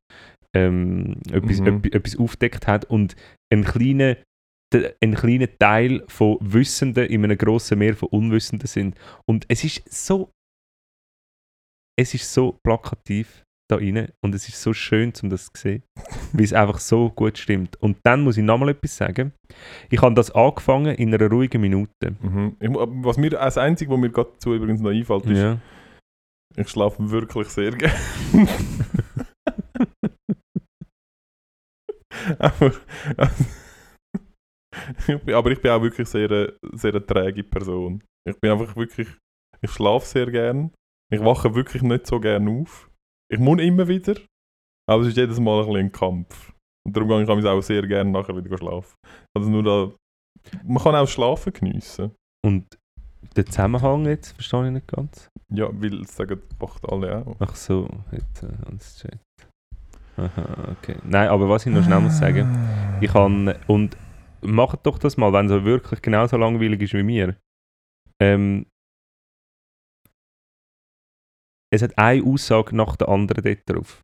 ähm, 0.56 1.16
etwas, 1.30 1.60
Mhm. 1.60 1.82
etwas, 1.92 2.16
aufdeckt 2.18 2.66
hat 2.66 2.84
und 2.86 3.14
ein 3.52 3.64
kleiner, 3.64 4.16
ein 5.02 5.14
kleiner 5.14 5.48
Teil 5.58 6.02
von 6.08 6.38
Wissenden 6.40 7.06
in 7.06 7.24
einem 7.24 7.38
grossen 7.38 7.78
Meer 7.78 7.94
von 7.94 8.08
Unwissenden 8.08 8.66
sind. 8.66 8.96
Und 9.28 9.44
es 9.48 9.64
ist 9.64 9.82
so 9.92 10.30
es 11.98 12.12
ist 12.12 12.30
so 12.32 12.58
plakativ 12.62 13.42
da 13.70 13.76
rein 13.76 14.08
und 14.22 14.34
es 14.34 14.48
ist 14.48 14.60
so 14.62 14.72
schön, 14.74 15.12
um 15.22 15.30
das 15.30 15.46
zu 15.46 15.60
sehen, 15.60 15.82
weil 16.32 16.44
es 16.44 16.52
einfach 16.52 16.78
so 16.78 17.08
gut 17.10 17.36
stimmt. 17.38 17.80
Und 17.82 17.96
dann 18.04 18.20
muss 18.20 18.36
ich 18.36 18.44
nochmal 18.44 18.68
etwas 18.68 18.96
sagen. 18.96 19.32
Ich 19.90 20.00
habe 20.02 20.14
das 20.14 20.30
angefangen 20.30 20.94
in 20.94 21.12
einer 21.14 21.28
ruhigen 21.30 21.60
Minute. 21.62 21.90
Mhm. 22.20 22.56
Ich, 22.60 22.68
was 22.70 23.16
mir, 23.16 23.30
das 23.30 23.56
Einzige, 23.58 23.90
was 23.90 23.98
mir 23.98 24.10
gerade 24.10 24.30
dazu 24.34 24.54
übrigens 24.54 24.80
noch 24.82 24.90
einfällt, 24.90 25.24
ist, 25.26 25.38
Ja. 25.38 25.58
ich 26.54 26.68
schlafe 26.68 27.10
wirklich 27.10 27.48
sehr 27.48 27.72
gerne. 27.72 27.94
aber, 32.38 32.72
ich 35.08 35.20
bin, 35.24 35.34
aber 35.34 35.50
ich 35.50 35.60
bin 35.60 35.70
auch 35.70 35.82
wirklich 35.82 36.08
sehr, 36.08 36.30
eine- 36.30 36.52
sehr 36.72 36.92
eine 36.94 37.04
träge 37.04 37.44
Person. 37.44 38.02
Ich 38.28 38.38
bin 38.40 38.50
einfach 38.50 38.74
wirklich, 38.76 39.08
ich 39.62 39.70
schlafe 39.70 40.06
sehr 40.06 40.30
gern. 40.30 40.72
Ich 41.12 41.20
wache 41.20 41.54
wirklich 41.54 41.82
nicht 41.82 42.06
so 42.06 42.18
gern 42.20 42.48
auf. 42.48 42.90
Ich 43.32 43.38
muss 43.38 43.60
immer 43.60 43.86
wieder, 43.88 44.14
aber 44.88 45.02
es 45.02 45.08
ist 45.08 45.16
jedes 45.16 45.38
Mal 45.40 45.64
ein 45.64 45.76
ein 45.76 45.92
Kampf. 45.92 46.52
Und 46.86 46.96
darum 46.96 47.08
gehe 47.08 47.22
ich 47.22 47.46
auch 47.46 47.60
sehr 47.62 47.82
gerne 47.86 48.10
nachher 48.10 48.36
wieder 48.36 48.56
schlafen. 48.58 48.94
Also 49.36 49.50
nur 49.50 49.62
da, 49.62 49.92
man 50.64 50.82
kann 50.82 50.94
auch 50.94 51.08
Schlafen 51.08 51.52
geniessen. 51.52 52.12
Und 52.44 52.66
der 53.36 53.46
Zusammenhang 53.46 54.06
jetzt, 54.06 54.32
verstehe 54.32 54.66
ich 54.66 54.72
nicht 54.72 54.86
ganz. 54.86 55.28
Ja, 55.52 55.68
weil 55.72 56.02
es 56.02 56.14
sagen, 56.16 56.40
wacht 56.60 56.84
alle 56.90 57.24
auch. 57.26 57.36
Ach 57.40 57.54
so, 57.56 57.88
jetzt 58.12 58.42
äh, 58.44 58.46
habe 58.48 58.76
ich 58.76 58.82
es 58.82 58.94
gecheckt. 59.02 59.35
Aha, 60.16 60.72
okay. 60.78 60.96
Nein, 61.04 61.28
aber 61.28 61.48
was 61.48 61.66
ich 61.66 61.72
noch 61.72 61.82
schnell 61.84 62.00
muss 62.00 62.18
sagen, 62.18 62.46
ich 63.00 63.10
kann, 63.12 63.54
und 63.66 63.96
macht 64.42 64.86
doch 64.86 64.98
das 64.98 65.16
mal, 65.16 65.32
wenn 65.32 65.46
es 65.50 65.64
wirklich 65.64 66.00
genauso 66.02 66.36
langweilig 66.36 66.80
ist 66.82 66.94
wie 66.94 67.02
mir. 67.02 67.36
Ähm, 68.22 68.66
es 71.72 71.82
hat 71.82 71.96
eine 71.98 72.22
Aussage 72.24 72.74
nach 72.74 72.96
der 72.96 73.08
anderen 73.08 73.42
dort 73.44 73.68
drauf. 73.68 74.00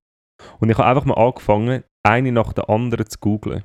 Und 0.60 0.70
ich 0.70 0.76
habe 0.78 0.88
einfach 0.88 1.04
mal 1.04 1.14
angefangen, 1.14 1.84
eine 2.06 2.32
nach 2.32 2.52
der 2.52 2.68
anderen 2.68 3.06
zu 3.08 3.18
googlen. 3.20 3.62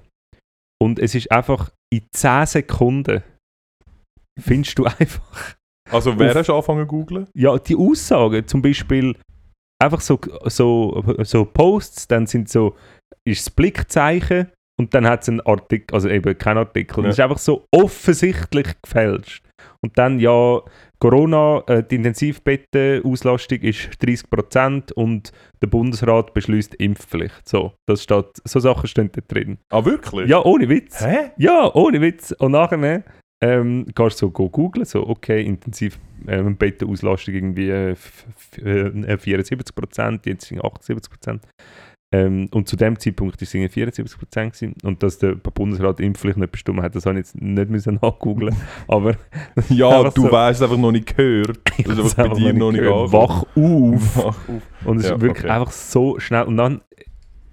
Und 0.81 0.99
es 0.99 1.15
ist 1.15 1.31
einfach 1.31 1.71
in 1.91 2.05
10 2.13 2.45
Sekunden 2.45 3.23
findest 4.39 4.77
du 4.77 4.85
einfach 4.99 5.55
Also, 5.89 6.17
wer 6.19 6.29
Auf- 6.29 6.35
hast 6.37 6.47
du 6.49 6.53
angefangen 6.53 6.81
zu 6.81 6.87
googlen? 6.87 7.27
ja, 7.33 7.57
die 7.57 7.75
Aussagen, 7.75 8.47
zum 8.47 8.61
Beispiel 8.61 9.17
einfach 9.79 10.01
so, 10.01 10.19
so, 10.45 11.03
so 11.23 11.45
Posts, 11.45 12.07
dann 12.07 12.27
sind 12.27 12.49
so, 12.49 12.75
ist 13.25 13.45
das 13.45 13.49
Blickzeichen 13.49 14.51
und 14.79 14.93
dann 14.93 15.07
hat 15.07 15.23
es 15.23 15.29
einen 15.29 15.41
Artikel, 15.41 15.93
also 15.93 16.09
eben 16.09 16.37
kein 16.37 16.57
Artikel. 16.57 17.03
Ja. 17.03 17.07
Das 17.07 17.15
ist 17.17 17.23
einfach 17.23 17.37
so 17.37 17.65
offensichtlich 17.71 18.67
gefälscht. 18.81 19.43
Und 19.83 19.97
dann, 19.97 20.19
ja, 20.19 20.61
Corona, 20.99 21.63
äh, 21.67 21.83
die 21.83 21.95
Intensivbettenauslastung 21.95 23.59
ist 23.59 23.89
30% 24.01 24.91
und 24.93 25.31
der 25.61 25.67
Bundesrat 25.67 26.33
beschließt 26.33 26.75
Impfpflicht. 26.75 27.47
So, 27.47 27.73
das 27.87 28.03
steht, 28.03 28.25
so 28.43 28.59
Sachen 28.59 28.87
stehen 28.87 29.11
da 29.11 29.21
drin. 29.27 29.59
Ah, 29.69 29.85
wirklich? 29.85 30.27
Ja, 30.27 30.43
ohne 30.43 30.67
Witz. 30.69 31.05
Hä? 31.05 31.31
Ja, 31.37 31.73
ohne 31.75 32.01
Witz. 32.01 32.31
Und 32.31 32.53
nachher 32.53 33.03
ähm, 33.43 33.85
gehst 33.93 34.21
du 34.21 34.27
so 34.27 34.31
go 34.31 34.49
googlen, 34.49 34.85
so 34.85 35.07
okay, 35.07 35.43
intensiv 35.43 35.99
ähm, 36.27 36.55
Bettenauslastung 36.57 37.33
irgendwie 37.35 37.69
äh, 37.69 37.91
f- 37.91 38.25
f- 38.35 38.65
äh, 38.65 38.89
74%, 39.15 40.27
jetzt 40.27 40.45
sind 40.47 40.61
78%. 40.61 41.39
Ähm, 42.15 42.47
und 42.53 42.69
zu 42.69 42.77
dem 42.77 42.97
Zeitpunkt 42.97 43.41
ist 43.41 43.49
es 43.49 43.53
irgendwie 43.53 43.83
74% 43.83 44.45
gewesen. 44.51 44.75
Und 44.83 45.03
dass 45.03 45.19
der 45.19 45.35
Bundesrat 45.35 45.99
Impfpflicht 45.99 46.37
nicht 46.37 46.51
bestimmt 46.53 46.81
hat, 46.81 46.95
das 46.95 47.05
habe 47.05 47.19
ich 47.19 47.25
jetzt 47.25 47.41
nicht 47.41 47.69
müssen 47.69 47.95
nachgoogeln. 48.01 48.55
Aber 48.87 49.15
Ja, 49.69 50.03
du 50.09 50.21
so. 50.21 50.31
weißt 50.31 50.63
einfach 50.63 50.77
noch 50.77 50.91
nicht 50.93 51.15
gehört. 51.15 51.59
Das 51.83 51.97
ist 51.97 51.97
hab's 51.99 52.17
einfach 52.17 52.37
bei 52.37 52.39
dir 52.39 52.53
noch 52.53 52.71
nicht 52.71 52.81
gehört. 52.81 53.13
angekommen. 53.13 53.29
Wach 53.29 53.45
auf! 53.55 54.15
Wach 54.25 54.49
auf. 54.49 54.61
Und 54.85 54.97
es 54.97 55.09
Ja, 55.09 55.15
ist 55.15 55.21
wirklich 55.21 55.43
okay. 55.43 55.51
einfach 55.53 55.71
so 55.71 56.17
schnell. 56.19 56.43
Und 56.43 56.55
dann 56.57 56.81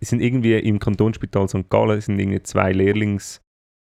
sind 0.00 0.22
irgendwie 0.22 0.54
im 0.54 0.78
Kantonsspital 0.78 1.48
St. 1.48 1.68
Gallen 1.68 2.00
sind 2.00 2.18
irgendwie 2.20 2.42
zwei 2.42 2.70
Lehrlings, 2.72 3.40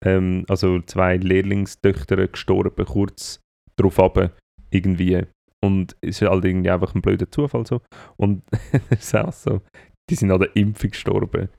ähm, 0.06 0.46
also 0.48 0.82
zwei 0.82 1.18
Lehrlingstöchter 1.18 2.28
gestorben, 2.28 2.86
kurz 2.86 3.42
darauf 3.76 4.00
ab, 4.00 4.32
irgendwie. 4.70 5.24
Und 5.62 5.96
es 6.02 6.22
ist 6.22 6.30
halt 6.30 6.46
irgendwie 6.46 6.70
einfach 6.70 6.96
ein 6.96 7.02
blöder 7.02 7.30
Zufall 7.30 7.66
so. 7.66 7.82
Und 8.18 8.44
es 8.90 9.00
ist 9.00 9.16
auch 9.16 9.34
so, 9.34 9.62
die 10.10 10.16
sind 10.16 10.32
an 10.32 10.40
der 10.40 10.56
Impfung 10.56 10.92
gestorben. 10.92 11.50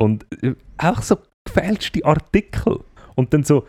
Und 0.00 0.26
äh, 0.42 0.54
auch 0.78 1.02
so 1.02 1.16
gefälschte 1.44 2.04
Artikel. 2.04 2.80
Und 3.16 3.32
dann 3.32 3.44
so 3.44 3.64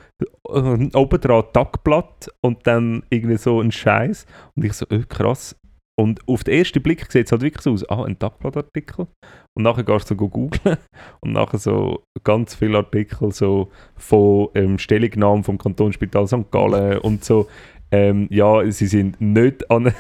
äh, 0.49 0.89
oben 0.95 1.21
dran 1.21 1.43
Tagblatt 1.53 2.32
und 2.41 2.65
dann 2.65 3.03
irgendwie 3.11 3.38
so 3.38 3.61
ein 3.61 3.71
Scheiß. 3.71 4.26
Und 4.55 4.65
ich 4.65 4.73
so, 4.73 4.88
äh, 4.89 5.03
krass. 5.07 5.55
Und 5.97 6.19
auf 6.27 6.43
den 6.43 6.55
ersten 6.55 6.81
Blick 6.83 7.09
sieht 7.09 7.27
es 7.27 7.31
halt 7.31 7.41
wirklich 7.41 7.61
so 7.61 7.71
aus, 7.71 7.89
ah, 7.89 8.03
ein 8.03 8.19
Tagblattartikel. 8.19 9.07
Und 9.53 9.63
nachher 9.63 9.83
gehst 9.83 10.11
du 10.11 10.15
so 10.15 10.29
googeln 10.29 10.77
und 11.21 11.31
nachher 11.31 11.57
so 11.57 12.03
ganz 12.23 12.55
viele 12.55 12.77
Artikel 12.77 13.31
so 13.31 13.69
von 13.95 14.49
ähm, 14.55 14.77
Stellungnahmen 14.77 15.43
vom 15.43 15.57
Kantonsspital 15.57 16.27
St. 16.27 16.51
Gallen 16.51 16.97
und 16.99 17.23
so, 17.23 17.47
ähm, 17.91 18.27
ja, 18.29 18.69
sie 18.71 18.87
sind 18.87 19.21
nicht 19.21 19.71
an 19.71 19.93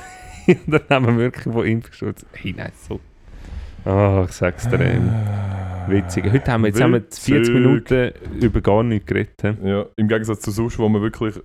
wir 0.67 1.17
wirklich 1.17 1.53
von 1.53 1.65
Impfschutz. 1.65 2.25
Hey, 2.33 2.53
nein, 2.55 2.71
so. 2.75 2.99
Ah, 3.85 4.25
ich 4.27 4.31
sag's 4.31 4.67
dir, 4.67 4.79
ähm, 4.79 5.11
witzig. 5.87 6.25
Heute 6.31 6.51
haben 6.51 6.61
wir 6.63 6.69
jetzt 6.69 6.81
haben 6.81 6.93
wir 6.93 7.01
40 7.01 7.29
Witzig. 7.39 7.53
Minuten 7.53 8.11
über 8.41 8.61
gar 8.61 8.83
nichts 8.83 9.05
geredet. 9.05 9.57
Ja, 9.63 9.85
im 9.95 10.07
Gegensatz 10.07 10.41
zu 10.41 10.51
sonst, 10.51 10.77
wo 10.77 10.89
wir 10.89 11.01
wirklich 11.01 11.35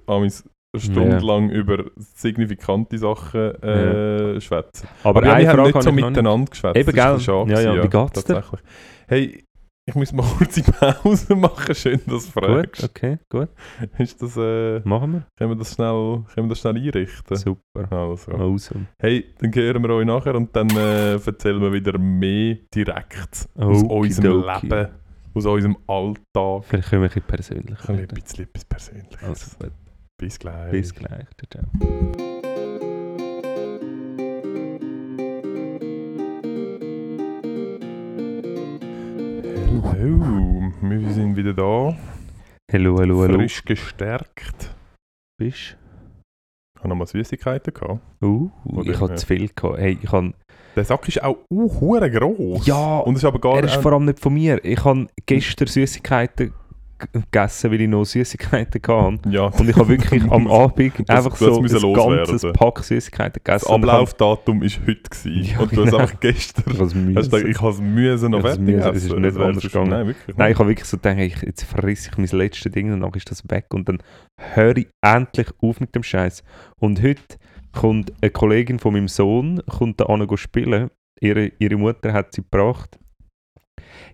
amigs 0.73 0.89
eine 0.89 0.95
Stunde 0.95 1.19
lang 1.27 1.51
über 1.51 1.85
signifikante 1.97 2.99
Sachen 2.99 3.41
äh, 3.63 4.41
schwätzen. 4.41 4.89
Aber, 5.03 5.21
Aber 5.21 5.27
ja, 5.27 5.39
wir 5.39 5.49
haben 5.51 5.63
nicht 5.65 5.83
so 5.83 5.93
miteinander 5.93 6.51
geschwätzt. 6.51 6.77
Eben, 6.77 6.89
ein 6.91 6.95
gell? 6.95 7.15
bisschen 7.15 7.49
Ja, 7.49 7.61
ja, 7.61 7.73
gewesen, 7.73 7.83
wie 7.85 7.89
geht's 7.99 8.25
dir? 8.25 8.35
tatsächlich. 8.35 8.61
Hey, 9.09 9.45
ich 9.87 9.95
muss 9.97 10.13
mal 10.13 10.23
kurz 10.39 10.55
die 10.55 10.63
Pause 10.63 11.35
machen. 11.35 11.75
Schön, 11.75 12.01
dass 12.07 12.31
du 12.33 12.41
Gut, 12.41 12.45
fragst. 12.45 12.85
okay, 12.85 13.19
gut. 13.29 13.49
Ist 13.99 14.23
das, 14.23 14.37
äh, 14.37 14.79
Machen 14.81 15.13
wir. 15.15 15.27
können, 15.37 15.51
wir 15.51 15.57
das 15.57 15.75
schnell, 15.75 16.23
können 16.35 16.47
wir 16.47 16.49
das 16.51 16.61
schnell 16.61 16.77
einrichten? 16.77 17.37
Super. 17.37 17.91
Also. 17.91 18.31
Awesome. 18.33 18.87
Hey, 19.01 19.25
dann 19.41 19.53
hören 19.53 19.83
wir 19.83 19.91
euch 19.91 20.07
nachher 20.07 20.35
und 20.37 20.55
dann 20.55 20.71
äh, 20.71 21.15
erzählen 21.15 21.61
wir 21.61 21.73
wieder 21.73 21.99
mehr 21.99 22.59
direkt 22.73 23.49
aus 23.57 23.83
unserem 23.83 23.91
Okidoki. 23.91 24.67
Leben, 24.69 24.89
aus 25.35 25.47
unserem 25.47 25.77
Alltag. 25.89 26.65
Vielleicht 26.69 26.91
können 26.91 27.03
wir 27.03 27.09
ein 27.11 27.15
bisschen 27.15 27.23
persönlich 27.27 27.89
Ein 27.89 28.07
bisschen 28.07 28.45
etwas 28.45 28.65
Persönliches. 28.67 29.23
Also 29.25 29.47
gut, 29.59 29.73
Bis 30.21 30.39
gleich. 30.39 30.71
bis 30.71 30.95
gleich. 30.95 31.25
Ciao, 31.39 31.49
ciao. 31.51 31.65
Hallo, 39.83 40.73
wir 40.83 41.13
sind 41.15 41.37
wieder 41.37 41.55
da. 41.55 41.97
Hallo, 42.71 42.99
hallo, 42.99 43.23
hallo. 43.23 43.39
Frisch 43.39 43.65
gestärkt. 43.65 44.77
Bist 45.39 45.79
Ich 46.77 46.81
habe 46.81 46.91
nochmal 46.91 47.07
Süßigkeiten 47.07 47.73
gehabt. 47.73 48.03
Uh, 48.23 48.51
Oder, 48.67 48.91
ich 48.91 49.01
hatte 49.01 49.15
zu 49.15 49.27
viel. 49.27 49.49
Gehabt. 49.49 49.79
Hey, 49.79 49.99
ich. 50.03 50.11
Der 50.77 50.85
Sack 50.85 51.09
ist 51.09 51.23
auch 51.23 51.39
uh, 51.51 51.99
gross. 51.99 52.67
Ja, 52.67 52.99
Und 52.99 53.15
es 53.15 53.23
ist 53.23 53.25
aber 53.25 53.41
gar 53.41 53.57
er 53.57 53.65
ist 53.65 53.77
vor 53.77 53.95
allem 53.95 54.05
nicht 54.05 54.21
von 54.21 54.35
mir. 54.35 54.63
Ich 54.63 54.85
habe 54.85 55.07
gestern 55.25 55.67
Süßigkeiten 55.67 56.53
gegessen, 57.13 57.71
weil 57.71 57.81
ich 57.81 57.89
noch 57.89 58.05
Süßigkeiten 58.05 58.81
hatte. 58.87 59.29
Ja, 59.31 59.45
Und 59.47 59.69
ich 59.69 59.77
habe 59.77 59.89
wirklich 59.89 60.23
am 60.31 60.47
Abend 60.51 60.93
Das- 61.07 61.17
einfach 61.17 61.31
das 61.31 61.39
so 61.55 61.61
müssen 61.61 61.85
ein 61.85 61.95
ganzes 61.95 62.43
Pack 62.53 62.85
Süßigkeiten 62.85 63.41
das 63.45 63.63
gegessen. 63.63 63.67
ich 63.67 63.89
Ablaufdatum 63.91 64.61
war 64.63 64.69
heute. 64.87 65.01
Gewesen. 65.11 65.43
Ja, 65.45 65.59
und 65.61 65.73
du 65.77 65.83
hast 65.83 65.91
genau. 65.91 65.99
einfach 65.99 66.21
gestern... 66.21 66.65
Ich 66.67 66.75
habe 66.79 66.85
es 66.85 66.95
Hast 66.95 66.95
müssen. 66.95 67.31
gedacht, 67.31 67.45
ich 67.49 67.61
habe 67.61 67.71
es 67.71 67.81
müssen 67.81 68.31
noch 68.31 68.41
fertig 68.43 68.61
müssen, 68.61 68.95
es 68.97 69.05
ist 69.05 69.13
nicht 69.17 69.25
Das 69.37 69.37
anders 69.37 69.63
gegangen. 69.65 69.91
Nein, 69.91 70.07
wirklich 70.07 70.37
Nein, 70.37 70.53
ich 70.53 70.59
habe 70.59 70.69
wirklich 70.69 70.89
so 70.89 70.97
gedacht, 70.97 71.19
ich- 71.19 71.43
jetzt 71.43 71.65
frisse 71.65 72.11
ich 72.13 72.19
mein 72.19 72.39
letztes 72.39 72.73
Ding 72.73 72.93
und 72.93 73.01
dann 73.01 73.13
ist 73.15 73.31
das 73.31 73.43
weg 73.51 73.67
und 73.73 73.89
dann 73.89 73.99
höre 74.55 74.77
ich 74.77 74.89
endlich 75.05 75.49
auf 75.63 75.81
mit 75.81 75.95
dem 75.95 76.03
Scheiß. 76.03 76.43
Und 76.81 77.03
heute 77.03 77.23
kommt 77.73 78.13
eine 78.21 78.31
Kollegin 78.31 78.79
von 78.79 78.93
meinem 78.93 79.09
Sohn, 79.09 79.63
kommt 79.69 80.01
da 80.01 80.07
an 80.07 80.27
spielen. 80.37 80.91
Ihre, 81.21 81.53
ihre 81.59 81.77
Mutter 81.77 82.13
hat 82.13 82.33
sie 82.33 82.43
gebracht. 82.43 82.99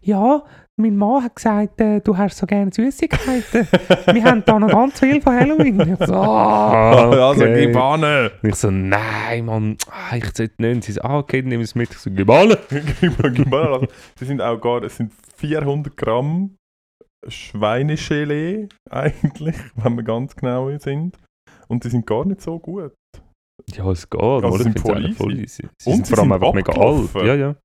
Ja, 0.02 0.44
mein 0.78 0.96
Mann 0.96 1.24
hat 1.24 1.36
gesagt, 1.36 1.80
äh, 1.80 2.00
du 2.00 2.16
hast 2.16 2.36
so 2.36 2.46
gerne 2.46 2.70
Süßigkeiten. 2.72 3.66
Wir 4.14 4.24
haben 4.24 4.44
da 4.44 4.58
noch 4.58 4.68
ganz 4.68 5.00
viel 5.00 5.22
von 5.22 5.34
Halloween. 5.34 5.80
Ich 5.80 6.06
so, 6.06 6.14
ah, 6.14 7.08
Also, 7.28 7.44
okay. 7.44 7.66
gib 7.66 7.76
an! 7.76 8.30
Ich 8.42 8.54
so, 8.56 8.70
nein, 8.70 9.46
Mann, 9.46 9.78
ah, 9.90 10.16
ich 10.16 10.26
sollte 10.36 10.62
nicht. 10.62 10.84
Sie 10.84 10.92
so, 10.92 11.00
ah, 11.02 11.18
okay, 11.18 11.42
wir 11.44 11.58
es 11.60 11.74
mit. 11.74 11.90
Ich 11.90 11.98
so, 11.98 12.10
gib 12.10 12.28
an, 12.30 12.54
gib 13.00 13.52
an. 13.54 13.72
Also, 13.72 13.86
sie 14.18 14.24
sind 14.26 14.42
auch 14.42 14.60
gar... 14.60 14.82
Es 14.82 14.96
sind 14.96 15.12
400 15.36 15.96
Gramm 15.96 16.56
Schweinegelee 17.26 18.68
eigentlich, 18.90 19.56
wenn 19.76 19.96
wir 19.96 20.04
ganz 20.04 20.36
genau 20.36 20.76
sind. 20.78 21.16
Und 21.68 21.84
die 21.84 21.88
sind 21.88 22.06
gar 22.06 22.24
nicht 22.26 22.42
so 22.42 22.58
gut. 22.58 22.92
Ja, 23.72 23.90
es 23.90 24.08
geht. 24.08 24.20
Also 24.20 24.46
oder? 24.46 24.62
sind 24.62 24.78
voll 24.78 24.96
eigentlich 24.96 25.16
voll 25.16 25.32
easy. 25.32 25.62
easy. 25.62 25.68
Sie 25.80 25.90
Und 25.90 25.96
sind 25.96 26.06
sie 26.06 26.14
vor 26.14 26.22
allem 26.22 26.32
sind 26.32 26.42
einfach 26.42 26.54
mega 26.54 26.72
alt. 26.72 27.26
Ja, 27.26 27.34
ja. 27.34 27.56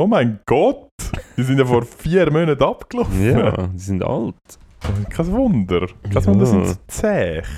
Oh 0.00 0.06
mein 0.06 0.40
Gott! 0.46 0.88
Die 1.36 1.42
sind 1.42 1.58
ja 1.58 1.66
vor 1.66 1.82
vier 1.98 2.30
Monaten 2.32 2.62
abgelaufen. 2.62 3.22
Ja, 3.22 3.68
sie 3.76 3.84
sind 3.84 4.02
alt. 4.02 4.34
Kein 5.10 5.26
Wunder. 5.30 5.88
Kein 6.04 6.12
Ja. 6.12 6.24
Wunder, 6.26 6.46
sind 6.46 6.66
sie 6.68 6.78
zäh. 6.86 7.42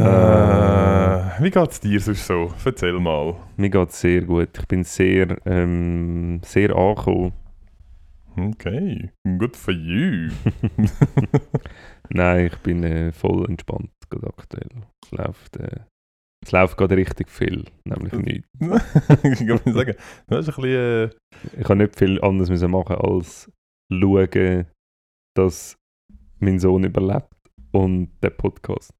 Ah, 0.00 1.32
Wie 1.40 1.50
geht's 1.50 1.80
dir 1.80 1.98
sonst 2.00 2.24
so? 2.28 2.52
Erzähl 2.64 2.92
mal. 3.00 3.34
Mir 3.56 3.70
geht 3.70 3.88
es 3.90 4.00
sehr 4.00 4.22
gut. 4.22 4.50
Ich 4.56 4.68
bin 4.68 4.84
sehr, 4.84 5.36
ähm, 5.44 6.40
sehr 6.44 6.74
angekommen. 6.76 7.32
Okay, 8.38 9.10
good 9.36 9.56
for 9.56 9.74
you. 9.74 10.30
Nein, 12.10 12.46
ich 12.46 12.56
bin 12.58 12.84
äh, 12.84 13.10
voll 13.12 13.46
entspannt 13.48 13.90
gerade 14.08 14.28
aktuell. 14.28 14.68
Es 15.04 15.10
läuft, 15.10 15.56
äh, 15.56 15.80
es 16.44 16.52
läuft 16.52 16.76
gerade 16.76 16.96
richtig 16.96 17.30
viel, 17.30 17.64
nämlich 17.84 18.12
nichts. 18.12 18.48
ich 19.22 19.46
kann 19.46 19.74
sagen, 19.74 19.94
das 20.28 20.48
ist 20.48 20.56
ein 20.58 20.62
bisschen... 20.62 21.10
Äh, 21.10 21.10
Ich 21.58 21.64
habe 21.64 21.76
nicht 21.76 21.96
viel 21.96 22.20
anderes 22.22 22.50
müssen 22.50 22.70
machen 22.70 22.96
als 22.96 23.50
schauen, 23.92 24.66
dass 25.36 25.76
mein 26.38 26.58
Sohn 26.58 26.84
überlebt 26.84 27.28
und 27.72 28.10
der 28.22 28.30
Podcast. 28.30 28.92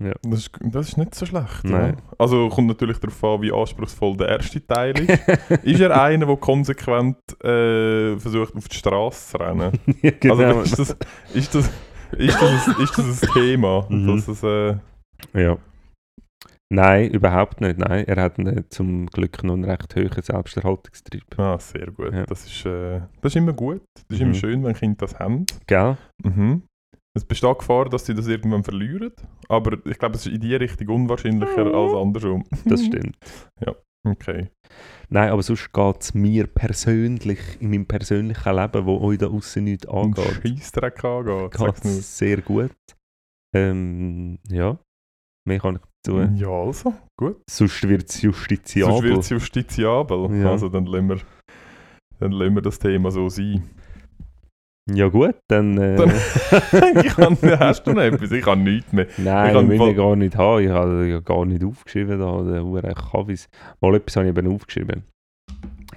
Ja. 0.00 0.12
das, 0.22 0.40
ist, 0.40 0.50
das 0.60 0.88
ist 0.88 0.96
nicht 0.96 1.14
so 1.14 1.26
schlecht. 1.26 1.64
Ja. 1.64 1.96
Also 2.18 2.48
kommt 2.50 2.68
natürlich 2.68 2.98
darauf 2.98 3.24
an, 3.24 3.42
wie 3.42 3.52
anspruchsvoll 3.52 4.16
der 4.16 4.28
erste 4.28 4.64
Teil 4.64 4.96
ist. 5.00 5.28
ist 5.64 5.80
er 5.80 6.00
einer, 6.00 6.26
der 6.26 6.36
konsequent 6.36 7.16
äh, 7.42 8.16
versucht, 8.16 8.54
auf 8.54 8.68
die 8.68 8.76
Straße 8.76 9.32
zu 9.32 9.36
rennen? 9.38 9.72
ja, 10.02 10.10
genau. 10.20 10.36
Also 10.36 10.60
ist 10.62 10.78
das, 10.78 10.96
ist 11.34 11.54
das, 11.54 11.70
ist 12.12 12.40
das, 12.40 12.68
ein, 12.68 12.82
ist 12.82 12.98
das 12.98 13.22
ein 13.22 13.28
Thema? 13.32 13.86
Mhm. 13.88 14.06
Dass 14.06 14.28
es, 14.28 14.42
äh, 14.44 14.76
Ja. 15.34 15.56
Nein, 16.70 17.10
überhaupt 17.10 17.60
nicht. 17.62 17.78
Nein, 17.78 18.04
er 18.06 18.22
hat 18.22 18.38
einen, 18.38 18.68
zum 18.70 19.06
Glück 19.06 19.42
noch 19.42 19.54
einen 19.54 19.64
recht 19.64 19.94
hohen 19.96 20.22
Selbsterhaltungstrieb. 20.22 21.24
ah, 21.38 21.58
sehr 21.58 21.86
gut. 21.90 22.12
Ja. 22.12 22.26
Das, 22.26 22.44
ist, 22.44 22.66
äh, 22.66 23.00
das 23.22 23.32
ist 23.32 23.36
immer 23.36 23.54
gut. 23.54 23.80
Das 23.94 24.04
ist 24.10 24.18
Mhm. 24.20 24.26
immer 24.26 24.34
schön, 24.34 24.64
wenn 24.64 24.74
Kinder 24.74 24.96
das 25.06 25.18
haben. 25.18 25.46
Gell? 25.66 25.96
Mhm. 26.22 26.62
Es 27.16 27.24
besteht 27.24 27.58
Gefahr, 27.58 27.88
dass 27.88 28.04
sie 28.06 28.14
das 28.14 28.28
irgendwann 28.28 28.62
verlieren. 28.62 29.12
Aber 29.48 29.78
ich 29.86 29.98
glaube, 29.98 30.16
es 30.16 30.26
ist 30.26 30.32
in 30.34 30.40
die 30.40 30.54
Richtung 30.54 30.88
unwahrscheinlicher 30.88 31.66
als 31.74 31.94
andersrum. 31.94 32.44
Das 32.66 32.84
stimmt. 32.84 33.16
Okay. 34.06 34.48
Nein, 35.08 35.30
aber 35.30 35.42
sonst 35.42 35.72
geht 35.72 36.00
es 36.00 36.14
mir 36.14 36.46
persönlich, 36.46 37.40
in 37.60 37.70
meinem 37.70 37.86
persönlichen 37.86 38.54
Leben, 38.54 38.86
wo 38.86 39.00
euch 39.00 39.18
da 39.18 39.26
außen 39.26 39.64
nichts 39.64 39.88
angeht, 39.88 40.40
Scheissdreck 40.42 41.02
angeht. 41.04 41.50
geht 41.56 41.84
es 41.84 42.18
sehr 42.18 42.40
gut. 42.42 42.70
Ähm, 43.54 44.38
ja, 44.48 44.78
mehr 45.46 45.58
kann 45.58 45.76
ich 45.76 45.82
dazu. 46.12 46.34
Ja, 46.34 46.48
also, 46.48 46.94
gut. 47.18 47.36
Sonst 47.48 47.88
wird 47.88 48.08
es 48.08 48.14
Sonst 48.20 48.22
justiziabel. 48.22 49.02
wird 49.10 49.18
es 49.18 49.28
justiziabel. 49.30 50.40
Ja. 50.40 50.50
Also 50.52 50.68
dann 50.68 50.86
lassen, 50.86 51.08
wir, 51.08 51.18
dann 52.20 52.32
lassen 52.32 52.54
wir 52.54 52.62
das 52.62 52.78
Thema 52.78 53.10
so 53.10 53.28
sein. 53.28 53.62
Ja 54.90 55.08
gut, 55.08 55.34
dann... 55.48 55.76
Äh, 55.76 55.96
Dann- 55.96 56.10
ich 57.04 57.14
kann, 57.14 57.36
hast 57.60 57.82
du 57.86 57.92
noch 57.92 58.00
etwas? 58.00 58.32
Ich 58.32 58.46
habe 58.46 58.58
nichts 58.58 58.90
mehr. 58.92 59.06
Nein, 59.18 59.54
Ich 59.54 59.62
müssen 59.62 59.78
voll- 59.78 59.88
ja 59.90 59.94
gar 59.94 60.16
nicht 60.16 60.36
haben. 60.36 60.62
Ich 60.64 60.70
habe 60.70 61.06
ja 61.06 61.20
gar 61.20 61.44
nicht 61.44 61.62
aufgeschrieben 61.62 62.18
da, 62.18 62.80
der 62.80 62.94
Kaffees. 62.94 63.50
Mal 63.82 63.96
etwas 63.96 64.16
habe 64.16 64.28
ich 64.30 64.36
eben 64.36 64.50
aufgeschrieben. 64.50 65.04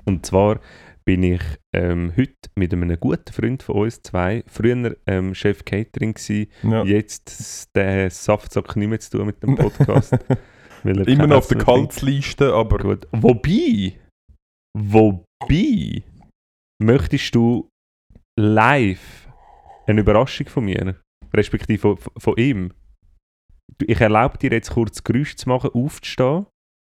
Und 0.04 0.26
zwar 0.26 0.60
bin 1.06 1.24
ich 1.24 1.42
ähm, 1.76 2.14
heute 2.16 2.36
mit 2.56 2.74
einem 2.74 3.00
guten 3.00 3.32
Freund 3.34 3.64
von 3.64 3.76
uns 3.76 4.02
zwei, 4.02 4.44
früher 4.48 4.96
ähm, 5.08 5.34
Chef 5.34 5.66
Catering 5.66 6.14
gsi, 6.14 6.50
Ja. 6.64 6.84
jetzt 6.84 7.76
der 7.76 8.10
Saftsack 8.10 8.76
nicht 8.76 8.90
mehr 8.90 9.00
zu 9.00 9.18
tun 9.18 9.26
mit 9.28 9.42
dem 9.44 9.56
Podcast. 9.56 10.14
er 10.84 11.08
Immer 11.08 11.28
noch 11.28 11.38
auf 11.38 11.48
der. 11.48 11.58
Kaltsliste, 11.58 12.54
aber 12.54 12.78
Gut. 12.78 13.08
Wobei, 13.12 14.00
wobei, 14.78 16.04
möchtest 16.82 17.36
du 17.36 17.70
live 18.40 19.28
eine 19.88 20.02
Überraschung 20.02 20.48
von 20.48 20.66
mir, 20.66 21.00
respektive 21.34 21.98
von, 21.98 22.12
von 22.18 22.38
ihm? 22.38 22.74
Ich 23.86 24.00
erlaube 24.02 24.38
dir 24.38 24.52
jetzt 24.52 24.72
kurz 24.72 25.04
Geräusch 25.04 25.36
zu 25.36 25.50
machen, 25.50 25.72
aufzustehen. 25.74 26.46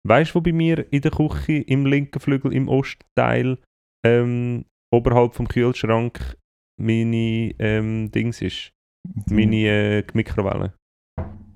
Weißt 0.06 0.32
du, 0.32 0.34
wo 0.36 0.40
bei 0.40 0.52
mir 0.52 0.92
in 0.92 1.00
der 1.00 1.12
Küche 1.12 1.52
im 1.52 1.86
linken 1.86 2.18
Flügel 2.18 2.52
im 2.52 2.68
Ostteil 2.68 3.58
ähm, 4.04 4.64
oberhalb 4.90 5.34
vom 5.34 5.48
Kühlschrank 5.48 6.36
meine 6.80 7.54
ähm, 7.58 8.10
Dings 8.10 8.40
ist? 8.42 8.72
Meine 9.26 9.56
äh, 9.66 10.04
Mikrowelle. 10.14 10.74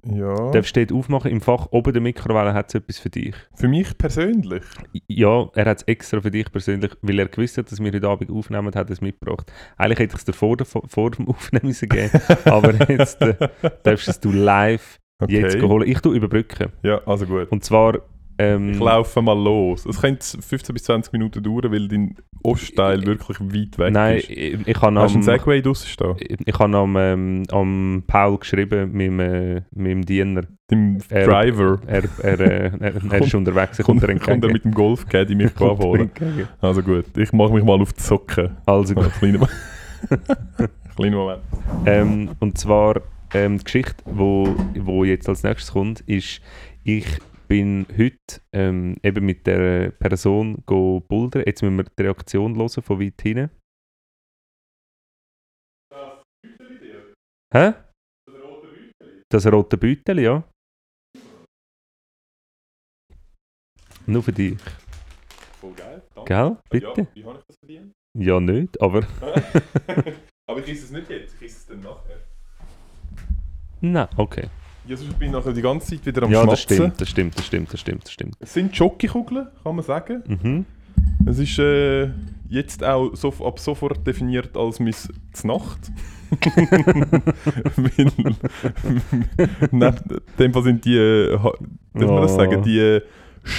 Ja. 0.08 0.50
Der 0.52 0.62
steht 0.62 0.92
aufmachen, 0.92 1.30
im 1.32 1.40
Fach 1.40 1.68
oben 1.72 1.92
der 1.92 2.02
Mikrowelle 2.02 2.54
hat 2.54 2.68
es 2.68 2.76
etwas 2.76 2.98
für 2.98 3.10
dich. 3.10 3.34
Für 3.54 3.66
mich 3.66 3.98
persönlich. 3.98 4.62
Ja, 5.08 5.48
er 5.54 5.64
hat 5.64 5.78
es 5.78 5.82
extra 5.84 6.20
für 6.20 6.30
dich 6.30 6.50
persönlich, 6.52 6.92
weil 7.02 7.18
er 7.18 7.26
gewusst 7.26 7.58
hat, 7.58 7.72
dass 7.72 7.80
wir 7.80 7.92
heute 7.92 8.06
Abend 8.06 8.30
aufnehmen, 8.30 8.72
hat 8.74 8.90
es 8.90 9.00
mitgebracht. 9.00 9.52
Eigentlich 9.76 9.98
hätte 9.98 10.14
ich 10.14 10.18
es 10.18 10.24
dir 10.24 10.32
vor, 10.32 10.56
vor 10.64 11.10
dem 11.10 11.28
Aufnehmen 11.28 11.66
müssen 11.66 11.88
geben 11.88 12.10
aber 12.44 12.72
jetzt 12.88 13.20
äh, 13.20 13.48
darfst 13.82 14.06
du 14.06 14.10
es 14.10 14.20
du 14.20 14.30
live 14.30 14.98
Okay. 15.18 15.40
jetzt 15.40 15.62
holen. 15.62 15.88
Ich 15.88 16.00
tue 16.00 16.14
überbrücken. 16.14 16.72
Ja, 16.82 17.00
also 17.06 17.24
gut. 17.24 17.50
Und 17.50 17.64
zwar, 17.64 18.00
ähm, 18.38 18.70
Ich 18.72 18.78
laufe 18.78 19.22
mal 19.22 19.32
los. 19.38 19.86
Es 19.86 20.00
könnte 20.00 20.24
15 20.40 20.72
bis 20.74 20.84
20 20.84 21.12
Minuten 21.12 21.42
dauern, 21.42 21.70
weil 21.72 21.88
dein 21.88 22.14
Ostteil 22.42 23.04
wirklich 23.06 23.40
weit 23.40 23.78
weg 23.78 23.92
nein, 23.92 24.16
ist. 24.18 24.30
ich, 24.30 24.66
ich 24.68 24.80
habe 24.80 25.00
Hast 25.00 25.14
du 25.14 25.18
einen 25.18 25.28
am, 25.28 25.38
Segway 25.38 25.62
draussen 25.62 25.88
stehen? 25.88 26.14
ich 26.18 26.58
habe 26.58 26.76
am, 26.76 26.96
ähm, 26.96 27.42
am 27.50 28.04
Paul 28.06 28.38
geschrieben, 28.38 28.92
meinem, 28.92 29.20
äh, 29.20 29.62
meinem 29.74 30.04
Diener. 30.04 30.42
Dem 30.70 30.98
Er- 31.08 31.26
Driver. 31.26 31.80
Er, 31.86 32.02
er, 32.22 32.40
äh, 32.40 32.70
er, 32.80 33.12
er 33.12 33.22
ist 33.22 33.34
unterwegs, 33.34 33.78
er 33.78 33.84
kommt 33.84 34.00
Kommt, 34.02 34.12
er 34.12 34.18
kommt 34.18 34.44
er 34.44 34.52
mit 34.52 34.64
dem 34.64 34.72
Golf 34.72 35.06
Caddy 35.08 35.34
mich 35.34 35.50
er 35.60 35.70
abholen. 35.70 36.10
Also 36.60 36.82
gut, 36.82 37.04
ich 37.16 37.32
mache 37.32 37.52
mich 37.52 37.64
mal 37.64 37.80
auf 37.80 37.92
die 37.92 38.02
Socken. 38.02 38.56
Also 38.66 38.94
gut. 38.94 39.12
Kleiner 39.18 39.48
Kleiner 40.96 41.16
Moment. 41.16 41.42
Ähm, 41.84 42.30
und 42.40 42.58
zwar 42.58 43.00
ähm, 43.34 43.58
die 43.58 43.64
Geschichte, 43.64 43.94
wo, 44.04 44.54
wo 44.76 45.04
jetzt 45.04 45.28
als 45.28 45.42
nächstes 45.42 45.72
kommt, 45.72 46.00
ist, 46.02 46.40
ich 46.84 47.06
bin 47.48 47.86
heute 47.96 48.40
ähm, 48.52 48.96
eben 49.02 49.24
mit 49.24 49.46
der 49.46 49.90
Person 49.90 50.62
go 50.66 51.00
bouldern. 51.00 51.44
Jetzt 51.46 51.62
müssen 51.62 51.76
wir 51.76 51.84
die 51.84 52.02
Reaktion 52.02 52.56
hören 52.56 52.82
von 52.82 53.00
weit 53.00 53.20
hinten. 53.22 53.50
Hä? 57.52 57.74
Das 59.28 59.46
rote 59.46 59.76
Beutel, 59.76 60.20
ja. 60.20 60.44
Nur 64.06 64.22
für 64.22 64.32
dich. 64.32 64.58
Voll 65.60 65.72
geil. 65.74 66.02
danke. 66.14 66.28
Gell? 66.28 66.56
Bitte? 66.70 67.00
Ja, 67.00 67.14
wie 67.14 67.24
habe 67.24 67.38
ich 67.38 67.44
das 67.46 67.56
verdient? 67.58 67.92
Ja, 68.18 68.40
nicht, 68.40 68.80
aber... 68.80 69.00
Aber 70.48 70.60
ich 70.60 70.68
esse 70.68 70.84
es 70.84 70.90
nicht 70.92 71.10
jetzt, 71.10 71.34
ich 71.34 71.42
esse 71.42 71.58
es 71.58 71.66
dann 71.66 71.80
nachher. 71.80 72.20
Nein, 73.80 74.08
okay. 74.16 74.48
Ja, 74.86 74.96
sonst 74.96 75.18
bin 75.18 75.28
ich 75.28 75.34
nachher 75.34 75.52
die 75.52 75.62
ganze 75.62 75.88
Zeit 75.88 76.06
wieder 76.06 76.22
am 76.22 76.30
Ja, 76.30 76.46
das 76.46 76.60
Schmatzen. 76.62 76.76
stimmt, 76.76 77.00
das 77.00 77.08
stimmt, 77.08 77.38
das 77.38 77.46
stimmt, 77.46 77.72
das 77.72 77.80
stimmt, 77.80 78.04
das 78.04 78.12
stimmt. 78.12 78.36
Es 78.38 78.54
sind 78.54 78.76
Jockeykugeln, 78.76 79.48
kann 79.62 79.74
man 79.74 79.84
sagen. 79.84 80.22
Mhm. 80.26 80.64
Es 81.26 81.38
ist 81.38 81.58
äh, 81.58 82.10
jetzt 82.48 82.84
auch 82.84 83.14
so, 83.16 83.32
ab 83.44 83.58
sofort 83.58 84.06
definiert 84.06 84.56
als 84.56 84.78
mein 84.78 84.94
Znacht. 85.32 85.90
Neben 89.72 89.96
dem 90.38 90.52
Fall 90.52 90.62
sind 90.62 90.84
die, 90.84 90.96
äh, 90.96 91.30
darf 91.32 91.54
man 91.94 92.22
das 92.22 92.34
sagen, 92.34 92.62
die 92.62 92.78
äh, 92.78 93.02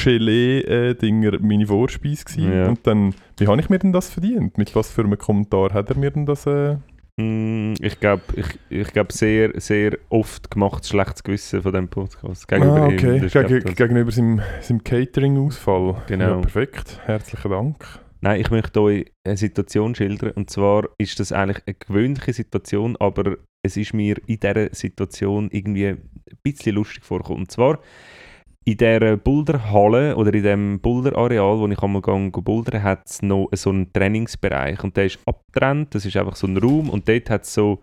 Gelee-Dinger 0.03 1.39
meine 1.41 1.67
Vorspeise 1.67 2.23
gewesen. 2.25 2.53
Ja. 2.53 2.67
Und 2.69 2.86
dann, 2.88 3.13
wie 3.38 3.47
habe 3.47 3.59
ich 3.59 3.69
mir 3.69 3.80
denn 3.80 3.91
das 3.93 4.09
verdient? 4.09 4.57
Mit 4.57 4.75
was 4.75 4.91
für 4.91 5.03
einem 5.03 5.17
Kommentar 5.17 5.73
hat 5.73 5.89
er 5.89 5.97
mir 5.97 6.11
denn 6.11 6.25
das... 6.25 6.45
Äh, 6.45 6.78
Ich 7.20 7.99
glaube, 7.99 8.22
ich, 8.36 8.45
ich 8.70 8.88
glaub 8.93 9.11
sehr, 9.11 9.59
sehr 9.59 9.97
oft 10.09 10.51
gemacht 10.51 10.86
schlechtes 10.86 11.24
Gewissen 11.24 11.63
von 11.63 11.72
diesem 11.72 11.88
Podcast 11.88 12.47
gegenüber 12.47 12.84
ah, 12.84 12.89
ihm. 12.89 12.93
okay. 12.93 13.28
Glaub, 13.28 13.47
Geg 13.47 13.65
das- 13.65 13.76
gegenüber 13.76 14.11
seinem, 14.11 14.41
seinem 14.61 14.84
Catering-Ausfall. 14.84 16.03
Genau. 16.05 16.30
Ja, 16.30 16.38
perfekt. 16.38 16.99
Herzlichen 17.05 17.49
Dank. 17.49 17.86
Nein, 18.22 18.39
ich 18.39 18.51
möchte 18.51 18.82
euch 18.82 19.11
eine 19.24 19.36
Situation 19.36 19.95
schildern. 19.95 20.32
Und 20.32 20.51
zwar 20.51 20.89
ist 20.99 21.20
das 21.20 21.32
eigentlich 21.32 21.63
eine 21.65 21.76
gewöhnliche 21.76 22.34
Situation, 22.34 22.95
aber 22.99 23.38
es 23.63 23.78
ist 23.78 23.95
mir 23.95 24.18
in 24.28 24.39
dieser 24.39 24.74
Situation 24.76 25.49
irgendwie 25.51 25.88
ein 25.88 26.09
bisschen 26.43 26.76
lustig 26.76 27.03
vorgekommen. 27.03 27.43
Und 27.43 27.51
zwar 27.51 27.80
in 28.68 28.76
dieser 28.76 29.15
Boulderhalle 29.15 30.18
oder 30.18 30.34
in 30.34 30.43
dem 30.43 30.80
Boulder-Areal, 30.82 31.57
wo 31.57 31.68
ich 31.70 31.80
einmal 31.80 32.01
bouldern, 32.01 32.84
hat 32.84 33.07
es 33.07 33.22
noch 33.22 33.47
so 33.53 33.70
einen 33.70 33.93
Trainingsbereich. 33.93 34.84
Und 34.84 34.97
der 34.97 35.05
ist 35.05 35.20
abgetrennt, 35.26 35.95
das 35.95 36.05
ist 36.05 36.18
einfach 36.18 36.36
so 36.36 36.47
ein 36.47 36.57
Raum. 36.57 36.89
Und 36.89 37.07
dort 37.07 37.30
hat 37.30 37.43
es 37.43 37.53
so, 37.53 37.82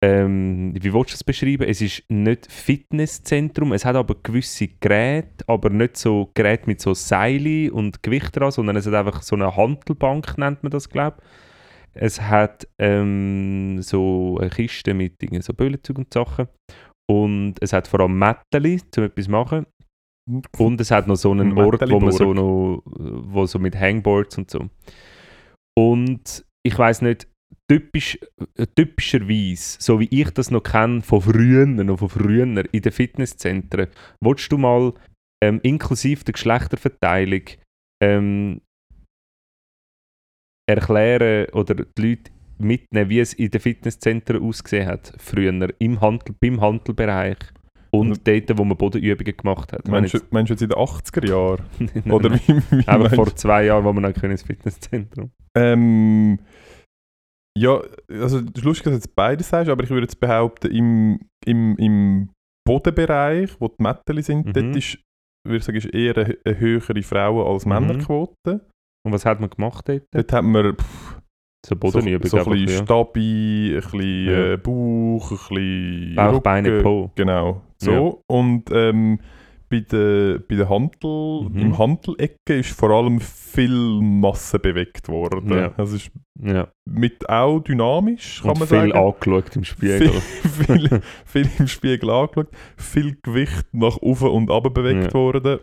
ähm, 0.00 0.72
wie 0.80 0.94
willst 0.94 1.10
du 1.10 1.14
das 1.14 1.24
beschreiben? 1.24 1.68
Es 1.68 1.82
ist 1.82 2.04
nicht 2.08 2.46
Fitnesszentrum, 2.46 3.72
es 3.72 3.84
hat 3.84 3.96
aber 3.96 4.14
gewisse 4.22 4.68
Geräte, 4.68 5.44
aber 5.48 5.68
nicht 5.68 5.96
so 5.96 6.30
Geräte 6.32 6.66
mit 6.66 6.80
so 6.80 6.94
Seile 6.94 7.72
und 7.72 8.00
Gewicht 8.00 8.36
dran, 8.36 8.52
sondern 8.52 8.76
es 8.76 8.86
hat 8.86 8.94
einfach 8.94 9.22
so 9.22 9.34
eine 9.34 9.56
Handelbank, 9.56 10.38
nennt 10.38 10.62
man 10.62 10.70
das, 10.70 10.88
glaube 10.88 11.16
ich. 11.18 12.00
Es 12.00 12.20
hat 12.20 12.68
ähm, 12.78 13.82
so 13.82 14.38
eine 14.40 14.50
Kiste 14.50 14.94
mit 14.94 15.16
so 15.40 15.52
Böllenzug 15.52 15.98
und 15.98 16.14
Sachen. 16.14 16.46
Und 17.10 17.54
es 17.60 17.72
hat 17.72 17.88
vor 17.88 17.98
allem 17.98 18.16
Mätteli, 18.16 18.80
um 18.96 19.02
etwas 19.02 19.24
zu 19.24 19.30
machen. 19.32 19.66
Und 20.58 20.80
es 20.80 20.90
hat 20.90 21.06
noch 21.06 21.16
so 21.16 21.30
einen 21.30 21.52
Ein 21.52 21.58
Ort, 21.58 21.90
wo 21.90 22.00
man 22.00 22.12
so 22.12 22.34
noch, 22.34 22.82
wo 22.84 23.46
so 23.46 23.58
mit 23.58 23.78
Hangboards 23.78 24.38
und 24.38 24.50
so. 24.50 24.68
Und 25.76 26.44
ich 26.62 26.78
weiß 26.78 27.02
nicht, 27.02 27.28
typisch, 27.70 28.18
äh, 28.56 28.66
typischerweise, 28.66 29.78
so 29.80 30.00
wie 30.00 30.08
ich 30.10 30.30
das 30.30 30.50
noch 30.50 30.62
kenne 30.62 31.02
von 31.02 31.20
früher, 31.20 31.66
noch 31.66 31.98
von 31.98 32.08
früher 32.08 32.64
in 32.72 32.82
den 32.82 32.92
Fitnesszentren, 32.92 33.88
willst 34.20 34.50
du 34.50 34.58
mal 34.58 34.92
ähm, 35.42 35.60
inklusive 35.62 36.24
der 36.24 36.32
Geschlechterverteilung 36.32 37.42
ähm, 38.02 38.60
erklären 40.68 41.50
oder 41.52 41.74
die 41.74 42.02
Leute 42.02 42.32
mitnehmen, 42.58 43.08
wie 43.08 43.20
es 43.20 43.34
in 43.34 43.50
den 43.50 43.60
Fitnesszentren 43.60 44.42
ausgesehen 44.42 44.88
hat, 44.88 45.14
früher, 45.18 45.68
im 45.78 46.00
Handel, 46.00 46.34
beim 46.40 46.60
Handelbereich 46.60 47.38
und 47.90 48.26
dort, 48.26 48.58
wo 48.58 48.64
man 48.64 48.76
Bodenübungen 48.76 49.36
gemacht 49.36 49.72
hat. 49.72 49.86
Meinst 49.88 50.14
du, 50.14 50.18
jetzt- 50.18 50.32
meinst 50.32 50.50
du 50.50 50.54
jetzt 50.54 50.62
in 50.62 50.68
den 50.68 50.78
80er 50.78 51.26
Jahren? 51.28 51.64
Oder 52.12 52.32
wie, 52.34 52.48
wie 52.70 52.84
meinst 52.86 53.14
vor 53.14 53.34
zwei 53.36 53.64
Jahren, 53.64 53.84
wo 53.84 53.92
wir 53.92 54.00
noch 54.00 54.22
ins 54.22 54.42
Fitnesszentrum. 54.42 55.30
Ähm, 55.56 56.38
ja, 57.58 57.80
also 58.08 58.38
es 58.38 58.44
ist 58.44 58.62
lustig, 58.64 58.84
dass 58.84 58.92
du 58.92 58.96
jetzt 58.98 59.16
beides 59.16 59.48
sagst, 59.48 59.68
aber 59.70 59.82
ich 59.82 59.90
würde 59.90 60.02
jetzt 60.04 60.20
behaupten, 60.20 60.70
im, 60.70 61.18
im, 61.44 61.76
im 61.78 62.30
Bodenbereich, 62.64 63.50
wo 63.60 63.66
die 63.68 63.82
Mätteli 63.82 64.22
sind, 64.22 64.46
Mhm. 64.46 64.52
dort 64.52 64.76
ist, 64.76 64.98
würde 65.44 65.56
ich 65.58 65.64
sagen, 65.64 65.78
ist 65.78 65.86
eher 65.86 66.16
eine, 66.16 66.38
eine 66.44 66.60
höhere 66.60 67.02
Frauen- 67.02 67.46
als 67.52 67.64
Mhm. 67.66 67.72
Männerquote. 67.72 68.60
Und 69.04 69.12
was 69.12 69.24
hat 69.24 69.40
man 69.40 69.50
gemacht 69.50 69.88
dort? 69.88 70.04
Dort 70.12 70.32
hat 70.32 70.44
man 70.44 70.76
pff, 70.76 71.17
So 71.66 71.74
so, 71.74 71.76
Bodenübungen 71.76 72.28
so 72.30 72.38
ein 72.38 72.44
bisschen 72.50 72.68
ja. 72.78 72.84
Stabi, 72.84 73.70
ein 73.74 73.80
bisschen 73.80 74.24
Ja. 74.26 74.52
äh, 74.52 74.56
Bauch, 74.58 75.30
ein 75.32 75.36
bisschen 75.38 76.14
Bauch, 76.14 76.40
Beine, 76.40 76.68
Rücken. 76.70 76.82
Po. 76.84 77.10
Genau, 77.16 77.62
so. 77.78 78.22
Und 78.28 78.70
ähm, 78.72 79.18
bei 79.70 79.80
der, 79.80 80.38
bei 80.48 80.54
der 80.54 80.68
Handel, 80.70 81.42
Mhm. 81.50 81.58
im 81.58 81.78
Handelecke 81.78 82.54
ist 82.58 82.70
vor 82.70 82.90
allem 82.90 83.20
viel 83.20 84.00
Masse 84.00 84.58
bewegt 84.58 85.08
worden. 85.08 85.50
Ja. 85.52 85.68
Das 85.76 85.92
ist 85.92 86.10
Ja. 86.42 86.68
mit 86.86 87.28
auch 87.28 87.58
dynamisch, 87.60 88.40
kann 88.40 88.52
Und 88.52 88.60
man 88.60 88.68
viel 88.68 88.78
sagen. 88.78 88.92
angeschaut 88.92 89.56
im 89.56 89.64
Spiegel. 89.64 90.08
viel, 90.10 91.00
viel 91.26 91.50
im 91.58 91.66
Spiegel 91.66 92.08
angeschaut, 92.08 92.48
viel 92.78 93.18
Gewicht 93.20 93.66
nach 93.72 93.96
oben 93.98 94.30
und 94.30 94.48
runter 94.50 94.70
bewegt 94.70 95.12
Ja. 95.12 95.14
worden. 95.14 95.58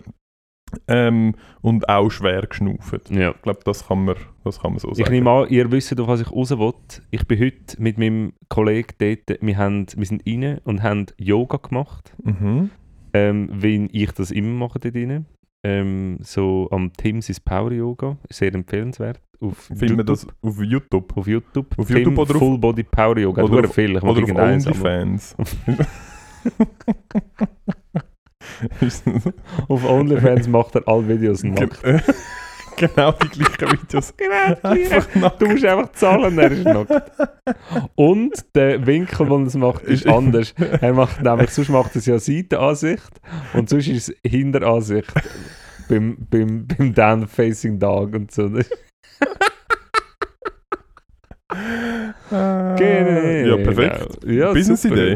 Ähm, 0.87 1.35
und 1.61 1.89
auch 1.89 2.09
schwer 2.09 2.41
geschnauft. 2.47 3.09
Ja. 3.09 3.31
Ich 3.31 3.41
glaube, 3.41 3.59
das 3.65 3.87
kann 3.87 4.05
man, 4.05 4.15
das 4.43 4.59
kann 4.61 4.71
man 4.71 4.79
so 4.79 4.89
Ich 4.91 4.97
sagen. 4.97 5.11
nehme 5.11 5.29
an, 5.31 5.49
ihr 5.49 5.71
wisst, 5.71 5.99
auf 5.99 6.07
was 6.07 6.21
ich 6.21 6.31
raus 6.31 6.51
will. 6.51 6.73
Ich 7.11 7.27
bin 7.27 7.39
heute 7.39 7.81
mit 7.81 7.97
meinem 7.97 8.33
Kollegen 8.49 8.89
dort, 8.99 9.39
wir, 9.41 9.57
haben, 9.57 9.85
wir 9.95 10.05
sind 10.05 10.23
rein 10.27 10.59
und 10.63 10.83
haben 10.83 11.07
Yoga 11.17 11.57
gemacht, 11.57 12.13
mhm. 12.23 12.69
ähm, 13.13 13.49
wie 13.53 13.87
ich 13.91 14.11
das 14.11 14.31
immer 14.31 14.67
mache 14.67 14.79
dort 14.79 14.95
rein. 14.95 15.25
Ähm, 15.63 16.17
so 16.21 16.67
am 16.71 16.93
Tim's 16.93 17.27
ist 17.29 17.43
Power 17.43 17.71
Yoga, 17.71 18.17
sehr 18.29 18.53
empfehlenswert. 18.53 19.19
Auf 19.41 19.57
Finden 19.57 19.97
YouTube. 19.97 20.05
das 20.05 20.27
auf 20.41 20.61
YouTube? 20.61 21.17
Auf 21.17 21.27
YouTube. 21.27 21.79
Auf 21.79 21.87
Tim 21.87 21.97
YouTube 21.97 22.17
oder 22.19 22.31
auf- 22.35 22.39
Full 22.39 22.57
Body 22.59 22.83
Power 22.83 23.17
Yoga. 23.17 23.43
oder 23.43 23.53
Oder 23.57 23.67
auf- 23.69 23.73
viel. 23.75 23.95
Ich 23.97 24.03
Oder 24.03 24.23
auf 24.23 24.35
OnlyFans? 24.35 25.35
Auf 29.67 29.83
OnlyFans 29.89 30.47
macht 30.47 30.75
er 30.75 30.87
alle 30.87 31.07
Videos 31.07 31.43
nackt. 31.43 31.81
Ge- 31.83 31.99
genau 32.77 33.11
die 33.13 33.29
gleichen 33.29 33.81
Videos. 33.81 34.13
Genau, 34.17 34.55
Einfach 34.63 35.15
nackt. 35.15 35.41
Du 35.41 35.47
musst 35.47 35.65
einfach 35.65 35.91
zahlen, 35.93 36.37
er 36.37 36.51
ist 36.51 36.63
nackt. 36.65 37.11
Und 37.95 38.33
der 38.55 38.85
Winkel, 38.85 39.29
wo 39.29 39.37
er 39.37 39.45
es 39.47 39.55
macht, 39.55 39.83
ist 39.83 40.07
anders. 40.07 40.53
Er 40.81 40.93
macht 40.93 41.21
nämlich, 41.21 41.49
sonst 41.51 41.69
macht 41.69 41.95
er 41.95 41.99
es 41.99 42.05
ja 42.05 42.19
Seitenansicht 42.19 43.11
und 43.53 43.69
sonst 43.69 43.87
ist 43.87 44.09
es 44.09 44.15
Hinteransicht 44.29 45.11
beim, 45.89 46.17
beim, 46.29 46.65
beim 46.67 46.93
Down 46.93 47.27
Facing 47.27 47.77
Dog 47.79 48.13
und 48.15 48.31
so. 48.31 48.49
Genau. 52.29 53.57
Ja, 53.57 53.57
perfekt. 53.63 54.25
Ja, 54.25 54.51
Business-Idee. 54.51 55.15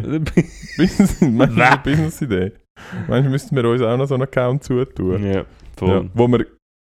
Business-Idee? 1.83 2.51
Du, 3.07 3.29
müssten 3.29 3.55
wir 3.55 3.65
uns 3.65 3.81
auch 3.81 3.97
noch 3.97 4.05
so 4.07 4.15
einen 4.15 4.23
Account 4.23 4.63
zutun? 4.63 5.23
ja, 5.25 5.31
Ja, 5.31 5.43
voll. 5.77 6.09
wo 6.13 6.27
wir 6.27 6.45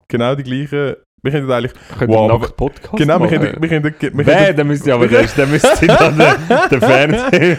genau 0.08 0.36
die 0.36 0.44
gleichen... 0.44 0.96
Wir 1.24 1.32
können 1.32 1.52
eigentlich... 1.52 1.74
Könnt 2.00 2.12
ihr 2.12 2.18
Wow, 2.18 2.42
nackt 2.42 2.58
Podcast 2.58 2.96
genau, 2.98 3.20
wir 3.20 3.26
machen? 3.28 3.40
können... 3.40 3.62
Wir 3.62 3.70
können, 3.70 3.84
wir 4.18 4.24
können? 4.26 4.58
Dann 4.58 4.68
müsst 4.68 4.88
ihr 4.88 4.96
aber 4.96 5.08
das, 5.08 5.36
dann 5.36 5.52
müsst 5.52 5.82
ihr 5.84 5.88
dann 5.90 6.18
den, 6.18 6.70
den 6.72 6.80
Fernseher... 6.82 7.58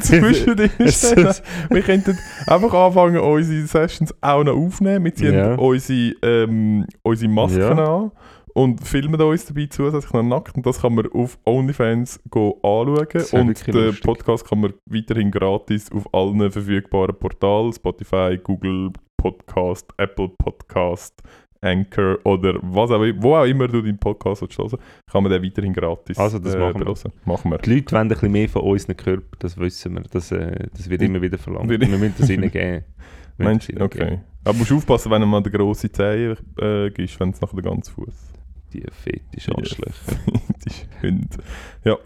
zwischen 0.00 0.56
den 0.56 0.70
Es- 0.78 1.10
stellen. 1.10 1.34
Wir 1.68 1.82
könnten 1.82 2.18
einfach 2.46 2.72
anfangen, 2.72 3.18
unsere 3.18 3.66
Sessions 3.66 4.14
auch 4.22 4.42
noch 4.44 4.56
aufnehmen. 4.56 5.04
Wir 5.04 5.14
ziehen 5.14 5.34
Ja. 5.34 5.54
unsere, 5.56 6.14
ähm, 6.22 6.86
unsere 7.02 7.30
Masken 7.30 7.60
Ja. 7.60 7.96
an 7.96 8.10
und 8.54 8.86
filmen 8.86 9.20
uns 9.20 9.46
dabei 9.46 9.66
zusätzlich 9.66 10.12
noch 10.12 10.22
nackt. 10.22 10.56
Und 10.56 10.66
das 10.66 10.80
kann 10.80 10.94
man 10.94 11.06
auf 11.12 11.38
OnlyFans 11.44 12.20
go 12.30 12.58
anschauen. 12.62 13.40
Und 13.40 13.66
den 13.66 13.74
lustig. 13.74 14.02
Podcast 14.02 14.48
kann 14.48 14.60
man 14.60 14.74
weiterhin 14.86 15.30
gratis 15.30 15.90
auf 15.92 16.12
allen 16.14 16.50
verfügbaren 16.50 17.16
Portalen, 17.18 17.72
Spotify, 17.72 18.38
Google 18.42 18.90
Podcast, 19.16 19.88
Apple 19.98 20.28
Podcast, 20.36 21.22
Anchor 21.60 22.18
oder 22.24 22.58
was 22.62 22.90
auch 22.90 23.02
immer, 23.02 23.22
wo 23.22 23.36
auch 23.36 23.44
immer 23.44 23.68
du 23.68 23.80
deinen 23.80 23.98
Podcast 23.98 24.42
hören 24.42 24.78
kann 25.10 25.22
man 25.22 25.30
den 25.30 25.42
weiterhin 25.44 25.72
gratis 25.72 26.18
Also, 26.18 26.38
das 26.38 26.56
machen 26.56 26.80
wir. 26.80 26.86
hören. 26.86 27.12
Machen 27.24 27.50
wir. 27.52 27.58
Die 27.58 27.74
Leute 27.74 27.92
wollen 27.92 28.02
ein 28.02 28.08
bisschen 28.08 28.32
mehr 28.32 28.48
von 28.48 28.62
unseren 28.62 28.96
Körper, 28.96 29.36
das 29.38 29.56
wissen 29.56 29.94
wir. 29.94 30.02
Das, 30.10 30.32
äh, 30.32 30.66
das 30.76 30.90
wird 30.90 31.02
immer 31.02 31.22
wieder 31.22 31.38
verlangt. 31.38 31.70
Wir 31.70 31.78
müssen 31.78 32.14
das 32.18 32.28
ihnen 32.30 32.50
geben. 32.50 32.84
Wir 33.38 33.46
müssen 33.46 33.52
Meinst 33.54 33.68
das 33.68 33.68
du? 33.68 33.72
ihnen 33.72 33.82
Okay. 33.82 34.20
Aber 34.44 34.58
musst 34.58 34.72
aufpassen, 34.72 35.10
wenn 35.10 35.22
du 35.22 35.26
mal 35.26 35.40
den 35.40 35.52
grossen 35.52 35.92
Zehen 35.92 36.36
äh, 36.60 36.90
gibst, 36.90 37.18
wenn 37.18 37.30
es 37.30 37.40
nachher 37.40 37.56
den 37.56 37.64
ganzen 37.64 37.94
Fuß. 37.94 38.32
Die 38.72 38.84
fette 38.90 39.54
Arschlöcher. 39.54 40.18
Die 40.64 40.68
ist 40.68 40.88
Hund. 41.02 41.38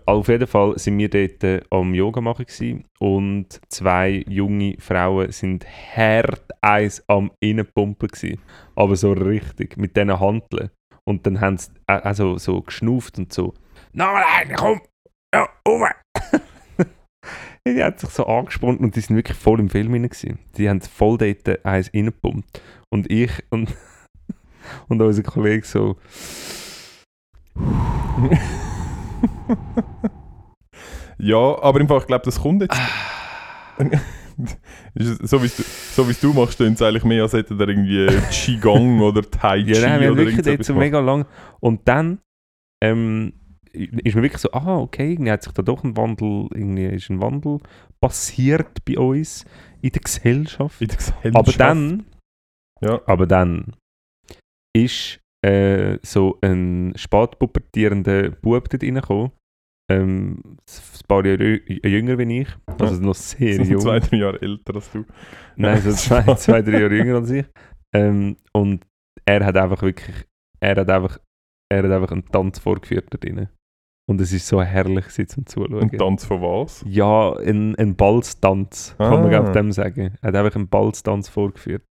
Auf 0.06 0.28
jeden 0.28 0.46
Fall 0.46 0.78
sind 0.78 0.98
wir 0.98 1.08
dort 1.08 1.44
äh, 1.44 1.60
am 1.70 1.94
Yoga 1.94 2.20
machen 2.20 2.46
gewesen 2.46 2.84
und 2.98 3.60
zwei 3.68 4.24
junge 4.28 4.76
Frauen 4.78 5.30
sind 5.30 5.64
hart 5.94 6.50
eins 6.60 7.04
am 7.06 7.30
Innenpumpen 7.40 8.08
gewesen. 8.08 8.40
Aber 8.74 8.96
so 8.96 9.12
richtig, 9.12 9.76
mit 9.76 9.96
diesen 9.96 10.18
Handeln. 10.18 10.70
Und 11.04 11.24
dann 11.26 11.40
haben 11.40 11.56
sie 11.56 11.70
äh, 11.86 11.92
also 11.92 12.36
so 12.38 12.62
geschnauft 12.62 13.18
und 13.18 13.32
so. 13.32 13.54
Nochmal 13.92 14.24
eine, 14.40 14.54
komm! 14.54 14.80
Ja, 15.32 15.48
um! 15.64 15.84
die 17.66 17.82
hat 17.82 18.00
sich 18.00 18.10
so 18.10 18.26
angespannt 18.26 18.80
und 18.80 18.96
die 18.96 19.00
sind 19.00 19.14
wirklich 19.14 19.38
voll 19.38 19.60
im 19.60 19.70
Film 19.70 19.92
hinein. 19.92 20.38
Die 20.56 20.68
haben 20.68 20.80
voll 20.80 21.18
dort 21.18 21.64
eins 21.64 21.92
reingepumpt. 21.94 22.60
Und 22.90 23.10
ich 23.10 23.30
und, 23.50 23.72
und 24.88 25.00
unser 25.02 25.22
Kollege 25.22 25.66
so... 25.66 25.96
Ja, 31.18 31.36
aber 31.62 31.80
im 31.80 31.88
Fall, 31.88 31.98
ich 32.00 32.06
glaube, 32.06 32.24
das 32.24 32.40
kommt 32.40 32.62
jetzt. 32.62 32.78
Ist 34.94 35.20
es- 35.22 35.30
so 35.30 35.42
wie 35.42 35.48
so 35.48 36.06
wie's 36.08 36.20
du 36.20 36.32
machst, 36.34 36.56
klingt 36.58 36.74
es 36.76 36.82
eigentlich 36.82 37.04
mehr, 37.04 37.22
als 37.22 37.32
hätte 37.32 37.54
er 37.58 37.68
irgendwie 37.68 38.06
Qigong 38.30 39.00
oder 39.02 39.22
Tai 39.22 39.62
Chi 39.62 39.72
Ja, 39.72 39.80
nein, 39.80 40.00
wir 40.00 40.06
haben 40.08 40.12
oder 40.12 40.16
wirklich 40.22 40.36
irgendetwas 40.38 40.66
so 40.66 40.74
mega 40.74 41.00
lang. 41.00 41.24
Und 41.60 41.88
dann 41.88 42.18
ähm, 42.82 43.32
ist 43.72 44.14
mir 44.14 44.22
wirklich 44.22 44.42
so, 44.42 44.52
ah, 44.52 44.78
okay, 44.78 45.12
irgendwie 45.12 45.30
hat 45.30 45.42
sich 45.42 45.52
da 45.52 45.62
doch 45.62 45.84
ein 45.84 45.96
Wandel, 45.96 46.48
irgendwie 46.52 46.84
ist 46.86 47.08
ein 47.10 47.20
Wandel 47.20 47.58
passiert 48.00 48.84
bei 48.84 48.98
uns 48.98 49.46
in 49.80 49.90
der 49.90 50.02
Gesellschaft. 50.02 50.80
In 50.82 50.88
der 50.88 50.96
Gesellschaft. 50.98 51.34
Aber 51.36 51.52
dann, 51.52 52.04
Ja. 52.82 53.00
aber 53.06 53.26
dann 53.26 53.72
ist 54.84 55.20
äh, 55.44 55.98
so 56.02 56.38
ein 56.42 56.92
spätpubertierender 56.96 58.30
Bub 58.30 58.68
dort 58.68 58.82
reingekommen. 58.82 59.32
Ähm, 59.88 60.42
ein 60.44 61.06
paar 61.06 61.24
Jahre 61.24 61.44
jü- 61.44 61.86
jünger 61.86 62.18
wie 62.18 62.40
ich, 62.40 62.48
also 62.80 63.00
noch 63.00 63.14
sehr 63.14 63.54
So 63.56 63.62
jung. 63.72 63.80
zwei, 63.80 64.00
drei 64.00 64.16
Jahre 64.16 64.42
älter 64.42 64.74
als 64.74 64.90
du. 64.90 65.04
Nein, 65.54 65.80
so 65.80 65.92
zwei, 65.92 66.22
zwei, 66.34 66.62
drei 66.62 66.80
Jahre 66.80 66.96
jünger 66.96 67.16
als 67.16 67.30
ich. 67.30 67.46
Ähm, 67.94 68.36
und 68.52 68.84
er 69.24 69.44
hat 69.44 69.56
einfach 69.56 69.82
wirklich, 69.82 70.26
er 70.60 70.74
hat 70.76 70.90
einfach, 70.90 71.18
er 71.72 71.84
hat 71.84 71.90
einfach 71.92 72.10
einen 72.10 72.26
Tanz 72.26 72.58
vorgeführt 72.58 73.06
da 73.10 73.18
drinnen. 73.18 73.48
Und 74.08 74.20
es 74.20 74.32
ist 74.32 74.46
so 74.48 74.60
herrlich 74.62 75.06
zum 75.28 75.46
Zuschauen. 75.46 75.74
Und 75.74 75.96
Tanz 75.98 76.24
von 76.24 76.40
was? 76.42 76.84
Ja, 76.88 77.32
ein, 77.36 77.74
ein 77.76 77.94
Balztanz, 77.96 78.94
kann 78.98 79.22
man 79.22 79.34
Ah. 79.34 79.40
auf 79.40 79.52
dem 79.52 79.70
sagen. 79.72 80.16
Er 80.20 80.28
hat 80.28 80.34
einfach 80.36 80.56
einen 80.56 80.68
Balztanz 80.68 81.28
vorgeführt. 81.28 81.84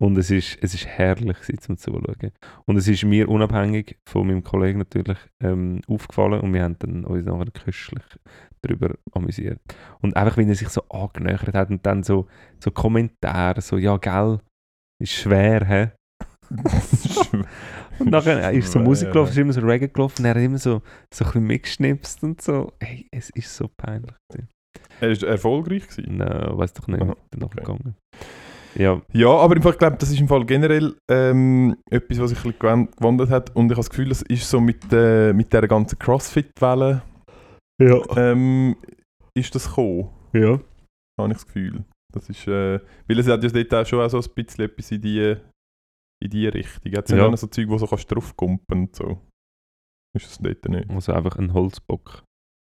Und 0.00 0.16
es 0.16 0.30
ist, 0.30 0.56
es 0.62 0.72
ist 0.72 0.86
herrlich 0.86 1.36
zum 1.60 1.76
Zuschauen. 1.76 2.32
Und 2.64 2.76
es 2.78 2.88
ist 2.88 3.04
mir 3.04 3.28
unabhängig 3.28 3.98
von 4.08 4.26
meinem 4.26 4.42
Kollegen 4.42 4.78
natürlich 4.78 5.18
ähm, 5.42 5.82
aufgefallen 5.86 6.40
und 6.40 6.54
wir 6.54 6.62
haben 6.62 6.78
dann 6.78 7.04
uns 7.04 7.26
nachher 7.26 7.50
köstlich 7.50 8.04
darüber 8.62 8.94
amüsiert. 9.12 9.60
Und 10.00 10.16
einfach, 10.16 10.38
wenn 10.38 10.48
er 10.48 10.54
sich 10.54 10.70
so 10.70 10.82
angenähert 10.88 11.54
hat 11.54 11.70
und 11.70 11.84
dann 11.84 12.02
so, 12.02 12.26
so 12.58 12.70
Kommentare, 12.70 13.60
so, 13.60 13.76
ja, 13.76 13.98
gell, 13.98 14.40
ist 15.02 15.12
schwer, 15.12 15.66
hä? 15.66 15.90
Und 18.00 18.10
nachher 18.10 18.50
ist 18.52 18.72
so 18.72 18.78
Musik 18.78 19.12
gelaufen, 19.12 19.30
ist 19.30 19.38
immer 19.38 19.52
so 19.52 19.60
Reggae 19.60 19.88
gelaufen 19.88 20.22
und 20.22 20.24
er 20.24 20.34
hat 20.34 20.42
immer 20.42 20.58
so, 20.58 20.80
so 21.12 21.24
ein 21.24 21.30
bisschen 21.30 21.46
mitgeschnipst 21.46 22.22
und 22.22 22.40
so. 22.40 22.72
Hey, 22.80 23.06
es 23.12 23.28
ist 23.30 23.54
so 23.54 23.68
peinlich. 23.76 24.14
Er 25.00 25.10
ist 25.10 25.22
erfolgreich 25.22 25.86
gewesen. 25.86 26.16
Nein, 26.16 26.58
weiß 26.58 26.72
doch 26.72 26.88
nicht, 26.88 27.02
Aha, 27.02 27.14
danach 27.30 27.46
okay. 27.48 27.60
gegangen. 27.60 27.94
Ja, 28.76 29.00
Ja, 29.12 29.28
aber 29.28 29.56
im 29.56 29.62
Fall, 29.62 29.72
ich 29.72 29.78
glaube, 29.78 29.96
das 29.98 30.10
ist 30.10 30.20
im 30.20 30.28
Fall 30.28 30.44
generell 30.44 30.96
ähm, 31.10 31.76
etwas, 31.90 32.20
was 32.20 32.30
sich 32.30 32.44
ein 32.44 32.52
bisschen 32.52 32.90
gewandelt 32.96 33.30
hat. 33.30 33.54
Und 33.56 33.66
ich 33.66 33.72
habe 33.72 33.80
das 33.80 33.90
Gefühl, 33.90 34.10
es 34.10 34.22
ist 34.22 34.48
so 34.48 34.60
mit, 34.60 34.84
äh, 34.92 35.32
mit 35.32 35.52
dieser 35.52 35.66
ganzen 35.68 35.98
Crossfit-Welle 35.98 37.02
ja, 37.82 38.16
ähm, 38.16 38.76
ist 39.34 39.54
das 39.54 39.68
gekommen, 39.68 40.10
ja. 40.34 40.60
habe 41.18 41.28
ich 41.28 41.34
das 41.34 41.46
Gefühl. 41.46 41.84
Das 42.12 42.28
ist, 42.28 42.46
äh, 42.46 42.80
weil 43.08 43.18
es 43.18 43.26
hat 43.28 43.42
ja 43.42 43.50
dort 43.50 43.74
auch 43.74 43.86
schon 43.86 44.00
auch 44.00 44.10
so 44.10 44.18
ein 44.20 44.34
bisschen 44.34 44.64
etwas 44.64 44.90
in 44.90 45.00
die, 45.00 45.36
in 46.22 46.30
die 46.30 46.46
Richtung. 46.48 46.92
Hat 46.92 47.04
es 47.06 47.10
ja. 47.12 47.18
Ja. 47.18 47.30
noch 47.30 47.38
so 47.38 47.46
Zeug, 47.46 47.68
wo 47.68 47.78
so 47.78 47.86
kannst 47.86 48.10
draufkumpen 48.10 48.80
und 48.80 48.96
so. 48.96 49.18
Ist 50.16 50.26
das 50.26 50.38
dort 50.38 50.68
nicht? 50.68 50.90
Also 50.90 51.12
einfach 51.12 51.36
ein 51.38 51.52
Holzbock. 51.54 52.24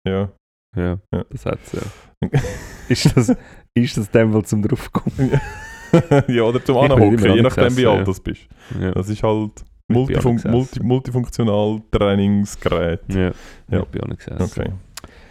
Ja. 0.08 0.32
Ja, 0.76 0.98
Ja. 1.12 1.24
das 1.28 1.44
hat 1.44 1.58
es 1.64 1.72
ja. 1.72 1.82
ist, 2.88 3.16
das, 3.16 3.36
ist 3.74 3.96
das 3.96 4.10
dem, 4.10 4.32
was 4.32 4.48
zum 4.48 4.62
draufkommen? 4.62 5.32
ja, 5.32 5.40
oder 6.42 6.64
zum 6.64 6.76
Anhocken, 6.78 7.18
je 7.34 7.42
nachdem 7.42 7.76
wie 7.76 7.86
alt 7.86 7.98
ja. 8.06 8.12
du 8.12 8.22
bist. 8.22 8.46
Ja, 8.80 8.90
Das 8.92 9.08
ist 9.08 9.22
halt 9.22 9.64
Multifun 9.88 10.40
multi 10.48 10.82
multifunktional 10.82 11.80
Trainingsgerät. 11.90 13.00
ja. 13.08 13.20
Ja. 13.20 13.32
ja. 13.70 13.80
ich 13.80 13.86
bin 13.86 14.02
auch 14.02 14.08
nicht 14.08 14.24
gesessen. 14.24 14.42
Okay. 14.60 14.72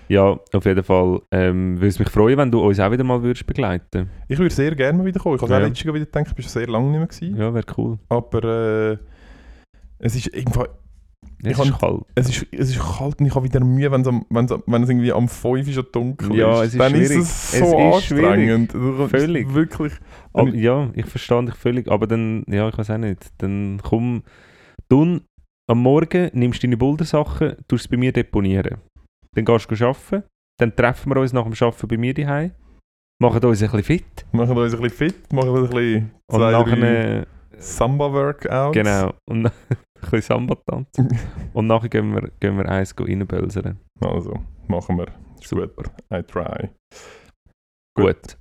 Ja, 0.08 0.38
auf 0.52 0.66
jeden 0.66 0.84
Fall 0.84 1.22
ähm, 1.32 1.76
würde 1.78 1.88
es 1.88 1.98
mich 1.98 2.10
freuen, 2.10 2.38
wenn 2.38 2.52
du 2.52 2.60
uns 2.62 2.80
auch 2.82 2.92
wieder 2.92 3.04
mal 3.04 3.24
würdest 3.24 3.48
begleiten 3.48 4.10
Ich 4.28 4.38
würde 4.38 4.54
sehr 4.54 4.76
gerne 4.76 4.98
mal 4.98 5.06
wieder 5.06 5.22
kommen. 5.22 5.38
Ich 5.38 5.42
habe 5.42 5.54
Ja. 5.54 5.60
auch 5.60 5.64
letztes 5.64 5.86
Jahr 5.86 5.94
wieder 5.94 6.06
gedacht, 6.06 6.28
ich 6.28 6.36
bin 6.36 6.44
schon 6.44 6.52
sehr 6.52 6.68
lange 6.68 6.90
nicht 6.90 6.98
mehr 7.00 7.08
gewesen. 7.08 7.38
Ja, 7.38 7.54
wäre 7.54 7.66
cool. 7.78 7.98
Aber 8.10 8.44
äh, 8.92 8.98
es 10.00 10.16
ist 10.16 10.28
irgendwie, 10.36 10.66
Es 11.44 11.58
Ich 11.60 11.66
ist 11.66 11.80
kalt. 11.80 12.02
es 12.16 12.30
ist, 12.30 12.46
es 12.52 12.70
ist 12.70 12.80
kalt 12.80 13.20
und 13.20 13.26
ich 13.26 13.34
habe 13.36 13.46
wieder 13.46 13.60
Mühe, 13.64 13.92
wenn's 13.92 14.08
am, 14.08 14.26
wenn's, 14.30 14.52
am- 14.52 14.64
wenn 14.68 14.84
es 14.84 14.90
irgendwie 14.90 15.12
am 15.12 15.28
5 15.28 15.68
Uhr 15.68 15.74
schon 15.74 15.86
dunkel 15.92 16.36
Ja, 16.36 16.62
ist. 16.62 16.68
es 16.70 16.74
ist 16.74 16.80
dann 16.80 16.94
ist 16.96 17.08
schwierig. 17.08 17.22
es 17.24 17.54
Es 17.54 17.60
so 17.60 17.66
ist 17.66 17.96
anstrengend. 17.96 18.72
Völlig. 19.10 19.54
Wirklich. 19.54 19.94
Ich- 20.38 20.54
ja, 20.56 20.90
ich 20.94 21.06
verstehe 21.06 21.44
dich 21.46 21.56
völlig, 21.56 21.90
aber 21.90 22.06
dann, 22.08 22.44
ja, 22.48 22.70
ich 22.70 22.78
weiß 22.78 22.92
auch 22.92 22.98
nicht. 22.98 23.26
Dann 23.40 23.80
komm, 23.84 24.24
du 24.90 25.20
am 25.70 25.80
Morgen 25.82 26.30
nimmst 26.34 26.64
deine 26.64 26.78
Bouldersachen, 26.78 27.56
tust 27.68 27.86
es 27.86 27.88
bei 27.88 27.98
mir 27.98 28.12
deponieren. 28.12 28.78
Dann 29.36 29.46
gehst 29.46 29.72
du 29.72 29.86
arbeiten, 29.86 30.24
dann 30.60 30.76
treffen 30.76 31.12
wir 31.14 31.22
uns 31.22 31.34
nach 31.34 31.44
dem 31.44 31.54
Arbeiten 31.60 31.88
bei 31.88 31.98
mir 31.98 32.14
daheim, 32.14 32.52
machen 33.22 33.44
uns 33.44 33.64
ein 33.64 33.72
bisschen 33.72 33.84
fit 33.84 34.26
Machen 34.32 34.56
wir 34.56 34.64
uns 34.64 34.74
ein 34.76 34.82
bisschen 34.82 35.10
fit, 35.10 35.34
machen 35.34 35.54
wir 35.54 35.62
ein 35.64 35.70
bisschen 35.70 36.12
und 36.30 36.40
zwei, 36.40 36.52
drei- 36.52 36.76
nachher 36.76 37.28
Samba-Workout. 37.58 38.74
Genau. 38.74 39.14
Und 39.30 39.52
bisschen 40.02 40.22
Samba 40.22 40.56
tanzen. 40.56 41.08
Und 41.54 41.68
nachher 41.68 41.90
gehen 41.90 42.14
wir, 42.14 42.32
gehen 42.40 42.58
wir 42.58 42.68
eins 42.68 42.96
reinbölsern. 42.98 43.80
Also, 44.02 44.34
machen 44.68 44.98
wir. 44.98 45.08
Super. 45.42 45.68
gut. 45.68 45.92
I 46.14 46.22
try. 46.24 46.70
Gut. 47.96 48.38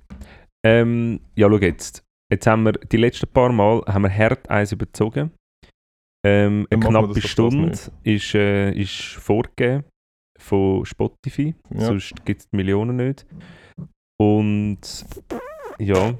Ähm, 0.65 1.19
ja, 1.35 1.47
schau 1.49 1.57
jetzt. 1.57 2.03
Jetzt 2.31 2.47
haben 2.47 2.63
wir 2.63 2.73
die 2.73 2.97
letzten 2.97 3.27
paar 3.27 3.51
Mal 3.51 3.81
haben 3.87 4.03
wir 4.03 4.15
hart 4.17 4.49
eins 4.49 4.71
überzogen. 4.71 5.31
Ähm, 6.25 6.67
eine 6.69 6.79
knappe 6.79 7.21
Stunde 7.21 7.77
ist, 8.03 8.35
äh, 8.35 8.71
ist 8.71 8.93
vorgegeben 9.15 9.83
von 10.39 10.85
Spotify. 10.85 11.55
Ja. 11.71 11.79
Sonst 11.81 12.25
gibt 12.25 12.41
es 12.41 12.47
Millionen 12.51 12.95
nicht. 12.97 13.25
Und 14.19 14.79
ja, 15.79 16.13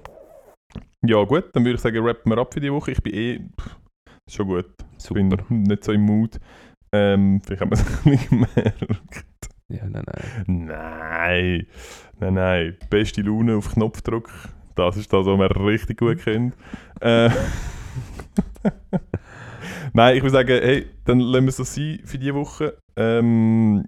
Ja, 1.03 1.23
gut, 1.23 1.49
dann 1.53 1.63
würde 1.65 1.75
ich 1.75 1.81
sagen, 1.81 1.97
rappen 2.05 2.31
wir 2.31 2.37
ab 2.37 2.53
für 2.53 2.59
die 2.59 2.71
Woche. 2.71 2.91
Ich 2.91 3.01
bin 3.01 3.13
eh 3.13 3.39
pff, 3.59 3.77
schon 4.30 4.47
gut. 4.47 4.74
Ich 4.97 5.03
super. 5.03 5.22
bin 5.22 5.38
nicht 5.63 5.84
so 5.84 5.91
im 5.91 6.01
Mood. 6.01 6.39
Ähm, 6.93 7.41
vielleicht 7.43 7.61
haben 7.61 7.72
wir 7.72 7.78
es 7.78 8.03
bisschen 8.03 8.30
gemerkt. 8.30 9.49
Ja, 9.69 9.88
nein, 9.88 10.03
nein. 10.05 10.65
Nein, 10.65 11.67
nein, 12.19 12.34
nein. 12.34 12.78
Beste 12.89 13.22
Laune 13.22 13.55
auf 13.55 13.74
Knopfdruck. 13.74 14.30
Das 14.76 14.97
ist 14.97 15.11
das, 15.11 15.26
was 15.26 15.38
man 15.38 15.51
richtig 15.51 15.99
gut 15.99 16.17
kennt. 16.24 16.55
Äh, 16.99 17.30
nein, 19.93 20.17
ich 20.17 20.24
würde 20.24 20.32
sagen, 20.32 20.59
hey, 20.61 20.88
dann 21.05 21.19
lassen 21.19 21.45
wir 21.45 21.49
es 21.49 21.57
so 21.57 21.63
sein 21.63 22.01
für 22.03 22.17
diese 22.17 22.36
Woche. 22.36 22.78
Ähm, 22.97 23.86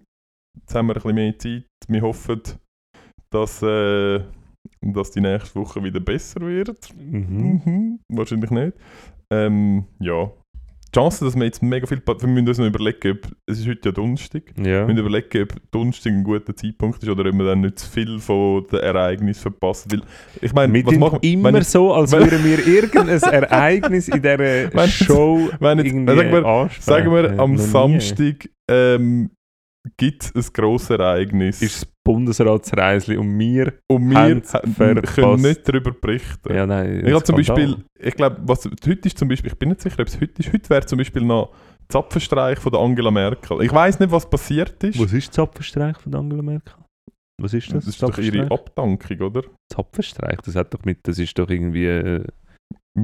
jetzt 0.58 0.74
haben 0.74 0.88
wir 0.88 0.96
ein 0.96 1.02
bisschen 1.02 1.16
mehr 1.16 1.38
Zeit. 1.38 1.66
Wir 1.88 2.02
hoffen, 2.02 2.42
dass, 3.30 3.62
äh, 3.62 4.22
dass 4.82 5.12
die 5.12 5.22
nächste 5.22 5.60
Woche 5.60 5.84
wieder 5.84 6.00
besser 6.00 6.42
wird. 6.42 6.96
Mhm. 6.96 7.62
Mhm, 7.66 8.00
wahrscheinlich 8.10 8.52
nicht. 8.52 8.74
Ähm, 9.34 9.86
ja. 10.00 10.32
Die 10.88 11.00
Chance, 11.00 11.26
dass 11.26 11.36
wir 11.36 11.44
jetzt 11.46 11.64
mega 11.64 11.88
viel. 11.88 12.00
Wir 12.06 12.28
müssen 12.28 12.48
uns 12.48 12.58
noch 12.60 12.68
überlegen, 12.68 13.14
ob. 13.18 13.32
Es 13.48 13.58
ist 13.60 13.68
heute 13.68 13.90
ja 13.90 13.92
Donnerstag. 13.94 14.44
Ja. 14.58 14.64
Wir 14.64 14.86
müssen 14.86 15.00
überlegen, 15.00 15.42
ob 15.42 15.72
Donnerstag 15.72 16.12
ein 16.14 16.24
guter 16.24 16.56
Zeitpunkt 16.56 17.02
ist 17.02 17.10
oder 17.10 17.28
ob 17.28 17.36
wir 17.36 17.46
dann 17.46 17.62
nicht 17.62 17.80
zu 17.80 17.90
viel 17.90 18.20
von 18.20 18.68
den 18.72 18.80
Ereignissen 18.80 19.42
verpassen. 19.42 19.92
Weil, 19.92 20.02
ich 20.40 20.54
meine, 20.54 20.72
Wir 20.72 20.86
was 20.86 20.98
machen 21.00 21.20
immer 21.24 21.52
ich- 21.56 21.68
so, 21.68 21.92
als 21.94 22.12
würden 22.12 22.44
wir 22.44 22.60
irgendein 22.68 23.08
Ereignis 23.10 24.08
in 24.08 24.22
dieser 24.22 24.38
Wenn 24.40 24.70
jetzt- 24.72 24.94
Show 25.04 25.50
wenn 25.60 25.80
jetzt- 25.80 25.88
irgendwie 25.88 26.16
sagen 26.16 26.32
wir- 26.32 26.46
ansprechen. 26.46 26.84
Sagen 26.84 27.12
wir, 27.12 27.40
am. 27.40 27.58
Samstag 27.58 28.50
ähm, 28.70 29.32
gibt 29.98 30.24
es 30.36 30.36
ein 30.50 30.54
grosses 30.54 30.92
Ereignis. 30.92 31.62
ist 31.64 31.88
Bundesratsreisli 32.06 33.18
und 33.18 33.40
wir... 33.40 33.74
und 33.88 34.12
wir 34.12 35.02
können 35.02 35.42
nicht 35.42 35.68
darüber 35.68 35.92
berichten. 35.92 36.54
Ja, 36.54 36.66
nein, 36.66 37.06
Ich 37.06 37.14
habe 37.14 37.24
zum. 37.24 37.38
Beispiel, 37.38 37.78
ich 38.00 38.16
glaube, 38.16 38.38
was 38.42 38.66
heute 38.66 39.08
ist 39.08 39.18
zum 39.18 39.30
Beispiel, 39.30 39.52
ich 39.52 39.58
bin 39.58 39.70
nicht 39.70 39.82
sicher, 39.82 40.02
ob 40.02 40.08
es 40.08 40.20
heute 40.20 40.42
ist. 40.42 40.52
Heute 40.52 40.70
wäre 40.70 40.86
zum 40.86 40.98
Beispiel 40.98 41.24
noch 41.24 41.54
Zapfenstreich 41.90 42.60
von 42.60 42.72
der 42.72 42.82
Angela 42.82 43.12
Merkel. 43.12 43.62
Ich 43.62 43.72
weiß 43.72 44.00
nicht, 44.00 44.12
was 44.12 44.30
passiert 44.30 44.84
ist. 44.84 45.00
Was 45.00 45.14
ist 45.14 45.28
der 45.28 45.46
Zapfenstreich 45.46 45.98
von 45.98 46.14
Angela 46.14 46.42
Merkel? 46.42 46.76
Was 47.42 47.54
ist 47.54 47.68
das? 47.74 47.86
das 47.86 47.96
ist 47.96 48.04
doch 48.04 48.18
ihre? 48.18 48.52
Abdankung, 48.52 49.20
oder? 49.22 49.44
Zapfenstreich, 49.72 50.40
das 50.46 50.56
hat 50.56 50.74
doch 50.74 50.84
mit, 50.86 51.00
das 51.04 51.20
ist 51.20 51.38
doch 51.38 51.50
irgendwie 51.50 51.88
äh, 51.88 52.26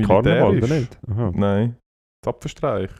Karneval, 0.05 0.57
oder 0.57 0.67
nicht? 0.67 0.99
Aha. 1.09 1.31
Nein. 1.33 1.77
Zapfenstreich. 2.23 2.91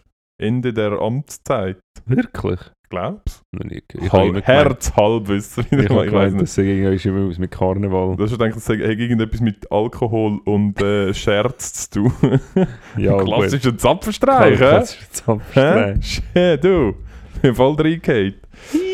Ende 0.42 0.74
der 0.74 0.94
Amtszeit. 0.94 1.80
Wirklich? 2.06 2.60
Glaubst 2.90 3.44
du? 3.52 3.68
Ich 3.70 4.12
Herz, 4.48 4.92
Halbwissen. 4.96 5.66
ich 5.70 5.90
habe 5.90 6.08
ich 6.08 6.12
weiß 6.12 6.34
nicht. 6.34 6.44
das 6.44 6.58
ist 6.58 7.06
immer 7.06 7.30
was 7.30 7.38
mit 7.38 7.52
Karneval. 7.52 8.16
Du 8.16 8.24
hast 8.24 8.32
schon 8.32 8.40
gedacht, 8.40 8.56
das 8.58 8.68
hat 8.68 8.80
irgendetwas 8.80 9.42
mit 9.42 9.72
Alkohol 9.72 10.40
und 10.46 10.82
äh, 10.82 11.14
Scherz 11.14 11.90
zu 11.90 12.02
tun. 12.02 12.40
Ja. 12.98 13.18
Klassischer 13.18 13.78
Zapfenstreich, 13.78 14.54
hä? 14.54 14.58
Klassischer? 14.58 15.06
Zapfenstreich. 15.12 16.22
Shit, 16.34 16.64
du. 16.64 16.96
Ich 17.42 17.56
voll 17.56 17.76
reingehauen. 17.76 18.34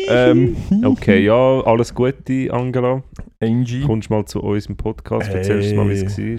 ähm, 0.08 0.56
Okay, 0.84 1.24
ja, 1.24 1.60
alles 1.62 1.92
Gute, 1.94 2.48
Angela. 2.52 3.02
Angie. 3.40 3.80
Kommst 3.80 4.08
mal 4.10 4.24
zu 4.24 4.40
uns 4.40 4.66
im 4.66 4.76
Podcast, 4.76 5.32
erzählst 5.34 5.72
du 5.72 5.76
mal, 5.76 5.88
wie 5.88 5.94
es 5.94 6.16
Hey. 6.16 6.38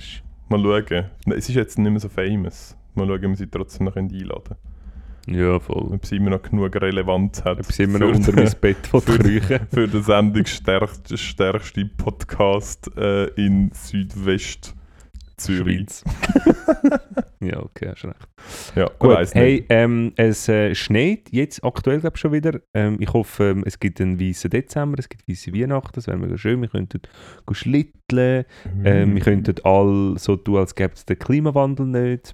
war. 0.50 0.58
Mal 0.60 0.86
schauen. 0.88 1.06
Es 1.36 1.50
ist 1.50 1.56
jetzt 1.56 1.78
nicht 1.78 1.90
mehr 1.90 2.00
so 2.00 2.08
famous. 2.08 2.78
Mal 2.96 3.08
schauen, 3.08 3.16
ob 3.16 3.22
wir 3.24 3.36
sie 3.36 3.48
trotzdem 3.48 3.88
noch 3.88 3.96
einladen 3.98 4.30
können. 4.30 4.60
Ja, 5.28 5.60
voll. 5.60 5.90
Ob 5.94 6.06
sie 6.06 6.16
immer 6.18 6.30
noch 6.32 6.42
genug 6.42 6.74
Relevanz 6.76 7.44
hat. 7.44 7.60
Ob 7.60 7.66
sie 7.72 7.84
immer 7.84 8.00
noch 8.00 8.14
unter 8.16 8.32
mein 8.34 8.50
Bett 8.62 8.88
von 8.88 9.02
für- 9.02 9.18
kriechen. 9.20 9.60
für 9.74 9.88
den 9.88 10.02
sendungsstärkste 10.04 11.18
stärkste 11.18 11.86
Podcast 11.98 12.90
äh, 12.98 13.26
in 13.36 13.70
Südwest 13.74 14.74
Zürich. 15.38 15.88
Ja, 17.40 17.60
okay, 17.62 17.90
hast 17.92 18.04
recht. 18.04 18.28
Ja, 18.76 18.90
Gut, 18.98 19.16
hey, 19.34 19.64
ähm, 19.70 20.12
es 20.16 20.50
äh, 20.50 20.74
schneit 20.74 21.30
jetzt 21.32 21.64
aktuell 21.64 22.00
glaube 22.00 22.16
ich 22.16 22.20
schon 22.22 22.32
wieder. 22.32 22.60
Ähm, 22.74 22.98
ich 23.00 23.14
hoffe, 23.14 23.52
ähm, 23.52 23.64
es 23.66 23.80
gibt 23.80 24.02
einen 24.02 24.20
weißen 24.20 24.50
Dezember, 24.50 24.98
es 24.98 25.08
gibt 25.08 25.28
weiße 25.30 25.54
Weihnachten, 25.54 25.92
das 25.94 26.08
wäre 26.08 26.18
mega 26.18 26.36
schön. 26.38 26.60
Wir 26.62 26.68
könnten 26.68 27.00
schlitteln, 27.52 28.46
ähm, 28.84 29.14
wir 29.14 29.22
könnten 29.22 29.54
all 29.64 30.16
so 30.18 30.36
tun, 30.36 30.58
als 30.58 30.74
gäbe 30.74 30.94
es 30.96 31.06
den 31.06 31.20
Klimawandel 31.20 31.86
nicht. 31.86 32.34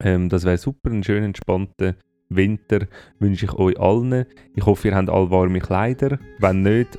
Ähm, 0.00 0.28
das 0.28 0.44
wäre 0.44 0.58
super, 0.58 0.90
einen 0.90 1.04
schönen, 1.04 1.26
entspannten 1.26 1.96
Winter 2.28 2.86
wünsche 3.18 3.46
ich 3.46 3.52
euch 3.52 3.78
allen. 3.78 4.26
Ich 4.54 4.66
hoffe, 4.66 4.88
ihr 4.88 4.96
habt 4.96 5.08
alle 5.08 5.30
warme 5.30 5.60
Kleider. 5.60 6.18
Wenn 6.38 6.62
nicht, 6.62 6.98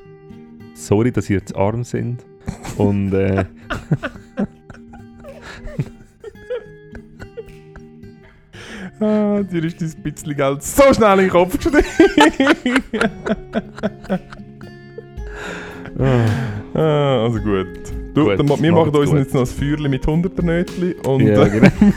sorry, 0.74 1.12
dass 1.12 1.28
ihr 1.28 1.44
zu 1.44 1.56
arm 1.56 1.84
sind. 1.84 2.24
Und 2.78 3.12
äh, 3.12 3.44
Ah, 9.00 9.42
dir 9.42 9.62
ist 9.62 9.80
dein 9.80 10.02
bisschen 10.02 10.34
Geld 10.36 10.62
so 10.62 10.92
schnell 10.92 11.12
in 11.12 11.26
den 11.26 11.30
Kopf 11.30 11.56
gestiegen. 11.56 11.82
ah, 16.74 17.24
also 17.24 17.38
gut. 17.38 17.97
Du, 18.14 18.24
Gut, 18.24 18.38
dann, 18.38 18.48
wir 18.48 18.72
machen 18.72 18.90
uns 18.94 19.10
gut. 19.10 19.18
jetzt 19.18 19.34
noch 19.34 19.42
ein 19.42 19.46
Feuerchen 19.46 19.90
mit 19.90 20.04
100er 20.04 20.42
Nötchen 20.44 20.94
und, 21.06 21.20
ja, 21.26 21.44
äh, 21.44 21.50
genau. 21.50 21.68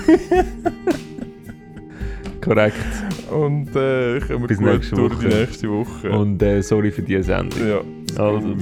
Korrekt. 2.41 2.75
und 3.31 3.69
äh, 3.75 4.19
kommen 4.19 4.49
wir 4.49 4.55
gut 4.57 4.91
durch 4.91 4.91
Woche. 4.91 5.29
die 5.29 5.35
nächste 5.35 5.69
Woche. 5.69 6.11
Und 6.11 6.41
äh, 6.41 6.61
sorry 6.61 6.91
für 6.91 7.01
diese 7.03 7.23
Sendung. 7.23 7.59
ja, 7.67 7.81
Also, 8.23 8.55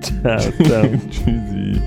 ciao, 0.00 0.40
ciao. 0.62 0.84
Tschüssi. 1.10 1.80